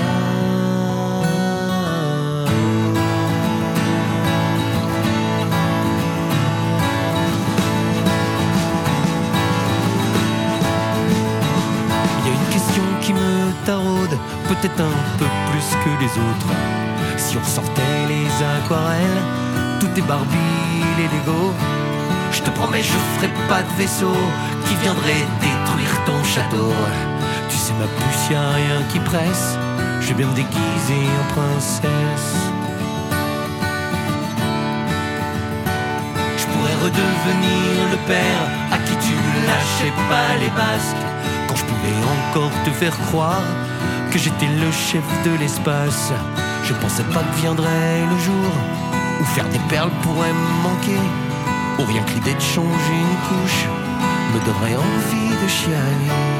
Il 12.20 12.26
y 12.26 12.30
a 12.30 12.34
une 12.34 12.52
question 12.52 12.82
qui 13.02 13.12
me 13.12 13.52
taraude, 13.64 14.18
peut-être 14.48 14.80
un 14.80 15.18
peu 15.18 15.26
plus 15.50 15.68
que 15.84 15.90
les 16.02 16.12
autres. 16.12 16.52
Si 17.16 17.36
on 17.36 17.44
sortait 17.44 18.06
les 18.08 18.26
aquarelles, 18.44 19.22
tout 19.80 19.88
est 19.96 20.06
Barbie, 20.06 20.82
les 20.96 21.04
Lego. 21.04 21.52
Je 22.32 22.42
te 22.42 22.50
promets, 22.50 22.82
je 22.82 22.92
ferai 23.16 23.28
pas 23.48 23.62
de 23.62 23.72
vaisseau 23.76 24.16
qui 24.66 24.74
viendrait 24.76 25.26
détruire 25.40 26.04
ton 26.04 26.22
château. 26.24 26.72
Tu 27.48 27.56
sais, 27.56 27.72
ma 27.74 27.86
puce, 27.86 28.30
y 28.30 28.34
a 28.34 28.50
rien 28.50 28.82
qui 28.92 28.98
presse. 29.00 29.58
Je 30.00 30.08
vais 30.08 30.14
bien 30.14 30.26
me 30.26 30.34
déguiser 30.34 31.04
en 31.20 31.32
princesse. 31.34 32.34
Je 36.36 36.46
pourrais 36.46 36.74
redevenir 36.84 37.90
le 37.90 37.96
père 38.06 38.42
à 38.72 38.78
qui 38.78 38.94
tu 39.06 39.14
lâchais 39.46 39.92
pas 40.08 40.36
les 40.40 40.50
basques. 40.50 41.04
Quand 41.48 41.56
je 41.56 41.64
pouvais 41.64 41.96
encore 42.14 42.52
te 42.64 42.70
faire 42.70 42.96
croire 43.08 43.42
que 44.10 44.18
j'étais 44.18 44.46
le 44.46 44.70
chef 44.70 45.04
de 45.24 45.38
l'espace. 45.38 46.12
Je 46.64 46.74
pensais 46.74 47.04
pas 47.14 47.20
que 47.20 47.40
viendrait 47.40 48.00
le 48.10 48.18
jour 48.18 48.52
où 49.20 49.24
faire 49.24 49.48
des 49.48 49.60
perles 49.70 49.90
pourrait 50.02 50.32
me 50.32 50.62
manquer. 50.62 51.02
Ou 51.78 51.84
rien 51.84 52.02
que 52.02 52.12
l'idée 52.12 52.34
de 52.34 52.40
changer 52.40 52.98
une 53.06 53.18
couche 53.28 53.64
me 54.34 54.38
donnerait 54.44 54.76
envie 54.76 55.34
de 55.42 55.48
chialer. 55.48 56.37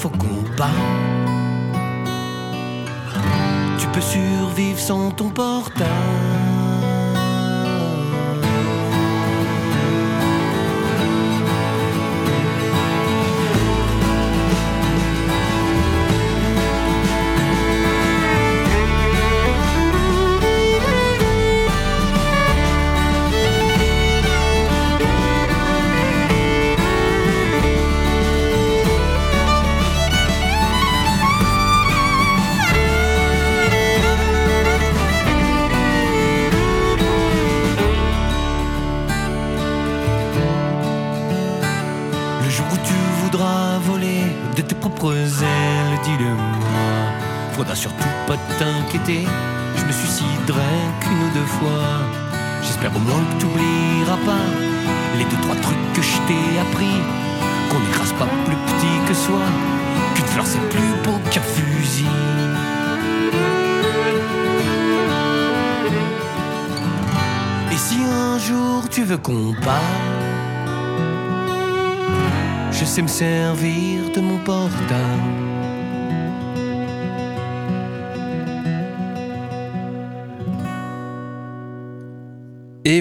Faut 0.00 0.08
qu'on 0.08 0.42
parle. 0.56 0.70
Tu 3.78 3.86
peux 3.88 4.00
survivre 4.00 4.78
sans 4.78 5.10
ton 5.10 5.28
portable. 5.28 6.49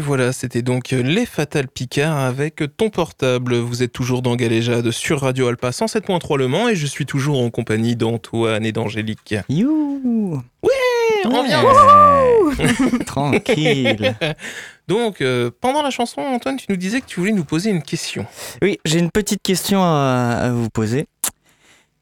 Voilà, 0.09 0.33
c'était 0.33 0.63
donc 0.63 0.89
les 0.89 1.27
Fatal 1.27 1.67
Picard 1.67 2.17
avec 2.17 2.63
ton 2.77 2.89
portable. 2.89 3.57
Vous 3.57 3.83
êtes 3.83 3.91
toujours 3.91 4.23
dans 4.23 4.35
Galéjade 4.35 4.89
sur 4.89 5.21
Radio 5.21 5.49
Alpa 5.49 5.69
107.3 5.69 6.35
Le 6.35 6.47
Mans 6.47 6.67
et 6.67 6.75
je 6.75 6.87
suis 6.87 7.05
toujours 7.05 7.39
en 7.39 7.51
compagnie 7.51 7.95
d'Antoine 7.95 8.65
et 8.65 8.71
d'Angélique. 8.71 9.35
You 9.49 10.41
on 11.25 11.43
vient. 11.43 11.63
Tranquille. 13.05 14.15
Donc, 14.87 15.21
euh, 15.21 15.51
pendant 15.61 15.83
la 15.83 15.91
chanson, 15.91 16.21
Antoine, 16.21 16.57
tu 16.57 16.65
nous 16.69 16.77
disais 16.77 17.01
que 17.01 17.05
tu 17.05 17.19
voulais 17.19 17.31
nous 17.31 17.45
poser 17.45 17.69
une 17.69 17.83
question. 17.83 18.25
Oui, 18.63 18.79
j'ai 18.85 18.97
une 18.97 19.11
petite 19.11 19.43
question 19.43 19.83
à, 19.83 20.39
à 20.41 20.49
vous 20.49 20.71
poser. 20.71 21.05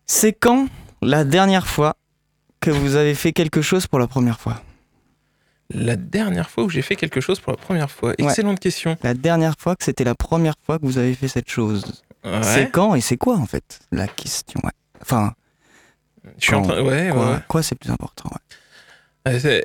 C'est 0.05 0.31
quand 0.31 0.69
la 1.01 1.25
dernière 1.25 1.67
fois 1.67 1.97
que 2.61 2.71
vous 2.71 2.95
avez 2.95 3.15
fait 3.15 3.33
quelque 3.33 3.61
chose 3.61 3.85
pour 3.85 3.99
la 3.99 4.07
première 4.07 4.39
fois? 4.39 4.61
La 5.73 5.95
dernière 5.97 6.49
fois 6.49 6.63
où 6.63 6.69
j'ai 6.69 6.81
fait 6.81 6.95
quelque 6.95 7.19
chose 7.19 7.39
pour 7.39 7.51
la 7.51 7.57
première 7.57 7.91
fois. 7.91 8.13
Excellente 8.17 8.59
question. 8.59 8.95
La 9.03 9.13
dernière 9.13 9.55
fois 9.59 9.75
que 9.75 9.83
c'était 9.83 10.05
la 10.05 10.15
première 10.15 10.53
fois 10.65 10.79
que 10.79 10.85
vous 10.85 10.97
avez 10.97 11.13
fait 11.13 11.27
cette 11.27 11.49
chose. 11.49 12.03
Ouais. 12.23 12.39
C'est 12.41 12.71
quand 12.71 12.95
et 12.95 13.01
c'est 13.01 13.17
quoi 13.17 13.35
en 13.37 13.45
fait 13.45 13.79
la 13.91 14.07
question 14.07 14.59
ouais. 14.63 14.71
Enfin, 15.01 15.33
Je 16.39 16.45
suis 16.45 16.55
en 16.55 16.61
train. 16.61 16.81
Ouais, 16.81 17.09
quoi, 17.13 17.31
ouais. 17.31 17.37
quoi 17.47 17.63
c'est 17.63 17.75
plus 17.75 17.91
important 17.91 18.29
ouais. 18.31 18.37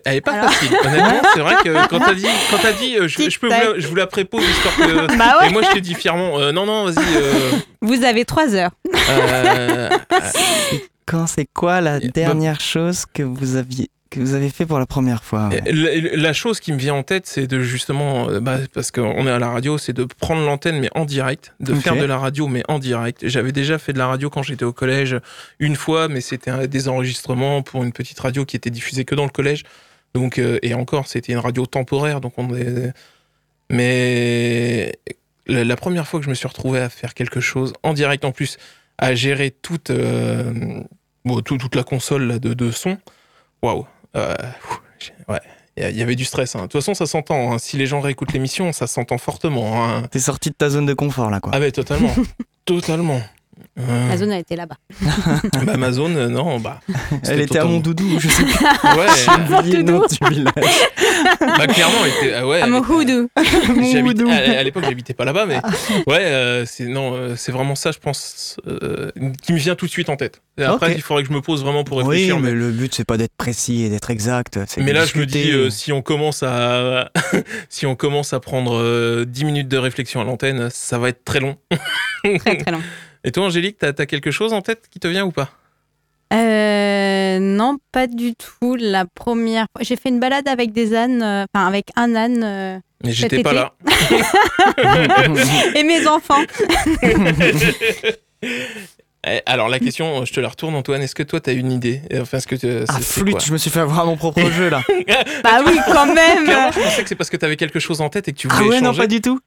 Elle 0.05 0.17
est 0.17 0.21
pas 0.21 0.33
Alors 0.33 0.53
facile. 0.53 0.77
Honnêtement, 0.85 1.23
c'est 1.35 1.41
vrai 1.41 1.55
que 1.63 1.87
quand 1.89 2.01
t'as 2.01 2.15
dit, 2.15 2.27
quand 2.51 2.59
t'as 2.61 2.73
dit, 2.73 2.97
euh, 2.99 3.07
je, 3.07 3.31
je 3.31 3.39
peux 3.39 3.47
vous 3.47 3.53
la, 3.53 3.79
je 3.79 3.87
vous 3.87 3.95
la 3.95 4.09
prépose 4.09 4.43
histoire 4.43 4.75
que. 4.75 5.17
Bah 5.17 5.39
ouais. 5.41 5.51
Et 5.51 5.53
moi, 5.53 5.63
je 5.63 5.71
t'ai 5.73 5.81
dit 5.81 5.95
fièrement, 5.95 6.41
euh, 6.41 6.51
non, 6.51 6.67
non, 6.67 6.87
vas-y. 6.87 7.05
euh, 7.17 7.53
Vous 7.81 8.03
avez 8.03 8.25
trois 8.25 8.57
heures. 8.57 8.73
euh, 9.09 9.89
Quand 11.07 11.29
c'est 11.29 11.47
quoi 11.55 11.81
la 11.81 12.01
bah- 12.01 12.09
dernière 12.13 12.61
chose 12.61 13.05
que 13.13 13.23
vous 13.23 13.55
aviez 13.55 13.89
que 14.13 14.21
vous 14.21 14.35
avez 14.35 14.49
fait 14.51 14.65
pour 14.67 14.79
la 14.79 14.87
première 14.87 15.25
fois 15.25 15.49
ouais. 15.49 15.63
La, 15.73 16.17
la 16.17 16.33
chose 16.33 16.61
qui 16.61 16.73
me 16.73 16.79
vient 16.79 16.95
en 16.95 17.03
tête, 17.03 17.27
c'est 17.27 17.47
de 17.47 17.61
justement, 17.61 18.29
euh, 18.29 18.41
bah, 18.41 18.59
parce 18.73 18.91
qu'on 18.91 19.27
est 19.27 19.31
à 19.31 19.39
la 19.39 19.51
radio, 19.51 19.79
c'est 19.79 19.93
de 19.93 20.05
prendre 20.05 20.45
l'antenne 20.45 20.79
mais 20.79 20.89
en 20.95 21.05
direct, 21.05 21.55
de 21.61 21.75
faire 21.75 21.95
de 21.97 22.05
la 22.05 22.19
radio 22.19 22.47
mais 22.47 22.63
en 22.69 22.79
direct. 22.79 23.27
J'avais 23.27 23.53
déjà 23.53 23.79
fait 23.79 23.93
de 23.93 23.99
la 23.99 24.07
radio 24.07 24.31
quand 24.31 24.43
j'étais 24.43 24.65
au 24.65 24.73
collège 24.73 25.17
une 25.59 25.77
fois, 25.77 26.09
mais 26.09 26.21
c'était 26.21 26.69
des 26.69 26.89
enregistrements 26.89 27.63
pour 27.63 27.83
une 27.85 27.93
petite 27.93 28.21
radio 28.21 28.45
qui 28.45 28.57
était 28.57 28.71
diffusée 28.71 29.05
que 29.05 29.15
dans 29.15 29.25
le 29.25 29.31
collège. 29.31 29.65
Donc 30.15 30.39
euh, 30.39 30.59
et 30.63 30.75
encore, 30.75 31.07
c'était 31.09 31.33
une 31.33 31.39
radio 31.39 31.65
temporaire, 31.67 32.21
donc 32.21 32.35
on 32.37 32.55
est. 32.55 32.93
Mais 33.71 34.93
la, 35.47 35.65
la 35.65 35.77
première 35.77 36.07
fois 36.07 36.21
que 36.21 36.25
je 36.25 36.31
me 36.31 36.35
suis 36.35 36.47
retrouvé 36.49 36.79
à 36.81 36.89
faire 36.89 37.15
quelque 37.15 37.41
chose 37.41 37.73
en 37.83 37.95
direct, 37.95 38.25
en 38.25 38.33
plus, 38.33 38.59
à 38.99 39.15
gérer 39.15 39.51
toute 39.51 39.91
euh, 39.91 40.53
bon, 41.25 41.41
tout- 41.41 41.57
toute 41.59 41.75
la 41.75 41.83
console 41.83 42.25
là, 42.25 42.39
de, 42.39 42.53
de 42.55 42.71
son, 42.71 42.99
waouh. 43.63 43.87
Euh, 44.17 44.35
ouais, 45.29 45.41
il 45.77 45.83
y 45.83 45.87
a- 45.87 45.91
il 45.91 45.97
y 45.97 46.03
avait 46.03 46.15
du 46.17 46.25
stress. 46.25 46.55
hein. 46.57 46.61
De 46.61 46.63
toute 46.65 46.73
façon, 46.75 46.95
ça 46.95 47.07
s'entend. 47.07 47.53
hein. 47.53 47.59
Si 47.59 47.77
les 47.77 47.87
gens 47.87 48.01
réécoutent 48.01 48.33
l'émission, 48.33 48.73
ça 48.73 48.87
s'entend 48.87 49.19
fortement. 49.19 49.85
hein. 49.89 50.03
T'es 50.11 50.19
sorti 50.19 50.51
de 50.51 50.55
ta 50.55 50.69
zone 50.71 50.87
de 50.87 50.95
confort 50.95 51.31
là 51.31 51.41
quoi. 51.41 51.53
Ah, 51.55 51.59
mais 51.61 51.73
totalement. 51.73 52.15
totalement. 52.65 53.21
Euh, 53.81 54.09
La 54.11 54.17
zone 54.19 54.33
a 54.33 54.39
été 54.39 54.55
là-bas. 54.55 54.77
bah, 55.65 55.79
ma 55.79 55.93
zone, 55.93 56.15
euh, 56.19 56.29
non, 56.29 56.61
bah. 56.61 56.81
Elle 57.27 57.41
était 57.41 57.57
à 57.57 57.63
totalement- 57.63 57.71
mon 57.71 57.81
doudou, 57.81 58.21
je 58.21 58.29
sais 58.29 58.43
Ouais, 58.85 59.47
pas 59.49 59.63
du 59.63 59.71
village. 59.71 60.03
bah, 61.41 61.67
clairement, 61.67 61.95
elle 62.05 62.11
était. 62.29 62.35
ah 62.35 62.47
ouais, 62.47 62.61
À 62.61 62.67
elle 62.67 62.71
mon 62.71 62.83
était- 62.83 62.93
houdou. 62.93 63.29
J'habite- 63.37 64.03
Moudou. 64.03 64.29
à, 64.29 64.35
à 64.35 64.63
l'époque, 64.63 64.85
j'habitais 64.85 65.15
pas 65.15 65.25
là-bas, 65.25 65.47
mais 65.47 65.57
ouais, 66.07 66.19
euh, 66.21 66.65
c'est 66.67 66.85
non, 66.85 67.15
euh, 67.15 67.35
c'est 67.37 67.51
vraiment 67.51 67.75
ça, 67.75 67.93
je 67.93 67.99
pense, 67.99 68.59
euh, 68.67 69.11
qui 69.43 69.55
me 69.55 69.59
vient 69.59 69.75
tout 69.75 69.87
de 69.87 69.91
suite 69.91 70.11
en 70.11 70.17
tête. 70.17 70.43
Et 70.59 70.65
après, 70.65 70.89
Ok. 70.91 70.93
il 70.97 71.03
faudrait 71.03 71.23
que 71.23 71.31
je 71.31 71.35
me 71.35 71.41
pose 71.41 71.63
vraiment 71.63 71.83
pour 71.83 71.97
Oui, 71.97 72.05
réfléchir. 72.05 72.39
mais 72.41 72.51
mais 72.51 72.55
le 72.55 72.71
but 72.73 72.95
c'est 72.95 73.07
pas 73.07 73.17
d'être 73.17 73.35
précis 73.39 73.85
et 73.85 73.89
d'être 73.89 74.11
exact. 74.11 74.59
c'est 74.69 74.83
mais 74.83 74.93
là, 74.93 75.07
je 75.07 75.17
me 75.19 75.25
discuter. 75.25 75.51
dis, 75.51 75.57
euh, 75.57 75.71
si 75.71 75.93
on 75.93 76.03
commence 76.03 76.43
à, 76.43 77.11
si 77.71 77.87
on 77.87 77.95
commence 77.95 78.35
à 78.35 78.41
prendre 78.41 78.77
euh, 78.77 79.25
10 79.25 79.47
minutes 79.47 79.69
de 79.69 79.79
réflexion 79.79 80.21
à 80.21 80.25
l'antenne, 80.25 80.69
ça 80.71 80.99
va 80.99 81.09
être 81.09 81.25
très 81.25 81.41
long. 81.41 81.57
Très 82.23 82.57
très 82.59 82.71
long. 82.71 82.83
Et 83.25 83.31
toi, 83.33 83.45
Angélique, 83.45 83.79
t'as 83.79 83.93
as 83.97 84.07
quelque 84.07 84.31
chose 84.31 84.53
en 84.53 84.63
tête 84.63 84.89
qui 84.91 84.99
te 85.01 85.07
vient 85.09 85.25
ou 85.25 85.31
pas? 85.33 85.51
Euh, 86.33 87.39
non, 87.41 87.77
pas 87.93 88.07
du 88.07 88.35
tout. 88.35 88.75
La 88.77 89.05
première 89.05 89.67
fois, 89.73 89.83
j'ai 89.85 89.97
fait 89.97 90.09
une 90.09 90.19
balade 90.21 90.49
avec 90.49 90.73
des 90.73 90.95
ânes, 90.95 91.23
euh, 91.23 91.45
enfin 91.55 91.67
avec 91.67 91.89
un 91.95 92.15
âne 92.15 92.43
euh, 92.43 92.79
Mais 93.05 93.13
j'étais 93.13 93.43
pas 93.43 93.53
là. 93.53 93.75
et 95.75 95.83
mes 95.85 96.07
enfants. 96.07 96.43
Eh, 99.25 99.41
Alors 99.47 99.69
la 99.69 99.79
question, 99.79 100.25
je 100.25 100.33
te 100.33 100.41
la 100.41 100.49
retourne, 100.49 100.75
Antoine. 100.75 101.01
Est-ce 101.01 101.15
que 101.15 101.23
toi, 101.23 101.39
t'as 101.41 101.53
une 101.53 101.71
idée? 101.71 102.01
Enfin, 102.21 102.39
est-ce 102.39 102.49
que 102.49 102.57
tu- 102.57 102.85
Ah 102.89 102.99
flûte, 103.01 103.45
je 103.45 103.53
me 103.53 103.57
suis 103.57 103.71
fait 103.71 103.79
avoir 103.79 104.01
à 104.01 104.05
mon 104.05 104.17
propre 104.17 104.41
jeu 104.51 104.69
là. 104.69 104.83
Bah 105.45 105.61
oui, 105.65 105.79
quand 105.87 106.13
même. 106.13 106.43
Clairement, 106.43 106.73
je 106.73 106.81
pensais 106.81 107.03
que 107.05 107.09
c'est 107.09 107.15
parce 107.15 107.31
que 107.31 107.37
t'avais 107.37 107.55
quelque 107.55 107.79
chose 107.79 108.01
en 108.01 108.09
tête 108.09 108.27
et 108.27 108.33
que 108.33 108.39
tu 108.39 108.49
voulais 108.49 108.65
Ah 108.67 108.69
ouais, 108.69 108.81
non, 108.81 108.93
pas 108.93 109.07
du 109.07 109.21
tout. 109.21 109.39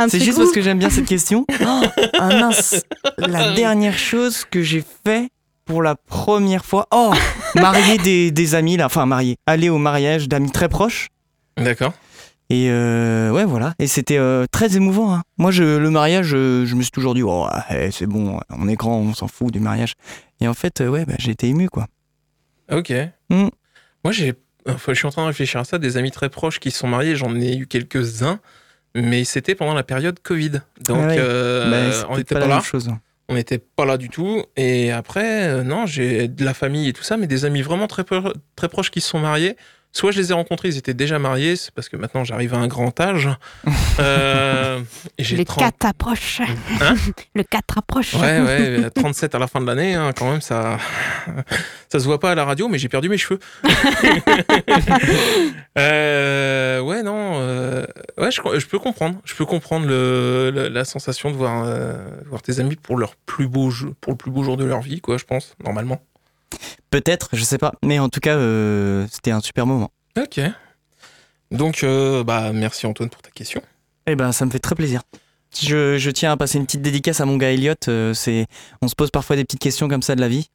Un 0.00 0.08
C'est 0.08 0.18
juste 0.18 0.34
coup. 0.38 0.40
parce 0.44 0.52
que 0.52 0.62
j'aime 0.62 0.78
bien 0.78 0.90
cette 0.90 1.06
question. 1.06 1.46
Oh, 1.60 1.82
ah 2.18 2.28
mince, 2.28 2.82
la 3.18 3.52
dernière 3.52 3.98
chose 3.98 4.44
que 4.44 4.62
j'ai 4.62 4.82
fait 5.04 5.28
pour 5.64 5.82
la 5.82 5.94
première 5.94 6.64
fois. 6.64 6.86
Oh, 6.92 7.12
marier 7.54 7.98
des, 7.98 8.30
des 8.30 8.54
amis 8.54 8.76
là, 8.76 8.86
enfin 8.86 9.04
marier, 9.06 9.36
aller 9.46 9.68
au 9.68 9.78
mariage 9.78 10.28
d'amis 10.28 10.50
très 10.50 10.68
proches. 10.68 11.08
D'accord. 11.56 11.92
Et 12.48 12.68
euh, 12.70 13.30
ouais, 13.30 13.44
voilà. 13.44 13.74
Et 13.78 13.86
c'était 13.86 14.16
euh, 14.18 14.46
très 14.50 14.74
émouvant. 14.76 15.14
hein. 15.14 15.22
Moi, 15.38 15.50
je, 15.52 15.62
le 15.62 15.90
mariage, 15.90 16.26
je, 16.26 16.64
je 16.66 16.74
me 16.74 16.82
suis 16.82 16.90
toujours 16.90 17.14
dit, 17.14 17.22
oh, 17.22 17.46
ouais, 17.70 17.90
c'est 17.92 18.06
bon, 18.06 18.40
on 18.50 18.66
est 18.68 18.74
grand, 18.74 18.96
on 18.98 19.14
s'en 19.14 19.28
fout 19.28 19.52
du 19.52 19.60
mariage. 19.60 19.94
Et 20.40 20.48
en 20.48 20.54
fait, 20.54 20.80
euh, 20.80 20.88
ouais, 20.88 21.04
bah, 21.04 21.14
j'ai 21.18 21.30
été 21.32 21.46
ému, 21.48 21.68
quoi. 21.68 21.86
Ok. 22.72 22.92
Hmm. 23.28 23.48
Moi, 24.04 24.12
j'ai. 24.12 24.34
Enfin, 24.68 24.92
je 24.92 24.98
suis 24.98 25.06
en 25.06 25.10
train 25.10 25.22
de 25.22 25.28
réfléchir 25.28 25.60
à 25.60 25.64
ça. 25.64 25.78
Des 25.78 25.96
amis 25.96 26.10
très 26.10 26.28
proches 26.28 26.58
qui 26.58 26.70
se 26.72 26.78
sont 26.78 26.88
mariés, 26.88 27.14
j'en 27.14 27.34
ai 27.36 27.56
eu 27.56 27.66
quelques-uns, 27.66 28.40
mais 28.94 29.24
c'était 29.24 29.54
pendant 29.54 29.74
la 29.74 29.82
période 29.82 30.18
Covid. 30.22 30.60
Donc, 30.80 30.98
Ah 31.02 31.06
ouais. 31.06 31.16
euh, 31.18 31.70
Bah, 32.00 32.06
on 32.10 32.16
n'était 32.16 32.34
pas 32.34 32.46
là. 32.46 32.60
chose. 32.60 32.90
On 33.28 33.34
n'était 33.34 33.58
pas 33.58 33.84
là 33.84 33.96
du 33.96 34.08
tout. 34.08 34.42
Et 34.56 34.90
après, 34.90 35.44
euh, 35.48 35.62
non, 35.62 35.86
j'ai 35.86 36.26
de 36.26 36.44
la 36.44 36.52
famille 36.54 36.88
et 36.88 36.92
tout 36.92 37.04
ça, 37.04 37.16
mais 37.16 37.28
des 37.28 37.44
amis 37.44 37.62
vraiment 37.62 37.86
très, 37.86 38.02
pro- 38.02 38.32
très 38.56 38.68
proches 38.68 38.90
qui 38.90 39.00
se 39.00 39.08
sont 39.08 39.20
mariés. 39.20 39.56
Soit 39.92 40.12
je 40.12 40.20
les 40.20 40.30
ai 40.30 40.34
rencontrés, 40.34 40.68
ils 40.68 40.76
étaient 40.78 40.94
déjà 40.94 41.18
mariés, 41.18 41.56
c'est 41.56 41.72
parce 41.74 41.88
que 41.88 41.96
maintenant 41.96 42.22
j'arrive 42.24 42.54
à 42.54 42.58
un 42.58 42.66
grand 42.68 42.98
âge. 43.00 43.28
Euh, 43.98 44.80
Les 45.18 45.44
30 45.44 45.58
quatre 45.58 45.84
approchent. 45.84 46.40
Hein 46.80 46.94
Le 47.34 47.42
4 47.42 47.78
approche. 47.78 48.14
Ouais, 48.14 48.40
ouais, 48.40 48.58
euh, 48.86 48.90
37 48.90 49.34
à 49.34 49.38
la 49.38 49.46
fin 49.46 49.60
de 49.60 49.66
l'année, 49.66 49.94
hein, 49.94 50.12
quand 50.16 50.30
même, 50.30 50.40
ça, 50.40 50.78
ça 51.90 51.98
se 51.98 52.04
voit 52.04 52.18
pas 52.18 52.30
à 52.30 52.34
la 52.34 52.46
radio, 52.46 52.68
mais 52.68 52.78
j'ai 52.78 52.88
perdu 52.88 53.10
mes 53.10 53.18
cheveux. 53.18 53.38
Euh, 55.78 56.80
ouais, 56.80 57.02
non, 57.02 57.34
euh, 57.40 57.84
ouais, 58.18 58.30
je, 58.30 58.40
je 58.58 58.66
peux 58.66 58.78
comprendre, 58.78 59.16
je 59.24 59.34
peux 59.34 59.44
comprendre 59.44 59.86
le, 59.86 60.50
le- 60.52 60.68
la 60.68 60.84
sensation 60.84 61.30
de 61.30 61.36
voir, 61.36 61.64
euh, 61.66 61.96
voir 62.26 62.42
tes 62.42 62.58
amis 62.60 62.76
pour 62.76 62.96
leur 62.96 63.14
plus 63.16 63.48
beau, 63.48 63.70
jeu- 63.70 63.92
pour 64.00 64.12
le 64.12 64.16
plus 64.16 64.30
beau 64.30 64.42
jour 64.42 64.56
de 64.56 64.64
leur 64.64 64.80
vie, 64.80 65.00
quoi, 65.00 65.18
je 65.18 65.24
pense, 65.24 65.54
normalement. 65.62 66.00
Peut-être, 66.90 67.28
je 67.32 67.44
sais 67.44 67.58
pas. 67.58 67.72
Mais 67.84 67.98
en 67.98 68.08
tout 68.08 68.20
cas, 68.20 68.36
euh, 68.36 69.06
c'était 69.10 69.30
un 69.30 69.40
super 69.40 69.66
moment. 69.66 69.90
Ok. 70.18 70.40
Donc, 71.50 71.82
euh, 71.82 72.22
bah, 72.24 72.52
merci 72.52 72.86
Antoine 72.86 73.10
pour 73.10 73.22
ta 73.22 73.30
question. 73.30 73.60
Eh 74.06 74.14
ben, 74.16 74.32
ça 74.32 74.44
me 74.46 74.50
fait 74.50 74.58
très 74.58 74.74
plaisir. 74.74 75.02
Je, 75.60 75.98
je 75.98 76.10
tiens 76.10 76.30
à 76.32 76.36
passer 76.36 76.58
une 76.58 76.64
petite 76.66 76.82
dédicace 76.82 77.20
à 77.20 77.24
mon 77.26 77.36
gars 77.36 77.50
Elliot. 77.52 77.74
euh, 77.88 78.14
c'est, 78.14 78.46
on 78.82 78.88
se 78.88 78.94
pose 78.94 79.10
parfois 79.10 79.34
des 79.36 79.44
petites 79.44 79.60
questions 79.60 79.88
comme 79.88 80.02
ça 80.02 80.14
de 80.14 80.20
la 80.20 80.28
vie. 80.28 80.48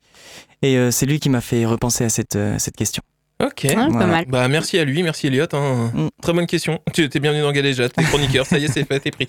Et 0.61 0.77
euh, 0.77 0.91
c'est 0.91 1.05
lui 1.05 1.19
qui 1.19 1.29
m'a 1.29 1.41
fait 1.41 1.65
repenser 1.65 2.05
à 2.05 2.09
cette, 2.09 2.37
euh, 2.37 2.57
cette 2.59 2.77
question. 2.77 3.03
Ok. 3.43 3.65
Ah, 3.69 3.87
Pas 3.91 4.05
mal. 4.05 4.25
Bah, 4.29 4.47
merci 4.47 4.79
à 4.79 4.85
lui, 4.85 5.03
merci 5.03 5.27
Elliot. 5.27 5.47
hein. 5.51 5.91
Mm. 5.93 6.07
Très 6.21 6.31
bonne 6.31 6.47
question. 6.47 6.79
Tu 6.93 7.03
es 7.03 7.19
bienvenu 7.19 7.41
dans 7.41 7.51
Galéjade, 7.51 7.91
t'es 7.91 8.03
chroniqueur, 8.03 8.45
ça 8.45 8.57
y 8.57 8.63
est, 8.65 8.71
c'est 8.71 8.85
fait, 8.85 9.01
t'es 9.01 9.11
pris. 9.11 9.27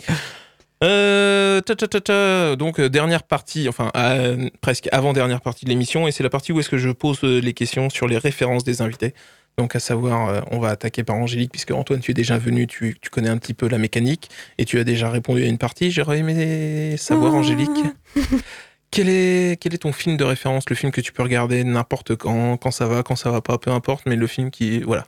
Euh, 0.84 1.60
ta, 1.62 1.74
ta, 1.74 1.88
ta. 1.88 2.56
Donc, 2.56 2.78
euh, 2.78 2.88
dernière 2.88 3.22
partie, 3.22 3.68
enfin, 3.68 3.90
euh, 3.96 4.50
presque 4.60 4.88
avant-dernière 4.92 5.40
partie 5.40 5.64
de 5.64 5.70
l'émission, 5.70 6.06
et 6.06 6.12
c'est 6.12 6.22
la 6.22 6.30
partie 6.30 6.52
où 6.52 6.60
est-ce 6.60 6.68
que 6.68 6.76
je 6.78 6.90
pose 6.90 7.20
euh, 7.24 7.40
les 7.40 7.54
questions 7.54 7.88
sur 7.88 8.06
les 8.06 8.18
références 8.18 8.62
des 8.64 8.82
invités. 8.82 9.14
Donc, 9.56 9.74
à 9.74 9.80
savoir, 9.80 10.28
euh, 10.28 10.40
on 10.50 10.58
va 10.58 10.68
attaquer 10.68 11.02
par 11.02 11.16
Angélique, 11.16 11.50
puisque 11.50 11.70
Antoine, 11.70 12.00
tu 12.00 12.10
es 12.10 12.14
déjà 12.14 12.36
venu, 12.36 12.66
tu, 12.66 12.98
tu 13.00 13.08
connais 13.08 13.30
un 13.30 13.38
petit 13.38 13.54
peu 13.54 13.68
la 13.68 13.78
mécanique, 13.78 14.28
et 14.58 14.66
tu 14.66 14.78
as 14.78 14.84
déjà 14.84 15.08
répondu 15.08 15.42
à 15.44 15.46
une 15.46 15.56
partie. 15.58 15.90
J'aurais 15.90 16.18
aimé 16.18 16.96
savoir, 16.98 17.32
Ah. 17.34 17.38
Angélique, 17.38 17.84
quel 18.90 19.08
est, 19.08 19.58
quel 19.58 19.72
est 19.72 19.78
ton 19.78 19.92
film 19.92 20.18
de 20.18 20.24
référence, 20.24 20.68
le 20.68 20.76
film 20.76 20.92
que 20.92 21.00
tu 21.00 21.12
peux 21.12 21.22
regarder 21.22 21.64
n'importe 21.64 22.16
quand, 22.16 22.58
quand 22.58 22.70
ça 22.70 22.86
va, 22.86 23.02
quand 23.02 23.16
ça 23.16 23.30
va 23.30 23.40
pas, 23.40 23.56
peu 23.56 23.70
importe, 23.70 24.04
mais 24.04 24.16
le 24.16 24.26
film 24.26 24.50
qui, 24.50 24.80
voilà. 24.80 25.06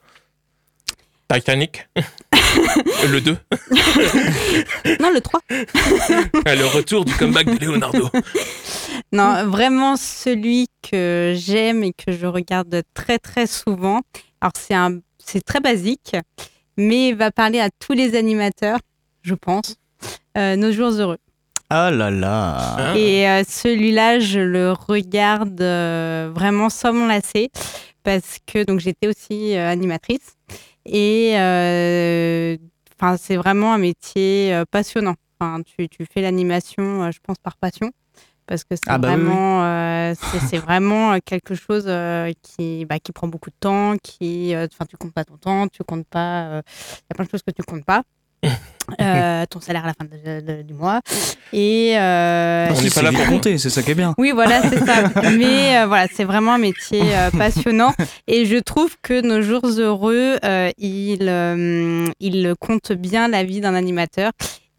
Titanic, 1.31 1.87
le 3.11 3.21
2, 3.21 3.37
Non, 5.01 5.11
le 5.13 5.21
3. 5.21 5.41
le 5.51 6.77
retour 6.77 7.05
du 7.05 7.15
comeback 7.15 7.59
de 7.59 7.65
Leonardo. 7.67 8.09
Non, 9.13 9.47
vraiment 9.47 9.97
celui 9.97 10.69
que 10.83 11.35
j'aime 11.37 11.85
et 11.85 11.93
que 11.93 12.13
je 12.13 12.27
regarde 12.27 12.83
très 12.95 13.19
très 13.19 13.47
souvent. 13.47 14.01
Alors 14.41 14.53
c'est 14.59 14.75
un, 14.75 14.99
c'est 15.19 15.45
très 15.45 15.61
basique, 15.61 16.17
mais 16.77 17.09
il 17.09 17.17
va 17.17 17.31
parler 17.31 17.61
à 17.61 17.71
tous 17.71 17.93
les 17.93 18.17
animateurs, 18.17 18.79
je 19.23 19.35
pense. 19.35 19.77
Euh, 20.37 20.57
Nos 20.57 20.73
jours 20.73 20.91
heureux. 20.91 21.19
Ah 21.71 21.91
là 21.91 22.11
là. 22.11 22.57
Ah. 22.79 22.97
Et 22.97 23.29
euh, 23.29 23.43
celui-là, 23.47 24.21
je 24.21 24.41
le 24.41 24.73
regarde 24.73 25.61
euh, 25.61 26.31
vraiment 26.35 26.71
sans 26.71 26.95
m'en 26.95 27.07
lasser 27.07 27.51
parce 28.05 28.39
que 28.47 28.65
donc 28.65 28.81
j'étais 28.81 29.07
aussi 29.07 29.55
euh, 29.55 29.71
animatrice 29.71 30.37
et 30.89 31.39
euh, 31.39 32.57
enfin 33.01 33.17
c'est 33.17 33.37
vraiment 33.37 33.73
un 33.73 33.79
métier 33.79 34.55
euh, 34.55 34.65
passionnant. 34.71 35.15
Enfin, 35.41 35.63
tu, 35.63 35.89
tu 35.89 36.05
fais 36.13 36.21
l'animation, 36.21 37.05
euh, 37.05 37.11
je 37.13 37.19
pense 37.23 37.39
par 37.39 37.57
passion 37.57 37.91
parce 38.47 38.65
que 38.65 38.77
c'est 38.77 38.85
Ah 38.89 38.99
bah 38.99 39.09
oui. 39.11 39.15
vraiment 39.17 39.63
euh, 39.65 40.15
c'est 40.49 40.57
vraiment 40.59 41.19
quelque 41.21 41.55
chose 41.55 41.85
euh, 41.87 42.33
qui 42.43 42.87
bah, 42.87 42.99
qui 42.99 43.13
prend 43.13 43.29
beaucoup 43.29 43.51
de 43.51 43.57
temps, 43.61 43.97
qui 44.03 44.55
euh, 44.55 44.67
enfin 44.73 44.87
tu 44.87 44.97
comptes 44.97 45.13
pas 45.13 45.25
ton 45.25 45.37
temps, 45.37 45.69
tu 45.69 45.85
comptes 45.85 46.07
pas 46.09 46.63
il 46.67 47.05
y 47.11 47.13
a 47.13 47.15
plein 47.15 47.25
de 47.25 47.31
choses 47.31 47.43
que 47.43 47.51
tu 47.53 47.63
comptes 47.63 47.85
pas. 47.85 48.03
Euh, 49.01 49.45
ton 49.51 49.61
salaire 49.61 49.85
à 49.85 49.89
la 49.89 49.93
fin 49.95 50.05
de- 50.05 50.41
de- 50.41 50.63
du 50.63 50.73
mois 50.75 51.01
et 51.53 51.93
euh, 51.99 52.69
On 52.75 52.81
n'est 52.83 52.91
pas 52.91 53.03
là 53.03 53.13
pour 53.13 53.27
compter, 53.27 53.59
c'est 53.59 53.71
ça 53.71 53.83
qui 53.83 53.91
est 53.91 53.95
bien. 53.95 54.15
oui, 54.19 54.33
voilà, 54.33 54.63
c'est 54.63 54.85
ça. 54.85 55.11
Mais 55.37 55.79
euh, 55.79 55.87
voilà, 55.87 56.07
c'est 56.13 56.25
vraiment 56.25 56.55
un 56.55 56.59
métier 56.59 57.03
euh, 57.15 57.31
passionnant. 57.39 57.93
Et 58.27 58.45
je 58.47 58.57
trouve 58.57 58.97
que 59.03 59.21
nos 59.21 59.43
jours 59.43 59.63
heureux, 59.79 60.37
euh, 60.45 60.71
il, 60.79 61.29
euh, 61.29 62.07
il 62.21 62.55
compte 62.61 62.93
bien 62.93 63.29
la 63.29 63.45
vie 63.45 63.61
d'un 63.61 63.75
animateur. 63.75 64.33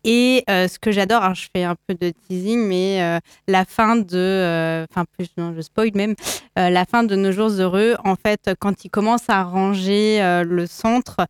Et 0.03 0.43
euh, 0.49 0.67
ce 0.67 0.79
que 0.79 0.91
j'adore, 0.91 1.23
alors 1.23 1.35
je 1.35 1.47
fais 1.53 1.63
un 1.63 1.75
peu 1.87 1.93
de 1.93 2.11
teasing, 2.27 2.65
mais 2.67 3.01
euh, 3.01 3.19
la 3.47 3.65
fin 3.65 3.97
de, 3.97 4.15
euh, 4.15 4.85
enfin 4.89 5.03
plus 5.17 5.27
non, 5.37 5.53
je 5.55 5.61
spoil 5.61 5.91
même, 5.95 6.15
la 6.55 6.85
fin 6.85 7.03
de 7.03 7.15
nos 7.15 7.31
jours 7.31 7.49
heureux, 7.49 7.95
en 8.03 8.15
fait, 8.15 8.51
quand 8.59 8.83
il 8.83 8.89
commence 8.89 9.29
à 9.29 9.43
ranger 9.43 10.19
le 10.45 10.67
centre, 10.67 11.25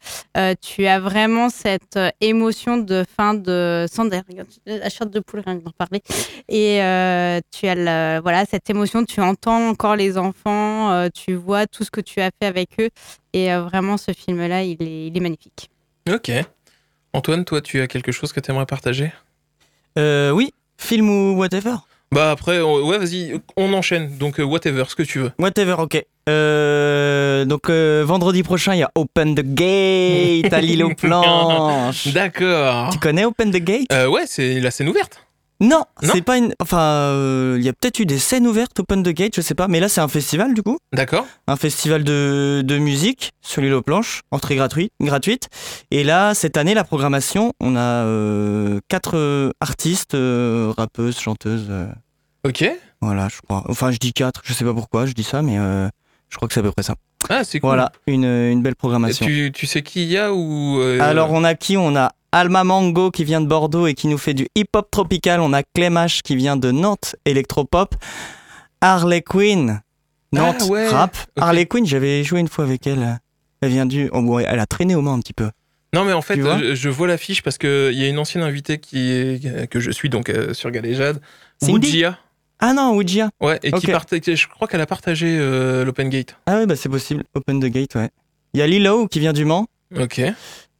tu 0.59 0.87
as 0.87 0.99
vraiment 0.99 1.49
cette 1.49 1.99
émotion 2.19 2.77
de 2.77 3.03
fin 3.15 3.35
de, 3.35 3.85
regarde, 4.27 4.47
la 4.65 4.89
chatte 4.89 5.11
de 5.11 5.19
poule, 5.19 5.43
rien 5.45 5.59
que 5.59 5.63
d'en 5.65 5.71
parler. 5.71 6.01
Et 6.47 6.79
tu 7.51 7.67
as 7.67 8.19
voilà, 8.21 8.45
cette 8.45 8.71
émotion, 8.71 9.05
tu 9.05 9.21
entends 9.21 9.69
encore 9.69 9.95
les 9.95 10.17
enfants, 10.17 11.07
tu 11.13 11.35
vois 11.35 11.67
tout 11.67 11.83
ce 11.83 11.91
que 11.91 12.01
tu 12.01 12.21
as 12.21 12.31
fait 12.41 12.47
avec 12.47 12.69
eux. 12.79 12.89
Et 13.33 13.53
vraiment, 13.53 13.97
ce 13.97 14.13
film-là, 14.13 14.63
il 14.63 14.81
est, 14.81 15.07
il 15.07 15.15
est 15.15 15.21
magnifique. 15.21 15.69
Ok. 16.11 16.31
Antoine, 17.13 17.43
toi, 17.45 17.61
tu 17.61 17.81
as 17.81 17.87
quelque 17.87 18.11
chose 18.11 18.31
que 18.33 18.39
tu 18.39 18.51
aimerais 18.51 18.65
partager? 18.65 19.11
Euh, 19.97 20.31
oui, 20.31 20.53
film 20.77 21.09
ou 21.09 21.37
whatever? 21.37 21.73
Bah 22.11 22.31
après, 22.31 22.59
on- 22.61 22.87
ouais, 22.87 22.97
vas-y, 22.97 23.39
on 23.55 23.71
enchaîne. 23.73 24.17
Donc, 24.17 24.39
euh, 24.39 24.43
whatever, 24.43 24.83
ce 24.87 24.95
que 24.95 25.03
tu 25.03 25.19
veux. 25.19 25.31
Whatever, 25.39 25.75
ok. 25.79 26.03
Euh, 26.27 27.45
donc 27.45 27.69
euh, 27.69 28.03
vendredi 28.05 28.43
prochain, 28.43 28.73
il 28.75 28.79
y 28.79 28.83
a 28.83 28.91
Open 28.95 29.33
the 29.35 29.41
Gate 29.43 30.53
à 30.53 30.61
l'île 30.61 30.83
aux 30.83 30.93
planches. 30.93 32.07
D'accord. 32.13 32.89
Tu 32.91 32.99
connais 32.99 33.25
Open 33.25 33.51
the 33.51 33.57
Gate? 33.57 33.87
Euh, 33.91 34.07
ouais, 34.07 34.23
c'est 34.27 34.59
la 34.59 34.69
scène 34.71 34.89
ouverte. 34.89 35.23
Non, 35.61 35.83
Non 36.01 36.11
c'est 36.13 36.21
pas 36.21 36.37
une. 36.37 36.53
Enfin, 36.61 36.79
euh, 36.79 37.57
il 37.59 37.65
y 37.65 37.69
a 37.69 37.73
peut-être 37.73 37.99
eu 37.99 38.05
des 38.05 38.17
scènes 38.17 38.47
ouvertes 38.47 38.79
Open 38.79 39.03
the 39.03 39.09
Gate, 39.09 39.35
je 39.35 39.41
sais 39.41 39.55
pas. 39.55 39.67
Mais 39.67 39.81
là, 39.81 39.89
c'est 39.89 39.99
un 39.99 40.07
festival 40.07 40.53
du 40.53 40.63
coup, 40.63 40.77
D'accord. 40.93 41.25
un 41.47 41.57
festival 41.57 42.05
de, 42.05 42.61
de 42.63 42.77
musique 42.77 43.31
sur 43.41 43.61
l'île 43.61 43.73
aux 43.73 43.81
planches, 43.81 44.21
entrée 44.31 44.55
gratuite, 44.55 44.93
gratuite. 45.01 45.49
Et 45.91 46.05
là, 46.05 46.33
cette 46.33 46.55
année, 46.55 46.73
la 46.73 46.85
programmation, 46.85 47.51
on 47.59 47.75
a 47.75 47.79
euh, 48.05 48.79
quatre 48.87 49.17
euh, 49.17 49.51
artistes, 49.59 50.15
rappeuses, 50.77 51.19
chanteuses. 51.19 51.69
Ok. 52.45 52.63
voilà, 53.01 53.27
je 53.27 53.41
crois. 53.41 53.63
Enfin, 53.67 53.91
je 53.91 53.97
dis 53.97 54.13
quatre, 54.13 54.41
je 54.45 54.53
sais 54.53 54.63
pas 54.63 54.73
pourquoi, 54.73 55.05
je 55.07 55.11
dis 55.13 55.23
ça, 55.23 55.41
mais 55.41 55.57
je 55.57 56.35
crois 56.37 56.47
que 56.47 56.53
c'est 56.53 56.61
à 56.61 56.63
peu 56.63 56.71
près 56.71 56.83
ça. 56.83 56.95
Ah, 57.27 57.43
c'est 57.43 57.59
cool. 57.59 57.67
Voilà, 57.67 57.91
une, 58.07 58.23
une 58.23 58.61
belle 58.61 58.77
programmation. 58.77 59.25
Tu, 59.25 59.51
tu 59.53 59.67
sais 59.67 59.81
qui 59.83 60.03
il 60.03 60.09
y 60.09 60.17
a 60.17 60.33
ou. 60.33 60.79
Alors 61.01 61.31
on 61.33 61.43
a 61.43 61.53
qui? 61.53 61.75
On 61.75 61.97
a 61.97 62.13
Alma 62.31 62.63
Mango 62.63 63.11
qui 63.11 63.23
vient 63.23 63.41
de 63.41 63.47
Bordeaux 63.47 63.87
et 63.87 63.93
qui 63.93 64.07
nous 64.07 64.17
fait 64.17 64.33
du 64.33 64.47
hip-hop 64.55 64.89
tropical. 64.91 65.39
On 65.41 65.53
a 65.53 65.63
Clémache 65.63 66.21
qui 66.21 66.35
vient 66.35 66.57
de 66.57 66.71
Nantes, 66.71 67.15
électropop. 67.25 67.95
Harley 68.81 69.21
Quinn, 69.21 69.81
Nantes, 70.31 70.61
Ah 70.61 70.65
ouais, 70.67 70.87
rap. 70.89 71.17
Harley 71.37 71.65
Quinn, 71.65 71.85
j'avais 71.85 72.23
joué 72.23 72.39
une 72.39 72.47
fois 72.47 72.65
avec 72.65 72.87
elle. 72.87 73.19
Elle 73.61 73.71
vient 73.71 73.85
du... 73.85 74.09
oh, 74.13 74.39
elle 74.39 74.59
a 74.59 74.65
traîné 74.65 74.95
au 74.95 75.01
Mans 75.01 75.13
un 75.13 75.19
petit 75.19 75.33
peu. 75.33 75.49
Non, 75.93 76.05
mais 76.05 76.13
en 76.13 76.21
fait, 76.21 76.37
vois 76.37 76.59
je, 76.59 76.75
je 76.75 76.89
vois 76.89 77.07
l'affiche 77.07 77.41
parce 77.41 77.57
qu'il 77.57 77.93
y 77.93 78.03
a 78.03 78.07
une 78.07 78.19
ancienne 78.19 78.43
invitée 78.43 78.77
qui 78.77 79.11
est, 79.11 79.67
que 79.69 79.79
je 79.79 79.89
suis 79.89 80.09
donc 80.09 80.29
euh, 80.29 80.53
sur 80.53 80.69
Galéjade. 80.69 81.19
Wujia. 81.63 82.17
Ah 82.59 82.73
non, 82.73 82.93
Ouija. 82.95 83.29
Ouais, 83.41 83.57
et 83.63 83.71
qui 83.71 83.87
partait, 83.87 84.21
je 84.23 84.47
crois 84.47 84.67
qu'elle 84.67 84.81
a 84.81 84.85
partagé 84.85 85.37
euh, 85.39 85.85
l'Open 85.85 86.09
Gate. 86.09 86.35
Ah 86.45 86.59
oui, 86.59 86.65
bah 86.65 86.75
c'est 86.75 86.89
possible. 86.89 87.23
Open 87.33 87.59
the 87.59 87.67
Gate, 87.67 87.95
ouais. 87.95 88.09
Il 88.53 88.59
y 88.59 88.63
a 88.63 88.67
Lilo 88.67 89.07
qui 89.07 89.19
vient 89.19 89.33
du 89.33 89.45
Mans. 89.45 89.67
Ok. 89.97 90.21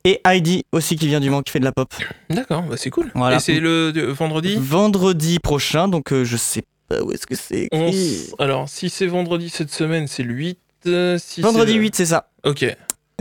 Et 0.06 0.22
Heidi 0.26 0.64
aussi 0.72 0.96
qui 0.96 1.08
vient 1.08 1.20
du 1.20 1.30
Mans, 1.30 1.42
qui 1.42 1.52
fait 1.52 1.60
de 1.60 1.66
la 1.66 1.72
pop. 1.74 1.94
D'accord, 2.30 2.64
bah 2.64 2.76
c'est 2.78 2.90
cool. 2.90 3.12
Voilà. 3.16 3.38
Et 3.38 3.40
c'est 3.40 3.60
le 3.60 3.92
de- 3.92 4.06
vendredi 4.06 4.56
Vendredi 4.60 5.40
prochain, 5.40 5.88
donc 5.88 6.14
euh, 6.14 6.24
je 6.24 6.38
sais 6.38 6.64
pas 6.88 7.02
où 7.02 7.12
est-ce 7.12 7.28
que 7.28 7.36
c'est 7.36 7.68
écrit. 7.72 8.30
Alors, 8.40 8.70
si 8.70 8.90
c'est 8.90 9.08
vendredi 9.08 9.50
cette 9.50 9.72
semaine, 9.72 10.08
c'est 10.08 10.24
le 10.24 10.34
8. 10.34 10.58
euh, 10.88 11.18
si 11.22 11.42
Vendredi 11.42 11.74
le- 11.74 11.82
8, 11.82 11.96
c'est 11.96 12.06
ça. 12.06 12.30
Ok. 12.46 12.66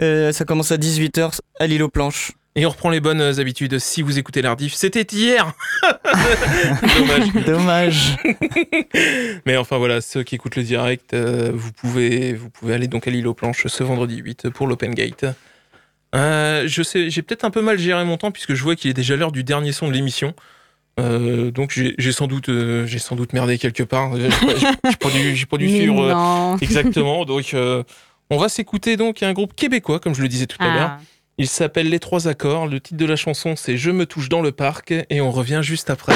Euh, 0.00 0.30
ça 0.32 0.44
commence 0.44 0.70
à 0.70 0.76
18h 0.76 1.40
à 1.58 1.66
l'île 1.66 1.82
aux 1.82 1.88
planches. 1.88 2.32
Et 2.54 2.64
on 2.66 2.70
reprend 2.70 2.90
les 2.90 3.00
bonnes 3.00 3.20
habitudes 3.20 3.78
si 3.78 4.02
vous 4.02 4.18
écoutez 4.18 4.42
l'Ardif. 4.42 4.74
C'était 4.74 5.02
hier 5.14 5.52
Dommage. 6.98 7.32
Dommage. 7.46 8.16
Mais 9.46 9.56
enfin 9.56 9.78
voilà, 9.78 10.00
ceux 10.00 10.22
qui 10.22 10.34
écoutent 10.34 10.56
le 10.56 10.62
direct, 10.62 11.14
euh, 11.14 11.50
vous, 11.54 11.72
pouvez, 11.72 12.32
vous 12.34 12.50
pouvez 12.50 12.74
aller 12.74 12.88
donc 12.88 13.06
à 13.06 13.10
l'île 13.10 13.26
aux 13.26 13.34
planches 13.34 13.66
ce 13.66 13.82
vendredi 13.84 14.16
8 14.16 14.50
pour 14.50 14.66
l'Open 14.66 14.94
Gate. 14.94 15.26
Euh, 16.14 16.64
je 16.66 16.82
sais, 16.82 17.10
j'ai 17.10 17.22
peut-être 17.22 17.44
un 17.44 17.50
peu 17.50 17.60
mal 17.60 17.78
géré 17.78 18.04
mon 18.04 18.16
temps 18.16 18.30
puisque 18.30 18.54
je 18.54 18.62
vois 18.62 18.76
qu'il 18.76 18.90
est 18.90 18.94
déjà 18.94 19.16
l'heure 19.16 19.32
du 19.32 19.44
dernier 19.44 19.72
son 19.72 19.88
de 19.88 19.92
l'émission. 19.92 20.34
Euh, 20.98 21.50
donc 21.50 21.78
j'ai 21.98 22.12
sans 22.12 22.26
doute, 22.26 22.48
euh, 22.48 22.86
j'ai 22.86 22.98
sans 22.98 23.14
doute 23.14 23.32
merdé 23.32 23.58
quelque 23.58 23.82
part. 23.82 24.16
J'ai 24.16 24.28
pas- 24.96 25.10
dû, 25.10 25.36
j'ai 25.36 25.46
pas 25.46 25.56
dû 25.58 25.68
suivre 25.68 26.56
exactement. 26.60 27.24
Donc 27.24 27.54
on 28.30 28.36
va 28.36 28.48
s'écouter 28.48 28.96
donc 28.96 29.22
un 29.22 29.32
groupe 29.32 29.54
québécois, 29.54 30.00
comme 30.00 30.14
je 30.14 30.22
le 30.22 30.28
disais 30.28 30.46
tout 30.46 30.56
à 30.60 30.74
l'heure. 30.74 30.90
Ah. 30.92 31.00
Il 31.40 31.46
s'appelle 31.46 31.88
Les 31.88 32.00
Trois 32.00 32.26
Accords. 32.26 32.66
Le 32.66 32.80
titre 32.80 32.96
de 32.98 33.06
la 33.06 33.14
chanson, 33.14 33.54
c'est 33.54 33.76
Je 33.76 33.92
me 33.92 34.06
touche 34.06 34.28
dans 34.28 34.40
le 34.40 34.50
parc. 34.50 34.92
Et 35.08 35.20
on 35.20 35.30
revient 35.30 35.60
juste 35.62 35.88
après. 35.88 36.14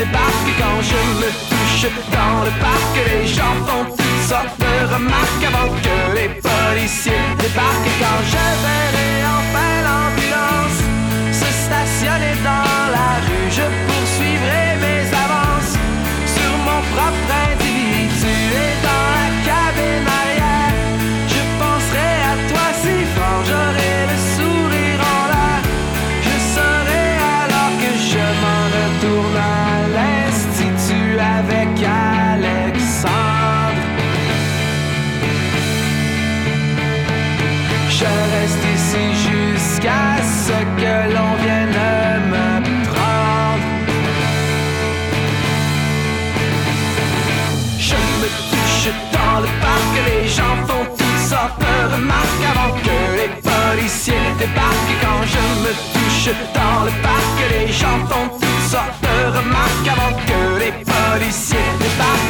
Débarquent. 0.00 0.54
Quand 0.58 0.80
je 0.90 1.00
me 1.20 1.30
touche 1.50 1.86
dans 2.16 2.38
le 2.46 2.52
parc, 2.64 2.92
les 3.10 3.26
gens 3.26 3.56
font 3.66 3.84
toutes 3.98 4.24
sortes 4.30 4.58
de 4.64 4.74
remarques 4.94 5.44
avant 5.50 5.70
que 5.84 5.96
les 6.16 6.30
policiers 6.48 7.26
débarquent. 7.42 7.94
Quand 8.02 8.20
je 8.32 8.44
verrai 8.64 9.12
enfin 9.38 9.72
l'ambulance 9.86 10.80
se 11.40 11.48
stationner 11.64 12.34
dans 12.50 12.76
la 12.96 13.10
rue, 13.26 13.48
je 13.58 13.66
poursuivrai 13.88 14.64
mes 14.84 15.04
avances 15.24 15.74
sur 16.34 16.52
mon 16.66 16.80
propre 16.94 17.59
me 56.20 56.32
touche 56.32 56.34
dans 56.54 56.84
le 56.84 56.90
parc, 57.02 57.50
les 57.50 57.72
gens 57.72 58.06
font 58.08 58.28
toutes 58.38 58.70
sortes 58.70 59.00
de 59.02 59.38
remarques 59.38 59.88
avant 59.88 60.16
que 60.26 60.58
les 60.58 60.72
policiers 60.84 61.58
débarquent. 61.78 62.29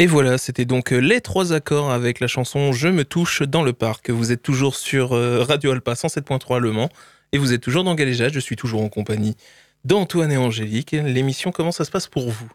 Et 0.00 0.06
voilà, 0.06 0.38
c'était 0.38 0.64
donc 0.64 0.92
euh, 0.92 0.98
les 0.98 1.20
trois 1.20 1.52
accords 1.52 1.90
avec 1.90 2.20
la 2.20 2.28
chanson 2.28 2.70
Je 2.70 2.86
me 2.86 3.04
touche 3.04 3.42
dans 3.42 3.64
le 3.64 3.72
parc. 3.72 4.10
Vous 4.10 4.30
êtes 4.30 4.42
toujours 4.42 4.76
sur 4.76 5.12
euh, 5.12 5.42
Radio 5.42 5.72
Alpa 5.72 5.94
107.3 5.94 6.58
Le 6.58 6.70
Mans 6.70 6.88
et 7.32 7.38
vous 7.38 7.52
êtes 7.52 7.60
toujours 7.60 7.82
dans 7.82 7.96
Galéjade. 7.96 8.32
Je 8.32 8.38
suis 8.38 8.54
toujours 8.54 8.82
en 8.82 8.88
compagnie 8.88 9.36
d'Antoine 9.84 10.30
et 10.30 10.36
Angélique. 10.36 10.92
L'émission, 10.92 11.50
comment 11.50 11.72
ça 11.72 11.84
se 11.84 11.90
passe 11.90 12.06
pour 12.06 12.30
vous? 12.30 12.48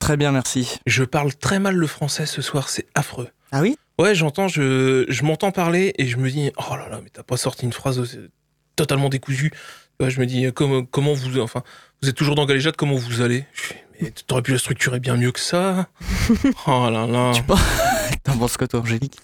Très 0.00 0.16
bien, 0.16 0.32
merci. 0.32 0.80
Je 0.86 1.04
parle 1.04 1.32
très 1.34 1.58
mal 1.60 1.76
le 1.76 1.86
français 1.86 2.26
ce 2.26 2.42
soir, 2.42 2.68
c'est 2.68 2.86
affreux. 2.96 3.28
Ah 3.52 3.60
oui? 3.60 3.76
Ouais, 3.98 4.14
j'entends, 4.14 4.48
je, 4.48 5.04
je 5.08 5.22
m'entends 5.24 5.52
parler 5.52 5.92
et 5.98 6.06
je 6.06 6.16
me 6.16 6.28
dis, 6.30 6.50
oh 6.56 6.74
là 6.76 6.88
là, 6.90 7.00
mais 7.02 7.10
t'as 7.12 7.22
pas 7.22 7.36
sorti 7.36 7.64
une 7.66 7.72
phrase 7.72 7.98
euh, 8.16 8.30
totalement 8.76 9.08
décousue. 9.10 9.52
Ouais, 10.00 10.10
je 10.10 10.18
me 10.20 10.26
dis, 10.26 10.50
comment, 10.54 10.84
comment 10.84 11.12
vous, 11.12 11.38
enfin, 11.40 11.62
vous 12.02 12.08
êtes 12.08 12.16
toujours 12.16 12.34
dans 12.34 12.46
Galéjade, 12.46 12.76
comment 12.76 12.94
vous 12.96 13.20
allez? 13.20 13.44
Je 13.52 13.60
fais, 13.62 13.84
Mais 14.00 14.10
t'aurais 14.26 14.40
pu 14.42 14.52
la 14.52 14.58
structurer 14.58 14.98
bien 15.00 15.16
mieux 15.16 15.32
que 15.32 15.40
ça. 15.40 15.86
Oh 16.66 16.88
là 16.90 17.06
là. 17.06 17.32
Tu 17.34 17.42
penses 17.42 17.60
T'en 18.24 18.36
penses 18.38 18.56
quoi, 18.56 18.66
toi, 18.66 18.80
Angélique? 18.80 19.18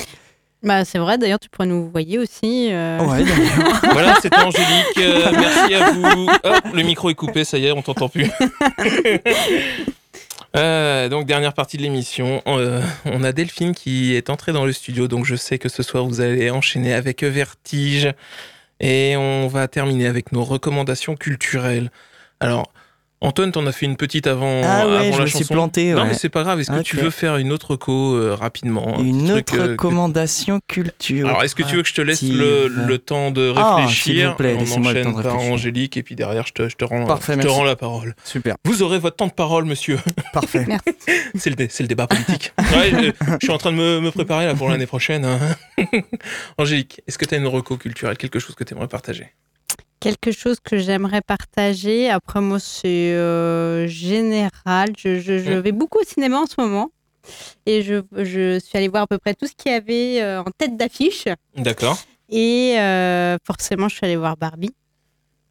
Bah, 0.62 0.84
c'est 0.84 0.98
vrai, 0.98 1.16
d'ailleurs, 1.16 1.38
tu 1.38 1.48
pourrais 1.48 1.68
nous 1.68 1.88
voyer 1.90 2.18
aussi. 2.18 2.68
euh. 2.72 2.98
Ouais. 3.00 3.24
Voilà, 3.92 4.16
c'était 4.20 4.36
Angélique. 4.38 4.98
euh, 4.98 5.30
merci 5.32 5.74
à 5.74 5.90
vous. 5.92 6.28
Hop, 6.44 6.64
le 6.74 6.82
micro 6.82 7.08
est 7.08 7.14
coupé, 7.14 7.44
ça 7.44 7.56
y 7.56 7.66
est, 7.66 7.72
on 7.72 7.80
t'entend 7.82 8.08
plus. 8.10 8.30
Euh, 10.56 11.10
donc 11.10 11.26
dernière 11.26 11.52
partie 11.52 11.76
de 11.76 11.82
l'émission, 11.82 12.42
Euh, 12.46 12.82
on 13.04 13.22
a 13.24 13.32
Delphine 13.32 13.74
qui 13.74 14.14
est 14.14 14.30
entrée 14.30 14.52
dans 14.52 14.64
le 14.64 14.72
studio, 14.72 15.06
donc 15.06 15.26
je 15.26 15.36
sais 15.36 15.58
que 15.58 15.68
ce 15.68 15.82
soir 15.82 16.06
vous 16.06 16.20
allez 16.22 16.50
enchaîner 16.50 16.94
avec 16.94 17.22
Vertige 17.22 18.14
et 18.80 19.16
on 19.16 19.48
va 19.48 19.68
terminer 19.68 20.06
avec 20.06 20.32
nos 20.32 20.44
recommandations 20.44 21.14
culturelles. 21.16 21.90
Alors 22.40 22.72
Antoine, 23.22 23.50
t'en 23.50 23.66
as 23.66 23.72
fait 23.72 23.86
une 23.86 23.96
petite 23.96 24.26
avant, 24.26 24.60
Ah 24.62 24.86
ouais, 24.86 24.96
avant 24.96 25.12
je 25.12 25.18
la 25.18 25.24
me 25.24 25.28
suis 25.30 25.44
planté. 25.46 25.92
Non 25.94 26.02
ouais. 26.02 26.08
mais 26.08 26.14
c'est 26.14 26.28
pas 26.28 26.42
grave. 26.42 26.60
Est-ce 26.60 26.70
que 26.70 26.82
tu 26.82 26.96
veux 26.96 27.08
faire 27.10 27.38
une 27.38 27.50
autre 27.50 27.74
co 27.74 28.14
euh, 28.14 28.34
rapidement 28.34 28.98
un 28.98 29.02
Une 29.02 29.30
autre 29.30 29.40
truc, 29.46 29.58
euh, 29.60 29.64
que- 29.68 29.70
recommandation 29.70 30.60
culture. 30.68 31.26
alors, 31.28 31.42
est-ce 31.42 31.54
que 31.54 31.62
tu 31.62 31.76
veux 31.76 31.82
que 31.82 31.88
je 31.88 31.94
te 31.94 32.02
laisse 32.02 32.22
le, 32.22 32.68
le 32.68 32.98
temps 32.98 33.30
de 33.30 33.54
Ah, 33.56 33.76
réfléchir 33.76 34.04
s'il 34.14 34.26
vous 34.28 34.34
plaît, 34.34 34.56
On 34.58 34.62
enchaîne 34.80 35.04
temps 35.04 35.12
de 35.18 35.22
par 35.22 35.32
réfléchir. 35.32 35.52
Angélique 35.54 35.96
et 35.96 36.02
puis 36.02 36.14
derrière, 36.14 36.46
je 36.46 36.52
te, 36.52 36.68
je 36.68 36.76
te 36.76 36.84
rends, 36.84 37.06
Parfait, 37.06 37.34
je 37.36 37.40
te 37.40 37.48
rends 37.48 37.64
la 37.64 37.74
parole. 37.74 38.14
Super, 38.22 38.56
Vous 38.66 38.82
aurez 38.82 38.98
votre 38.98 39.16
temps 39.16 39.28
de 39.28 39.32
parole, 39.32 39.64
monsieur. 39.64 39.98
parfait. 40.34 40.66
c'est 41.34 41.48
le, 41.50 41.56
dé- 41.56 41.68
c'est 41.70 41.82
le 41.84 41.88
débat 41.88 42.06
politique. 42.06 42.52
Ouais, 42.76 42.90
je, 42.90 43.26
je 43.40 43.46
suis 43.46 43.50
en 43.52 43.58
train 43.58 43.72
de 43.72 43.76
me, 43.78 44.00
me 44.00 44.10
préparer 44.10 44.44
là 44.44 44.54
pour 44.54 44.68
l'année 44.68 44.86
prochaine. 44.86 45.24
hein. 45.24 45.38
Angélique, 46.58 47.00
est-ce 47.06 47.16
que 47.18 47.24
tu 47.24 47.34
as 47.34 47.38
une 47.38 47.46
reco 47.46 47.76
culturelle, 47.78 48.16
quelque 48.18 48.38
chose 48.38 48.54
que 48.54 48.64
tu 48.64 48.74
aimerais 48.74 48.88
partager? 48.88 49.28
Quelque 50.00 50.30
chose 50.32 50.58
que 50.62 50.78
j'aimerais 50.78 51.22
partager. 51.22 52.10
Après, 52.10 52.40
moi, 52.40 52.58
c'est 52.60 53.12
euh, 53.14 53.86
général. 53.88 54.90
Je, 54.96 55.18
je- 55.20 55.38
je 55.38 55.52
vais 55.52 55.72
beaucoup 55.72 55.98
au 56.00 56.04
cinéma 56.04 56.38
en 56.38 56.46
ce 56.46 56.54
moment. 56.58 56.90
Et 57.64 57.82
je, 57.82 58.02
je 58.12 58.58
suis 58.60 58.76
allée 58.78 58.88
voir 58.88 59.04
à 59.04 59.06
peu 59.06 59.18
près 59.18 59.34
tout 59.34 59.46
ce 59.46 59.52
qu'il 59.56 59.72
y 59.72 59.74
avait 59.74 60.22
euh, 60.22 60.40
en 60.42 60.50
tête 60.56 60.76
d'affiche. 60.76 61.24
D'accord. 61.56 61.98
Et 62.28 62.76
euh, 62.78 63.36
forcément, 63.44 63.88
je 63.88 63.96
suis 63.96 64.04
allée 64.06 64.16
voir 64.16 64.36
Barbie. 64.36 64.74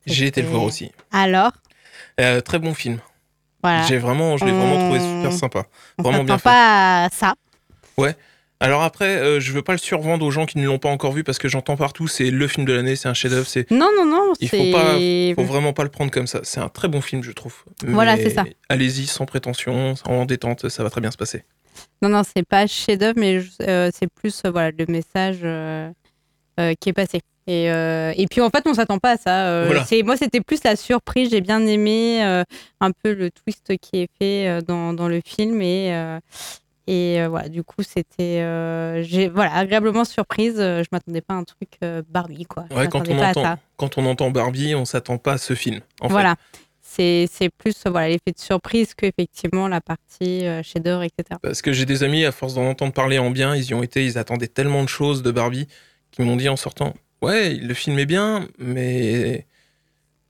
J'ai 0.06 0.28
été 0.28 0.42
le 0.42 0.48
voir 0.48 0.64
aussi. 0.64 0.92
Alors, 1.12 1.52
très 2.46 2.60
bon 2.60 2.74
film. 2.74 3.00
voilà. 3.64 3.82
J'ai 3.88 3.98
vraiment, 3.98 4.38
je 4.38 4.46
l'ai 4.46 4.52
vraiment 4.52 4.78
trouvé 4.78 5.00
super 5.00 5.34
sympa. 5.34 5.66
On 5.98 6.04
vraiment 6.04 6.24
bien 6.24 6.38
s'attend 6.38 6.50
pas 6.52 7.06
à 7.06 7.10
ça. 7.10 7.34
Alors 8.62 8.84
après, 8.84 9.18
euh, 9.18 9.40
je 9.42 9.52
veux 9.52 9.62
pas 9.62 9.74
le 9.74 9.78
survendre 9.78 10.26
aux 10.26 10.32
gens 10.32 10.46
qui 10.46 10.58
ne 10.58 10.66
l'ont 10.66 10.80
pas 10.80 10.90
encore 10.90 11.12
vu 11.12 11.24
parce 11.24 11.38
que 11.38 11.48
j'entends 11.50 11.76
partout, 11.76 12.08
c'est 12.08 12.32
le 12.32 12.48
film 12.48 12.66
de 12.66 12.72
l'année, 12.74 12.96
c'est 12.96 13.10
un 13.10 13.14
chef-d'œuvre, 13.14 13.46
c'est 13.48 13.70
Non, 13.70 13.90
non, 13.98 14.06
non. 14.06 14.34
Il 14.40 14.48
faut 14.50 14.58
pas- 14.72 14.96
faut 15.36 15.44
vraiment 15.48 15.74
pas 15.74 15.84
le 15.84 15.90
prendre 15.90 16.10
comme 16.12 16.26
ça. 16.28 16.40
C'est 16.44 16.62
un 16.62 16.70
très 16.70 16.88
bon 16.88 17.02
film, 17.02 17.22
je 17.22 17.32
trouve. 17.32 17.54
Voilà, 17.86 18.16
c'est 18.16 18.30
ça. 18.30 18.46
Allez-y 18.70 19.08
sans 19.08 19.26
prétention, 19.26 19.94
en 20.06 20.26
détente, 20.26 20.70
ça 20.70 20.84
va 20.84 20.90
très 20.90 21.02
bien 21.02 21.12
se 21.12 21.18
passer. 21.18 21.44
Non, 22.02 22.08
non, 22.10 22.22
c'est 22.24 22.48
pas 22.48 22.66
chef-d'œuvre, 22.68 23.16
mais 23.20 23.42
euh, 23.62 23.90
c'est 23.94 24.08
plus 24.14 24.42
euh, 24.46 24.52
voilà, 24.52 24.72
le 24.78 24.86
message 24.88 25.40
euh, 25.44 25.92
qui 26.80 26.90
est 26.90 26.94
passé. 26.94 27.20
Et, 27.48 27.70
euh, 27.70 28.12
et 28.16 28.26
puis 28.28 28.40
en 28.42 28.50
fait, 28.50 28.64
on 28.66 28.74
s'attend 28.74 28.98
pas 28.98 29.12
à 29.12 29.18
ça. 29.18 29.48
Euh, 29.48 29.66
Voilà. 29.66 29.86
Moi, 30.06 30.16
c'était 30.18 30.40
plus 30.42 30.64
la 30.64 30.76
surprise. 30.78 31.30
J'ai 31.30 31.42
bien 31.42 31.64
aimé 31.68 32.24
euh, 32.24 32.44
un 32.80 32.92
peu 32.92 33.14
le 33.14 33.30
twist 33.30 33.74
qui 33.82 33.98
est 34.04 34.08
fait 34.20 34.62
dans, 34.66 34.94
dans 34.94 35.10
le 35.10 35.20
film. 35.24 35.62
Et, 35.62 35.92
et 36.88 37.20
euh, 37.22 37.28
voilà, 37.30 37.50
du 37.50 37.64
coup, 37.64 37.82
c'était 37.84 38.42
euh, 38.42 39.02
j'ai- 39.04 39.30
voilà, 39.30 39.54
agréablement 39.56 40.06
surprise. 40.06 40.56
Euh, 40.58 40.84
Je 40.84 40.90
m'attendais 40.92 41.22
pas 41.22 41.34
à 41.34 41.38
un 41.38 41.44
truc 41.44 41.70
euh, 41.84 42.02
Barbie, 42.10 42.46
quoi. 42.46 42.66
Ouais, 42.72 42.88
quand 42.88 43.08
on, 43.10 43.16
pas 43.18 43.28
à 43.28 43.30
entend, 43.32 43.44
ça. 43.44 43.60
quand 43.78 43.98
on 43.98 44.06
entend 44.06 44.30
Barbie, 44.32 44.76
on 44.76 44.86
s'attend 44.86 45.18
pas 45.18 45.34
à 45.34 45.38
ce 45.38 45.54
film. 45.56 45.80
En. 46.02 46.08
Voilà. 46.08 46.36
C'est 46.82 47.28
plus 47.58 47.76
voilà 47.88 48.08
l'effet 48.08 48.32
de 48.32 48.40
surprise 48.40 48.94
que 48.94 49.06
effectivement 49.06 49.68
la 49.68 49.82
partie 49.82 50.46
chef-d'œuvre, 50.64 51.04
etc. 51.04 51.38
Parce 51.42 51.62
que 51.62 51.74
j'ai 51.74 51.86
des 51.86 52.04
amis, 52.04 52.24
à 52.24 52.32
force 52.32 52.54
d'en 52.54 52.66
entendre 52.70 52.94
parler 52.94 53.18
en 53.20 53.32
bien, 53.32 53.54
ils 53.54 53.66
y 53.66 53.74
ont 53.74 53.84
été, 53.84 54.06
ils 54.06 54.18
attendaient 54.18 54.48
tellement 54.48 54.82
de 54.82 54.88
choses 54.88 55.22
de 55.22 55.30
Barbie 55.32 55.68
qui 56.12 56.22
m'ont 56.22 56.38
dit 56.38 56.48
en 56.48 56.56
sortant 56.56 56.94
Ouais, 57.22 57.50
le 57.56 57.74
film 57.74 58.00
est 58.00 58.06
bien, 58.06 58.48
mais. 58.60 59.46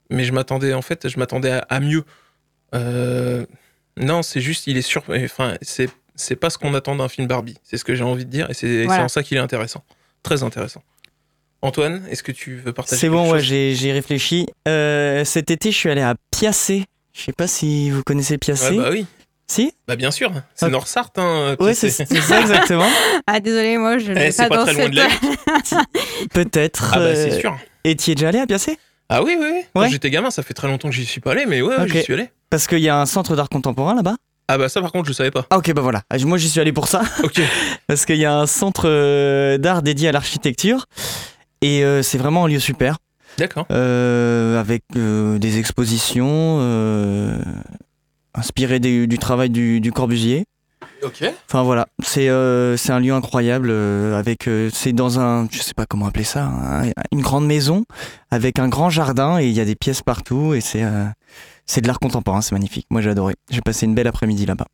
Mais 0.10 0.24
je 0.24 0.32
m'attendais, 0.34 0.74
en 0.74 0.82
fait, 0.82 1.08
je 1.08 1.20
m'attendais 1.20 1.52
à, 1.52 1.60
à 1.70 1.80
mieux. 1.80 2.04
Non, 3.98 4.24
c'est 4.24 4.42
juste, 4.42 4.68
il 4.68 4.78
est 4.78 4.82
sur. 4.82 5.04
Enfin, 5.10 5.56
c'est 5.62 5.90
c'est 6.16 6.36
pas 6.36 6.50
ce 6.50 6.58
qu'on 6.58 6.74
attend 6.74 6.96
d'un 6.96 7.08
film 7.10 7.28
Barbie. 7.28 7.58
C'est 7.64 7.78
ce 7.78 7.84
que 7.86 7.96
j'ai 7.96 8.04
envie 8.04 8.26
de 8.26 8.30
dire, 8.32 8.50
et 8.50 8.54
c'est 8.54 8.86
Voilà. 8.86 9.04
en 9.06 9.08
ça 9.08 9.24
qu'il 9.24 9.38
est 9.38 9.42
intéressant. 9.42 9.84
Très 10.24 10.44
intéressant. 10.44 10.82
Antoine, 11.62 12.04
est-ce 12.12 12.22
que 12.24 12.32
tu 12.32 12.58
veux 12.58 12.74
partager 12.74 13.00
C'est 13.00 13.10
bon, 13.10 13.32
ouais, 13.32 13.40
j'ai 13.42 13.92
réfléchi. 13.92 14.46
Euh, 14.68 15.26
cet 15.26 15.50
été, 15.52 15.72
je 15.72 15.78
suis 15.78 15.90
allé 15.90 16.02
à 16.02 16.16
Piacé. 16.32 16.86
Je 17.14 17.22
sais 17.22 17.34
pas 17.34 17.48
si 17.48 17.90
vous 17.90 18.04
connaissez 18.04 18.38
Piacé. 18.38 18.72
Ouais, 18.78 18.84
bah 18.84 18.90
oui. 18.92 19.06
Si? 19.48 19.72
Bah 19.88 19.96
bien 19.96 20.10
sûr, 20.12 20.32
c'est 20.56 20.66
Ah. 20.66 20.70
Nord-Sarthe. 20.70 21.18
Hein, 21.20 21.56
Ouais, 21.60 21.74
c'est 21.76 21.90
ça 21.92 22.04
exactement. 22.42 22.88
Ah, 23.28 23.40
désolé, 23.40 23.78
moi, 23.78 23.98
je 24.00 24.12
ne 24.12 24.20
Eh, 24.20 24.32
pas, 24.32 24.50
pas 24.50 24.58
dans 24.58 24.64
très 24.66 24.74
loin 24.74 24.84
cette... 24.84 24.92
de 24.92 25.02
lutte. 25.02 26.30
Peut-être. 26.34 26.92
Ah 26.94 27.00
bah 27.00 27.16
c'est 27.16 27.34
euh, 27.34 27.40
sûr. 27.40 27.58
Et 27.84 27.96
tu 27.96 28.12
es 28.12 28.16
déjà 28.16 28.30
allé 28.30 28.40
à 28.40 28.48
Piacé? 28.48 28.78
Ah 29.08 29.22
oui, 29.24 29.36
oui, 29.40 29.48
oui. 29.54 29.62
Quand 29.74 29.82
Ouais. 29.82 29.90
j'étais 29.90 30.10
gamin, 30.10 30.32
ça 30.32 30.42
fait 30.42 30.56
très 30.56 30.68
longtemps 30.68 30.90
que 30.90 30.96
j'y 30.96 31.06
suis 31.06 31.22
pas 31.22 31.32
allé, 31.34 31.46
mais 31.46 31.62
ouais, 31.62 31.76
ouais, 31.78 31.84
Ok. 31.84 31.92
j'y 31.92 32.02
suis 32.02 32.14
allé. 32.14 32.30
Parce 32.50 32.66
qu'il 32.68 32.80
y 32.80 32.90
a 32.90 33.00
un 33.00 33.06
centre 33.06 33.36
d'art 33.36 33.50
contemporain 33.50 33.94
là-bas. 33.96 34.16
Ah 34.48 34.58
bah 34.58 34.70
ça 34.70 34.80
par 34.82 34.92
contre 34.92 35.08
je 35.08 35.14
savais 35.14 35.32
pas. 35.32 35.46
Ah 35.50 35.58
ok, 35.58 35.74
bah 35.74 35.82
voilà. 35.82 36.04
Ah, 36.10 36.18
Moi 36.20 36.38
j'y 36.38 36.50
suis 36.50 36.60
allé 36.60 36.72
pour 36.72 36.88
ça. 36.88 37.02
Ok. 37.24 37.42
Parce 37.88 38.06
qu'il 38.06 38.18
y 38.18 38.26
a 38.26 38.38
un 38.38 38.46
centre 38.48 38.84
euh, 38.88 39.58
d'art 39.58 39.82
dédié 39.82 40.10
à 40.10 40.12
l'architecture. 40.12 40.86
Et 41.62 41.84
euh, 41.84 42.04
c'est 42.04 42.18
vraiment 42.18 42.46
un 42.46 42.48
lieu 42.48 42.60
super. 42.60 42.98
D'accord. 43.38 43.66
euh, 43.72 44.60
avec 44.60 44.84
euh, 44.96 45.38
des 45.40 45.58
expositions 45.60 46.58
euh, 46.62 47.38
inspirées 48.34 48.80
des- 48.80 49.08
du 49.08 49.18
travail 49.18 49.50
du, 49.50 49.82
du 49.82 49.92
Corbusier. 49.92 50.46
Ok. 51.04 51.24
Enfin 51.50 51.64
voilà, 51.64 51.88
c'est 52.04 52.30
c'est 52.78 52.92
un 52.94 53.00
lieu 53.00 53.14
incroyable. 53.14 53.70
avec 54.16 54.50
c'est 54.72 54.94
dans 54.94 55.20
un, 55.20 55.48
je 55.52 55.60
sais 55.62 55.74
pas 55.76 55.86
comment 55.86 56.06
appeler 56.08 56.24
ça, 56.24 56.46
un- 56.46 56.90
une 57.12 57.22
grande 57.22 57.46
maison 57.46 57.84
avec 58.32 58.60
un 58.60 58.70
grand 58.70 58.90
jardin 58.90 59.40
et 59.40 59.48
il 59.48 59.54
y 59.54 59.60
a 59.60 59.66
des 59.66 59.76
pièces 59.76 60.02
partout 60.02 60.54
et 60.54 60.62
c'est 60.62 60.84
c'est 61.66 61.82
de 61.82 61.88
l'art 61.88 62.00
contemporain, 62.00 62.42
c'est 62.42 62.54
magnifique. 62.54 62.88
Moi 62.90 63.02
j'ai 63.02 63.10
adoré. 63.10 63.36
J'ai 63.50 63.62
passé 63.62 63.86
une 63.86 63.96
belle 63.96 64.08
après-midi 64.08 64.46
là-bas. 64.46 64.66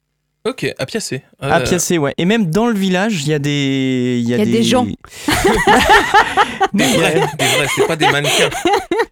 Ok, 0.44 0.66
à 0.80 0.86
Piacé. 0.88 1.22
À 1.40 1.58
Euh, 1.60 1.64
Piacé, 1.64 2.00
ouais. 2.00 2.16
Et 2.18 2.26
même 2.26 2.48
dans 2.50 2.66
le 2.66 2.74
village, 2.74 3.22
il 3.24 3.30
y 3.30 3.34
a 3.34 3.38
des, 3.40 4.18
il 4.24 4.28
y 4.28 4.34
a 4.34 4.38
Il 4.38 4.40
y 4.40 4.42
a 4.42 4.58
des 4.58 4.64
gens. 4.64 4.88
Des 6.74 6.84
vrais, 6.86 7.14
des 7.14 7.46
vrais, 7.46 7.68
c'est 7.76 7.86
pas 7.88 7.96
des 7.96 8.10
mannequins. 8.10 8.50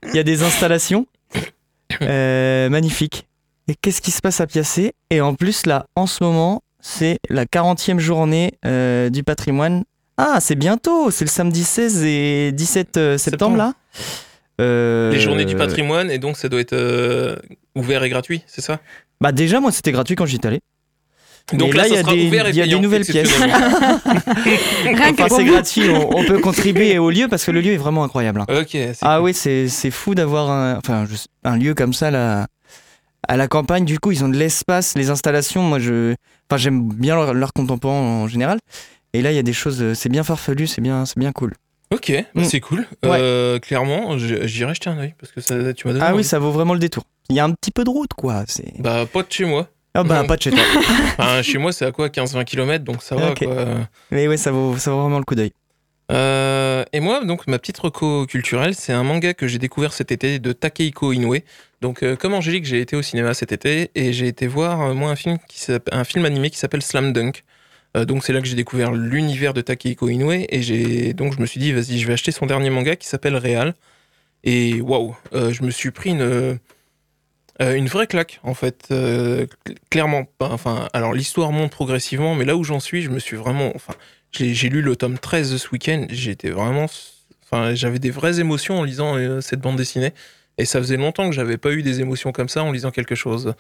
Il 0.08 0.16
y 0.16 0.20
a 0.20 0.24
des 0.24 0.44
installations 0.44 1.06
euh, 2.02 2.70
magnifiques. 2.70 3.28
Et 3.68 3.76
qu'est-ce 3.76 4.02
qui 4.02 4.12
se 4.12 4.22
passe 4.22 4.40
à 4.42 4.48
Piacé? 4.48 4.94
Et 5.10 5.22
en 5.22 5.36
plus, 5.36 5.66
là, 5.66 5.86
en 5.96 6.08
ce 6.08 6.24
moment, 6.24 6.64
c'est 6.80 7.20
la 7.30 7.46
40e 7.46 8.00
journée 8.00 8.54
euh, 8.66 9.10
du 9.10 9.24
patrimoine. 9.24 9.84
Ah, 10.18 10.40
c'est 10.42 10.56
bientôt 10.56 11.12
C'est 11.12 11.26
le 11.26 11.30
samedi 11.30 11.64
16 11.64 12.04
et 12.06 12.52
17 12.54 12.98
euh, 12.98 13.18
septembre, 13.18 13.52
Septembre. 13.52 13.58
là 13.58 13.74
Euh, 14.60 15.12
Les 15.12 15.20
journées 15.20 15.46
du 15.46 15.56
patrimoine, 15.56 16.12
et 16.12 16.18
donc 16.20 16.38
ça 16.38 16.50
doit 16.50 16.60
être 16.60 16.74
euh, 16.74 17.36
ouvert 17.76 18.04
et 18.04 18.10
gratuit, 18.10 18.42
c'est 18.48 18.62
ça? 18.62 18.80
Bah 19.22 19.32
déjà, 19.32 19.60
moi, 19.60 19.72
c'était 19.72 19.92
gratuit 19.92 20.16
quand 20.16 20.26
j'y 20.26 20.36
étais 20.38 20.48
allé. 20.48 20.60
Donc 21.54 21.74
là, 21.74 21.82
là, 21.84 21.88
il 21.88 21.92
y 21.92 21.94
ça 21.96 22.00
a 22.02 22.04
sera 22.04 22.14
des- 22.14 22.28
ouvert 22.28 22.46
et 22.48 22.50
il 22.52 22.56
y 22.58 22.62
a 22.62 22.68
des 22.68 22.80
nouvelles 22.80 23.06
pièces. 23.06 23.32
Enfin, 25.10 25.28
c'est 25.30 25.46
gratuit, 25.46 25.90
on, 25.90 26.18
on 26.18 26.24
peut 26.24 26.40
contribuer 26.40 26.98
au 27.00 27.10
lieu 27.10 27.28
parce 27.28 27.44
que 27.46 27.52
le 27.52 27.62
lieu 27.62 27.74
est 27.74 27.78
vraiment 27.78 28.04
incroyable. 28.04 28.42
hein. 28.42 28.46
Ah 29.02 29.16
cool. 29.18 29.26
oui, 29.26 29.34
c'est 29.34 29.68
c'est 29.68 29.92
fou 29.92 30.14
d'avoir 30.16 30.50
un, 30.52 30.78
enfin, 30.78 31.06
un 31.44 31.58
lieu 31.58 31.74
comme 31.74 31.94
ça 31.94 32.12
là, 32.12 32.48
à 33.28 33.38
la 33.38 33.48
campagne. 33.48 33.86
Du 33.86 34.00
coup, 34.00 34.12
ils 34.12 34.24
ont 34.24 34.30
de 34.30 34.38
l'espace, 34.38 34.96
les 34.96 35.10
installations. 35.10 35.64
Moi, 35.64 35.80
je, 35.80 36.14
enfin, 36.50 36.58
j'aime 36.58 36.90
bien 36.94 37.34
l'art 37.34 37.54
contemporain 37.54 38.00
en 38.00 38.28
général. 38.28 38.60
Et 39.14 39.22
là, 39.22 39.32
il 39.32 39.36
y 39.36 39.40
a 39.40 39.44
des 39.44 39.54
choses, 39.54 39.82
euh, 39.82 39.94
c'est 39.96 40.10
bien 40.10 40.24
farfelu, 40.24 40.68
c'est 40.68 40.82
bien, 40.82 41.06
c'est 41.06 41.18
bien 41.18 41.32
cool. 41.32 41.54
Ok, 41.92 42.12
bah, 42.36 42.42
Mm. 42.42 42.44
c'est 42.46 42.60
cool. 42.60 42.86
Euh, 43.06 43.58
clairement, 43.60 44.18
j'irai 44.18 44.74
jeter 44.76 44.90
un 44.90 44.98
oeil 45.00 45.16
parce 45.20 45.32
que 45.32 45.42
ça, 45.42 45.74
tu 45.74 45.88
m'as 45.88 45.94
donné. 45.94 46.06
Ah 46.06 46.10
oui, 46.10 46.16
envie. 46.20 46.24
ça 46.24 46.38
vaut 46.40 46.52
vraiment 46.52 46.74
le 46.74 46.80
détour. 46.80 47.04
Il 47.30 47.36
y 47.36 47.40
a 47.40 47.46
un 47.46 47.52
petit 47.52 47.72
peu 47.72 47.84
de 47.84 47.90
route, 47.90 48.14
quoi. 48.14 48.44
C'est. 48.48 48.80
Bah, 48.80 49.06
pas 49.12 49.24
de 49.24 49.32
chez 49.32 49.46
moi. 49.46 49.68
Ah 49.96 50.04
bah 50.04 50.22
Mm. 50.24 50.28
pas 50.28 50.38
de 50.38 50.42
chez 50.44 50.52
toi. 50.52 50.60
Enfin, 51.18 51.42
chez 51.42 51.58
moi, 51.58 51.72
c'est 51.72 51.86
à 51.86 51.92
quoi 51.92 52.10
15-20 52.10 52.44
km, 52.46 52.84
donc 52.84 53.02
ça 53.02 53.16
va 53.16 53.34
quoi. 53.34 53.66
Mais 54.12 54.28
ouais, 54.28 54.38
ça 54.38 54.52
vaut, 54.52 54.78
ça 54.78 54.92
vaut 54.92 55.02
vraiment 55.02 55.18
le 55.20 55.26
coup 55.26 55.34
d'œil. 55.36 55.52
Euh, 56.12 56.84
et 56.94 57.00
moi, 57.00 57.24
donc, 57.24 57.46
ma 57.48 57.60
petite 57.60 57.78
reco 57.78 58.26
culturelle, 58.26 58.74
c'est 58.76 58.94
un 58.94 59.04
manga 59.04 59.34
que 59.34 59.48
j'ai 59.48 59.60
découvert 59.60 59.94
cet 59.94 60.12
été 60.12 60.40
de 60.40 60.54
Takehiko 60.54 61.12
Inoue. 61.12 61.38
Donc, 61.82 62.02
euh, 62.04 62.16
comme 62.16 62.34
Angélique, 62.34 62.66
j'ai 62.66 62.82
été 62.82 62.96
au 62.96 63.02
cinéma 63.04 63.34
cet 63.34 63.52
été 63.52 63.92
et 63.96 64.12
j'ai 64.12 64.28
été 64.28 64.48
voir, 64.48 64.82
euh, 64.82 64.94
moi, 64.94 65.10
un 65.12 65.16
film, 65.16 65.38
qui 65.48 65.64
un 65.92 66.04
film 66.04 66.26
animé 66.26 66.50
qui 66.50 66.58
s'appelle 66.58 66.82
Slam 66.82 67.14
Dunk. 67.14 67.44
Euh, 67.98 68.06
donc, 68.06 68.24
c'est 68.24 68.34
là 68.34 68.42
que 68.42 68.48
j'ai 68.48 68.56
découvert 68.56 68.92
l'univers 68.92 69.54
de 69.54 69.62
Takehiko 69.62 70.10
Inoue 70.10 70.32
et 70.32 70.62
j'ai 70.62 71.14
donc 71.14 71.36
je 71.36 71.42
me 71.42 71.46
suis 71.46 71.60
dit, 71.60 71.72
vas-y, 71.72 71.98
je 72.00 72.08
vais 72.08 72.14
acheter 72.14 72.32
son 72.32 72.46
dernier 72.46 72.70
manga 72.70 72.96
qui 72.96 73.08
s'appelle 73.08 73.36
Real. 73.36 73.74
Et 74.44 74.80
waouh, 74.82 75.16
euh, 75.34 75.52
je 75.52 75.64
me 75.64 75.72
suis 75.72 75.92
pris 75.92 76.12
une, 76.12 76.22
euh, 76.22 76.56
une 77.60 77.88
vraie 77.88 78.08
claque, 78.08 78.40
en 78.44 78.54
fait. 78.54 78.88
Euh, 78.92 79.46
cl- 79.68 79.76
clairement. 79.90 80.28
Enfin, 80.40 80.88
alors, 80.94 81.14
l'histoire 81.14 81.52
monte 81.52 81.72
progressivement, 81.72 82.36
mais 82.36 82.46
là 82.46 82.56
où 82.56 82.64
j'en 82.64 82.80
suis, 82.80 83.02
je 83.02 83.10
me 83.10 83.20
suis 83.20 83.36
vraiment. 83.36 83.72
Enfin, 83.76 83.94
j'ai 84.32 84.70
lu 84.70 84.82
le 84.82 84.96
tome 84.96 85.18
13 85.18 85.58
ce 85.58 85.70
week-end, 85.72 86.06
j'étais 86.10 86.52
vraiment. 86.52 86.86
Enfin, 87.44 87.74
j'avais 87.76 88.00
des 88.00 88.12
vraies 88.12 88.40
émotions 88.40 88.80
en 88.80 88.84
lisant 88.84 89.42
cette 89.42 89.60
bande 89.60 89.76
dessinée. 89.76 90.14
Et 90.58 90.66
ça 90.66 90.80
faisait 90.80 90.98
longtemps 90.98 91.30
que 91.30 91.36
j'avais 91.36 91.58
pas 91.58 91.72
eu 91.72 91.82
des 91.84 92.00
émotions 92.02 92.32
comme 92.32 92.50
ça 92.50 92.64
en 92.64 92.72
lisant 92.72 92.92
quelque 92.92 93.16
chose. 93.16 93.54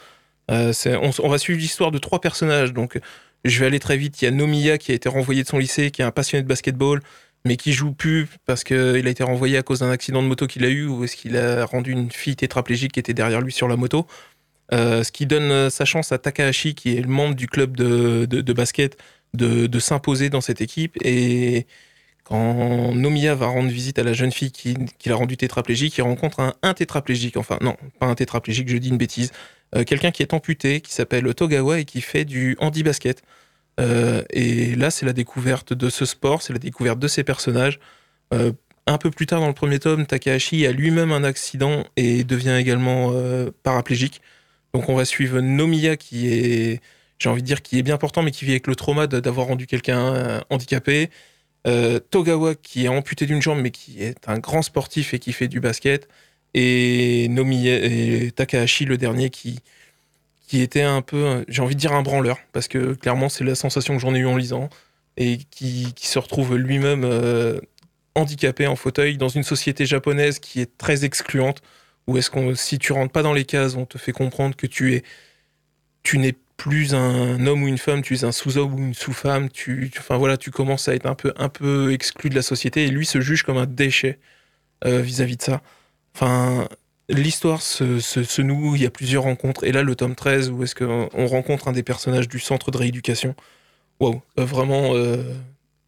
On, 0.49 1.11
on 1.23 1.30
va 1.30 1.38
suivre 1.38 1.59
l'histoire 1.59 1.91
de 1.91 1.97
trois 1.97 2.21
personnages. 2.21 2.71
Donc, 2.73 2.99
je 3.46 3.60
vais 3.60 3.66
aller 3.68 3.80
très 3.80 3.98
vite. 3.98 4.22
Il 4.22 4.26
y 4.26 4.28
a 4.28 4.32
Nomiya 4.32 4.78
qui 4.78 4.92
a 4.92 4.96
été 4.96 5.10
renvoyé 5.10 5.44
de 5.44 5.48
son 5.48 5.58
lycée, 5.58 5.92
qui 5.92 6.02
est 6.02 6.06
un 6.06 6.12
passionné 6.12 6.44
de 6.44 6.48
basketball, 6.48 7.02
mais 7.46 7.58
qui 7.58 7.74
joue 7.74 7.94
plus 7.94 8.28
parce 8.46 8.64
qu'il 8.64 9.08
a 9.08 9.10
été 9.10 9.24
renvoyé 9.24 9.58
à 9.58 9.64
cause 9.64 9.80
d'un 9.80 9.92
accident 9.92 10.22
de 10.22 10.28
moto 10.28 10.48
qu'il 10.48 10.66
a 10.66 10.70
eu 10.70 10.86
ou 10.86 11.04
est-ce 11.04 11.16
qu'il 11.16 11.38
a 11.38 11.66
rendu 11.66 11.92
une 11.92 12.12
fille 12.12 12.36
tétraplégique 12.36 12.94
qui 12.94 13.00
était 13.00 13.14
derrière 13.14 13.42
lui 13.42 13.54
sur 13.54 13.68
la 13.68 13.78
moto. 13.78 14.08
Euh, 14.72 15.04
ce 15.04 15.12
qui 15.12 15.26
donne 15.26 15.52
euh, 15.52 15.70
sa 15.70 15.86
chance 15.86 16.12
à 16.12 16.20
Takahashi, 16.20 16.76
qui 16.76 16.96
est 16.96 17.02
le 17.02 17.08
membre 17.08 17.36
du 17.36 17.48
club 17.48 17.76
de, 17.76 18.54
basket, 18.54 18.98
de, 19.34 19.80
s'imposer 19.80 20.30
dans 20.30 20.42
cette 20.42 20.62
équipe. 20.62 20.96
Et 21.04 21.66
quand 22.24 22.94
Nomiya 22.94 23.34
va 23.34 23.48
rendre 23.48 23.70
visite 23.70 23.98
à 23.98 24.04
la 24.04 24.14
jeune 24.14 24.32
fille 24.32 24.52
qui, 24.52 24.76
l'a 25.06 25.16
rendu 25.16 25.38
tétraplégique, 25.38 25.98
il 25.98 26.04
rencontre 26.04 26.56
un 26.62 26.74
tétraplégique. 26.74 27.38
Enfin, 27.38 27.58
non, 27.62 27.76
pas 28.00 28.06
un 28.06 28.16
tétraplégique, 28.16 28.70
je 28.70 28.78
dis 28.78 28.90
une 28.90 28.98
bêtise. 28.98 29.32
Euh, 29.76 29.84
Quelqu'un 29.84 30.11
qui 30.11 30.24
est 30.24 30.34
amputé, 30.34 30.82
qui 30.82 30.93
s'appelle 30.93 31.34
Togawa 31.34 31.80
et 31.80 31.86
qui 31.86 32.01
fait 32.01 32.26
du 32.26 32.57
handi-basket. 32.59 33.22
Euh, 33.80 34.24
et 34.32 34.76
là, 34.76 34.91
c'est 34.91 35.05
la 35.05 35.13
découverte 35.13 35.74
de 35.74 35.89
ce 35.89 36.05
sport, 36.05 36.41
c'est 36.41 36.53
la 36.53 36.59
découverte 36.59 36.99
de 36.99 37.07
ces 37.07 37.24
personnages. 37.24 37.80
Euh, 38.34 38.51
un 38.88 38.97
peu 38.97 39.11
plus 39.11 39.26
tard 39.26 39.39
dans 39.39 39.47
le 39.47 39.53
premier 39.53 39.80
tome, 39.80 40.05
Takahashi 40.05 40.65
a 40.65 40.72
lui-même 40.72 41.11
un 41.11 41.24
accident 41.24 41.86
et 41.95 42.24
devient 42.24 42.57
également 42.59 43.13
paraplégique. 43.63 44.22
Donc 44.74 44.89
on 44.89 44.95
va 44.95 45.05
suivre 45.05 45.39
Nomiya 45.41 45.95
qui 45.95 46.28
est, 46.28 46.82
j'ai 47.20 47.30
envie 47.30 47.41
de 47.43 47.47
dire, 47.47 47.61
qui 47.61 47.78
est 47.78 47.84
bien 47.84 47.97
portant, 47.97 48.24
mais 48.24 48.32
qui 48.32 48.45
vit 48.45 48.51
avec 48.51 48.65
le 48.65 48.76
trauma 48.76 49.05
d'avoir 49.05 49.45
rendu 49.47 49.67
quelqu'un 49.67 50.41
handicapé. 50.49 51.11
Togawa 52.09 52.55
qui 52.55 52.86
est 52.86 52.88
amputé 52.88 53.28
d'une 53.28 53.43
jambe, 53.43 53.59
mais 53.61 53.70
qui 53.70 54.01
est 54.01 54.28
un 54.28 54.39
grand 54.39 54.63
sportif 54.63 55.13
et 55.13 55.20
qui 55.20 55.34
fait 55.34 55.47
du 55.47 55.59
basket. 55.59 56.07
Et 56.54 57.28
Nomiya 57.30 57.78
et 57.86 58.32
Takahashi, 58.32 58.86
le 58.86 58.97
dernier, 58.97 59.30
qui, 59.30 59.60
qui 60.47 60.62
était 60.62 60.82
un 60.84 61.02
peu, 61.02 61.45
j'ai 61.47 61.62
envie 61.62 61.76
de 61.76 61.80
dire 61.80 61.93
un 61.93 62.02
branleur, 62.02 62.38
parce 62.54 62.68
que 62.68 62.93
clairement 62.93 63.30
c'est 63.30 63.43
la 63.43 63.56
sensation 63.56 63.95
que 63.95 64.02
j'en 64.02 64.16
ai 64.16 64.20
eu 64.20 64.26
en 64.28 64.38
lisant, 64.38 64.70
et 65.18 65.38
qui, 65.52 65.93
qui 65.95 66.08
se 66.08 66.20
retrouve 66.20 66.56
lui-même 66.58 67.04
euh, 67.06 67.60
handicapé 68.16 68.68
en 68.68 68.76
fauteuil 68.76 69.18
dans 69.18 69.30
une 69.30 69.43
société 69.43 69.86
japonaise 69.86 70.39
qui 70.39 70.62
est 70.62 70.78
très 70.78 71.06
excluante, 71.06 71.62
où 72.08 72.18
est-ce 72.18 72.32
qu'on, 72.32 72.56
si 72.56 72.80
tu 72.80 72.93
rentres 72.93 73.12
pas 73.12 73.24
dans 73.24 73.34
les 73.34 73.45
cases, 73.45 73.76
on 73.76 73.86
te 73.86 73.97
fait 74.00 74.12
comprendre 74.14 74.56
que 74.56 74.68
tu 74.68 74.95
es, 74.95 75.04
tu 76.04 76.18
n'es 76.18 76.34
plus 76.58 76.93
un 76.93 77.45
homme 77.47 77.64
ou 77.64 77.68
une 77.68 77.78
femme, 77.78 78.02
tu 78.02 78.16
es 78.16 78.24
un 78.26 78.32
sous-homme 78.32 78.74
ou 78.76 78.80
une 78.80 78.93
sous-femme, 78.93 79.50
tu, 79.50 79.89
tu- 79.91 80.00
enfin 80.00 80.18
voilà, 80.18 80.38
tu 80.38 80.52
commences 80.52 80.88
à 80.89 80.95
être 80.95 81.06
un 81.06 81.16
peu, 81.16 81.34
un 81.38 81.50
peu 81.50 81.91
exclu 81.93 82.30
de 82.30 82.36
la 82.36 82.41
société, 82.41 82.86
et 82.86 82.89
lui 82.89 83.06
se 83.06 83.22
juge 83.22 83.43
comme 83.43 83.58
un 83.58 83.66
déchet 83.66 84.20
euh, 84.86 85.02
vis-à-vis 85.02 85.38
de 85.38 85.43
ça. 85.43 85.62
Enfin, 86.16 86.68
l'histoire 87.10 87.62
se, 87.62 87.99
se, 87.99 88.24
se 88.24 88.41
noue, 88.41 88.76
il 88.76 88.84
y 88.84 88.86
a 88.86 88.89
plusieurs 88.89 89.24
rencontres, 89.24 89.64
et 89.64 89.72
là 89.72 89.84
le 89.84 89.95
tome 89.95 90.16
13, 90.16 90.49
où 90.49 90.64
est-ce 90.64 90.76
qu'on 90.76 91.10
on 91.14 91.28
rencontre 91.28 91.68
un 91.68 91.72
des 91.72 91.84
personnages 91.84 92.28
du 92.28 92.39
centre 92.39 92.72
de 92.72 92.78
rééducation. 92.78 93.36
Waouh, 93.99 94.22
euh, 94.38 94.45
vraiment 94.45 94.95
euh, 94.95 95.24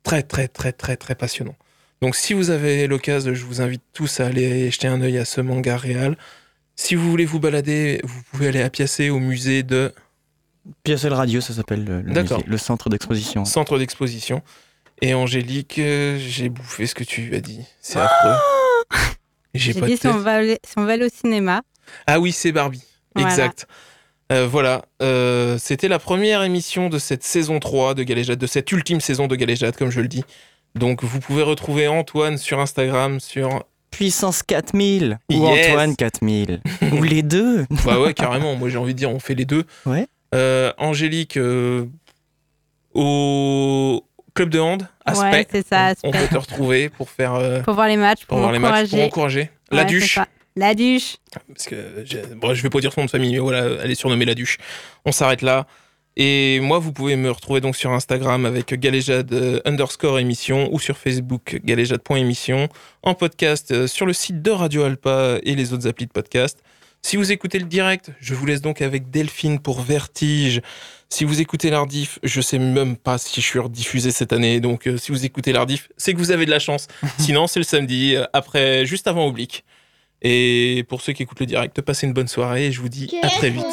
très 0.03 0.23
très 0.23 0.47
très 0.47 0.73
très 0.73 0.97
très 0.97 1.15
passionnant. 1.15 1.55
Donc 2.01 2.15
si 2.15 2.33
vous 2.33 2.49
avez 2.49 2.87
l'occasion, 2.87 3.33
je 3.33 3.45
vous 3.45 3.61
invite 3.61 3.83
tous 3.93 4.19
à 4.19 4.25
aller 4.27 4.71
jeter 4.71 4.87
un 4.87 5.01
œil 5.01 5.17
à 5.17 5.25
ce 5.25 5.39
manga 5.41 5.77
réel. 5.77 6.17
Si 6.75 6.95
vous 6.95 7.09
voulez 7.09 7.25
vous 7.25 7.39
balader, 7.39 8.01
vous 8.03 8.21
pouvez 8.31 8.47
aller 8.47 8.61
à 8.61 8.69
Piacé 8.69 9.09
au 9.09 9.19
musée 9.19 9.61
de 9.63 9.93
Piacel 10.83 11.13
Radio, 11.13 11.41
ça 11.41 11.53
s'appelle 11.53 11.83
le, 11.83 12.01
le 12.01 12.13
le 12.45 12.57
centre 12.57 12.89
d'exposition. 12.89 13.45
centre 13.45 13.77
d'exposition. 13.77 14.41
Et 15.01 15.13
Angélique, 15.15 15.79
euh, 15.79 16.17
j'ai 16.19 16.49
bouffé 16.49 16.85
ce 16.85 16.93
que 16.93 17.03
tu 17.03 17.35
as 17.35 17.41
dit. 17.41 17.61
C'est 17.81 17.99
affreux. 17.99 18.35
J'ai 19.53 19.73
pas 19.73 19.81
de 19.81 19.91
dit 19.91 19.97
si 19.97 20.07
on, 20.07 20.17
va, 20.17 20.33
aller- 20.35 20.59
si 20.65 20.73
on 20.77 20.85
va 20.85 20.93
aller 20.93 21.05
au 21.05 21.09
cinéma. 21.09 21.61
Ah 22.07 22.19
oui, 22.19 22.31
c'est 22.31 22.51
Barbie. 22.51 22.83
Voilà. 23.15 23.29
Exact. 23.29 23.67
Euh, 24.31 24.47
voilà, 24.47 24.85
Euh, 25.01 25.57
c'était 25.57 25.89
la 25.89 25.99
première 25.99 26.41
émission 26.43 26.87
de 26.87 26.97
cette 26.99 27.23
saison 27.23 27.59
3 27.59 27.93
de 27.95 28.03
Galéjade, 28.03 28.39
de 28.39 28.47
cette 28.47 28.71
ultime 28.71 29.01
saison 29.01 29.27
de 29.27 29.35
Galéjade, 29.35 29.75
comme 29.75 29.89
je 29.89 29.99
le 29.99 30.07
dis. 30.07 30.23
Donc 30.73 31.03
vous 31.03 31.19
pouvez 31.19 31.43
retrouver 31.43 31.89
Antoine 31.89 32.37
sur 32.37 32.59
Instagram, 32.61 33.19
sur... 33.19 33.65
Puissance 33.89 34.41
4000 34.43 35.19
ou. 35.33 35.45
Antoine 35.45 35.97
4000 35.97 36.61
ou 36.93 37.03
les 37.03 37.23
deux. 37.23 37.65
Bah 37.85 37.99
ouais, 37.99 38.13
carrément, 38.13 38.55
moi 38.55 38.69
j'ai 38.69 38.77
envie 38.77 38.93
de 38.93 38.97
dire, 38.99 39.11
on 39.11 39.19
fait 39.19 39.35
les 39.35 39.43
deux. 39.43 39.65
Ouais. 39.85 40.07
Euh, 40.33 40.71
Angélique, 40.77 41.35
euh, 41.35 41.85
au 42.93 44.01
club 44.41 44.49
de 44.49 44.59
hand, 44.59 44.87
Aspect. 45.05 45.31
Ouais, 45.31 45.47
c'est 45.51 45.67
ça, 45.67 45.93
On, 46.03 46.11
peut 46.11 46.27
te 46.29 46.37
retrouver 46.37 46.89
pour 46.89 47.09
faire... 47.09 47.35
euh, 47.35 47.61
Pour 47.61 47.73
voir 47.75 47.87
les 47.87 47.97
matchs, 47.97 48.21
pour 48.21 48.29
pour, 48.29 48.39
voir 48.39 48.51
les 48.51 48.59
matchs, 48.59 48.89
pour 48.89 48.99
encourager. 49.01 49.49
La 49.71 49.83
duche. 49.83 50.19
La 50.55 50.73
duche. 50.75 51.17
parce 51.47 51.65
que 51.67 51.75
j'ai- 52.03 52.23
bon, 52.35 52.53
je 52.53 52.61
vais 52.61 52.69
pas 52.69 52.79
dire 52.79 52.91
son 52.91 53.01
nom 53.01 53.05
de 53.05 53.11
famille, 53.11 53.31
mais 53.33 53.39
voilà, 53.39 53.83
elle 53.83 53.89
est 53.91 53.95
surnommée 53.95 54.25
la 54.25 54.35
Duche. 54.35 54.57
On 55.05 55.11
s'arrête 55.11 55.41
là. 55.41 55.65
Et 56.17 56.59
moi, 56.59 56.77
vous 56.79 56.91
pouvez 56.91 57.15
me 57.15 57.31
retrouver 57.31 57.61
donc 57.61 57.77
sur 57.77 57.91
Instagram 57.91 58.45
avec 58.45 58.73
galéjade 58.77 59.31
euh, 59.31 59.61
underscore 59.63 60.19
émission 60.19 60.67
ou 60.73 60.79
sur 60.79 60.97
Facebook 60.97 61.61
galéjade.émission, 61.63 62.67
en 63.03 63.13
podcast 63.13 63.71
euh, 63.71 63.87
sur 63.87 64.05
le 64.05 64.11
site 64.11 64.41
de 64.41 64.51
Radio 64.51 64.83
Alpa 64.83 65.37
et 65.43 65.55
les 65.55 65.71
autres 65.71 65.87
applis 65.87 66.07
de 66.07 66.11
podcast. 66.11 66.59
Si 67.01 67.15
vous 67.15 67.31
écoutez 67.31 67.57
le 67.57 67.65
direct, 67.65 68.11
je 68.19 68.33
vous 68.35 68.45
laisse 68.45 68.61
donc 68.61 68.81
avec 68.81 69.09
Delphine 69.09 69.59
pour 69.59 69.81
Vertige. 69.81 70.61
Si 71.11 71.25
vous 71.25 71.41
écoutez 71.41 71.69
l'Ardif, 71.69 72.19
je 72.23 72.39
sais 72.39 72.57
même 72.57 72.95
pas 72.95 73.17
si 73.17 73.41
je 73.41 73.45
suis 73.45 73.59
rediffusé 73.59 74.11
cette 74.11 74.31
année, 74.31 74.61
donc 74.61 74.87
euh, 74.87 74.97
si 74.97 75.11
vous 75.11 75.25
écoutez 75.25 75.51
l'Ardif, 75.51 75.89
c'est 75.97 76.13
que 76.13 76.17
vous 76.17 76.31
avez 76.31 76.45
de 76.45 76.51
la 76.51 76.59
chance. 76.59 76.87
Sinon, 77.19 77.47
c'est 77.47 77.59
le 77.59 77.65
samedi, 77.65 78.15
euh, 78.15 78.23
après, 78.31 78.85
juste 78.85 79.07
avant 79.07 79.27
Oblique. 79.27 79.65
Et 80.21 80.85
pour 80.87 81.01
ceux 81.01 81.11
qui 81.11 81.23
écoutent 81.23 81.41
le 81.41 81.47
direct, 81.47 81.81
passez 81.81 82.07
une 82.07 82.13
bonne 82.13 82.29
soirée 82.29 82.67
et 82.67 82.71
je 82.71 82.79
vous 82.79 82.87
dis 82.87 83.13
à 83.21 83.27
très 83.27 83.49
vite. 83.49 83.65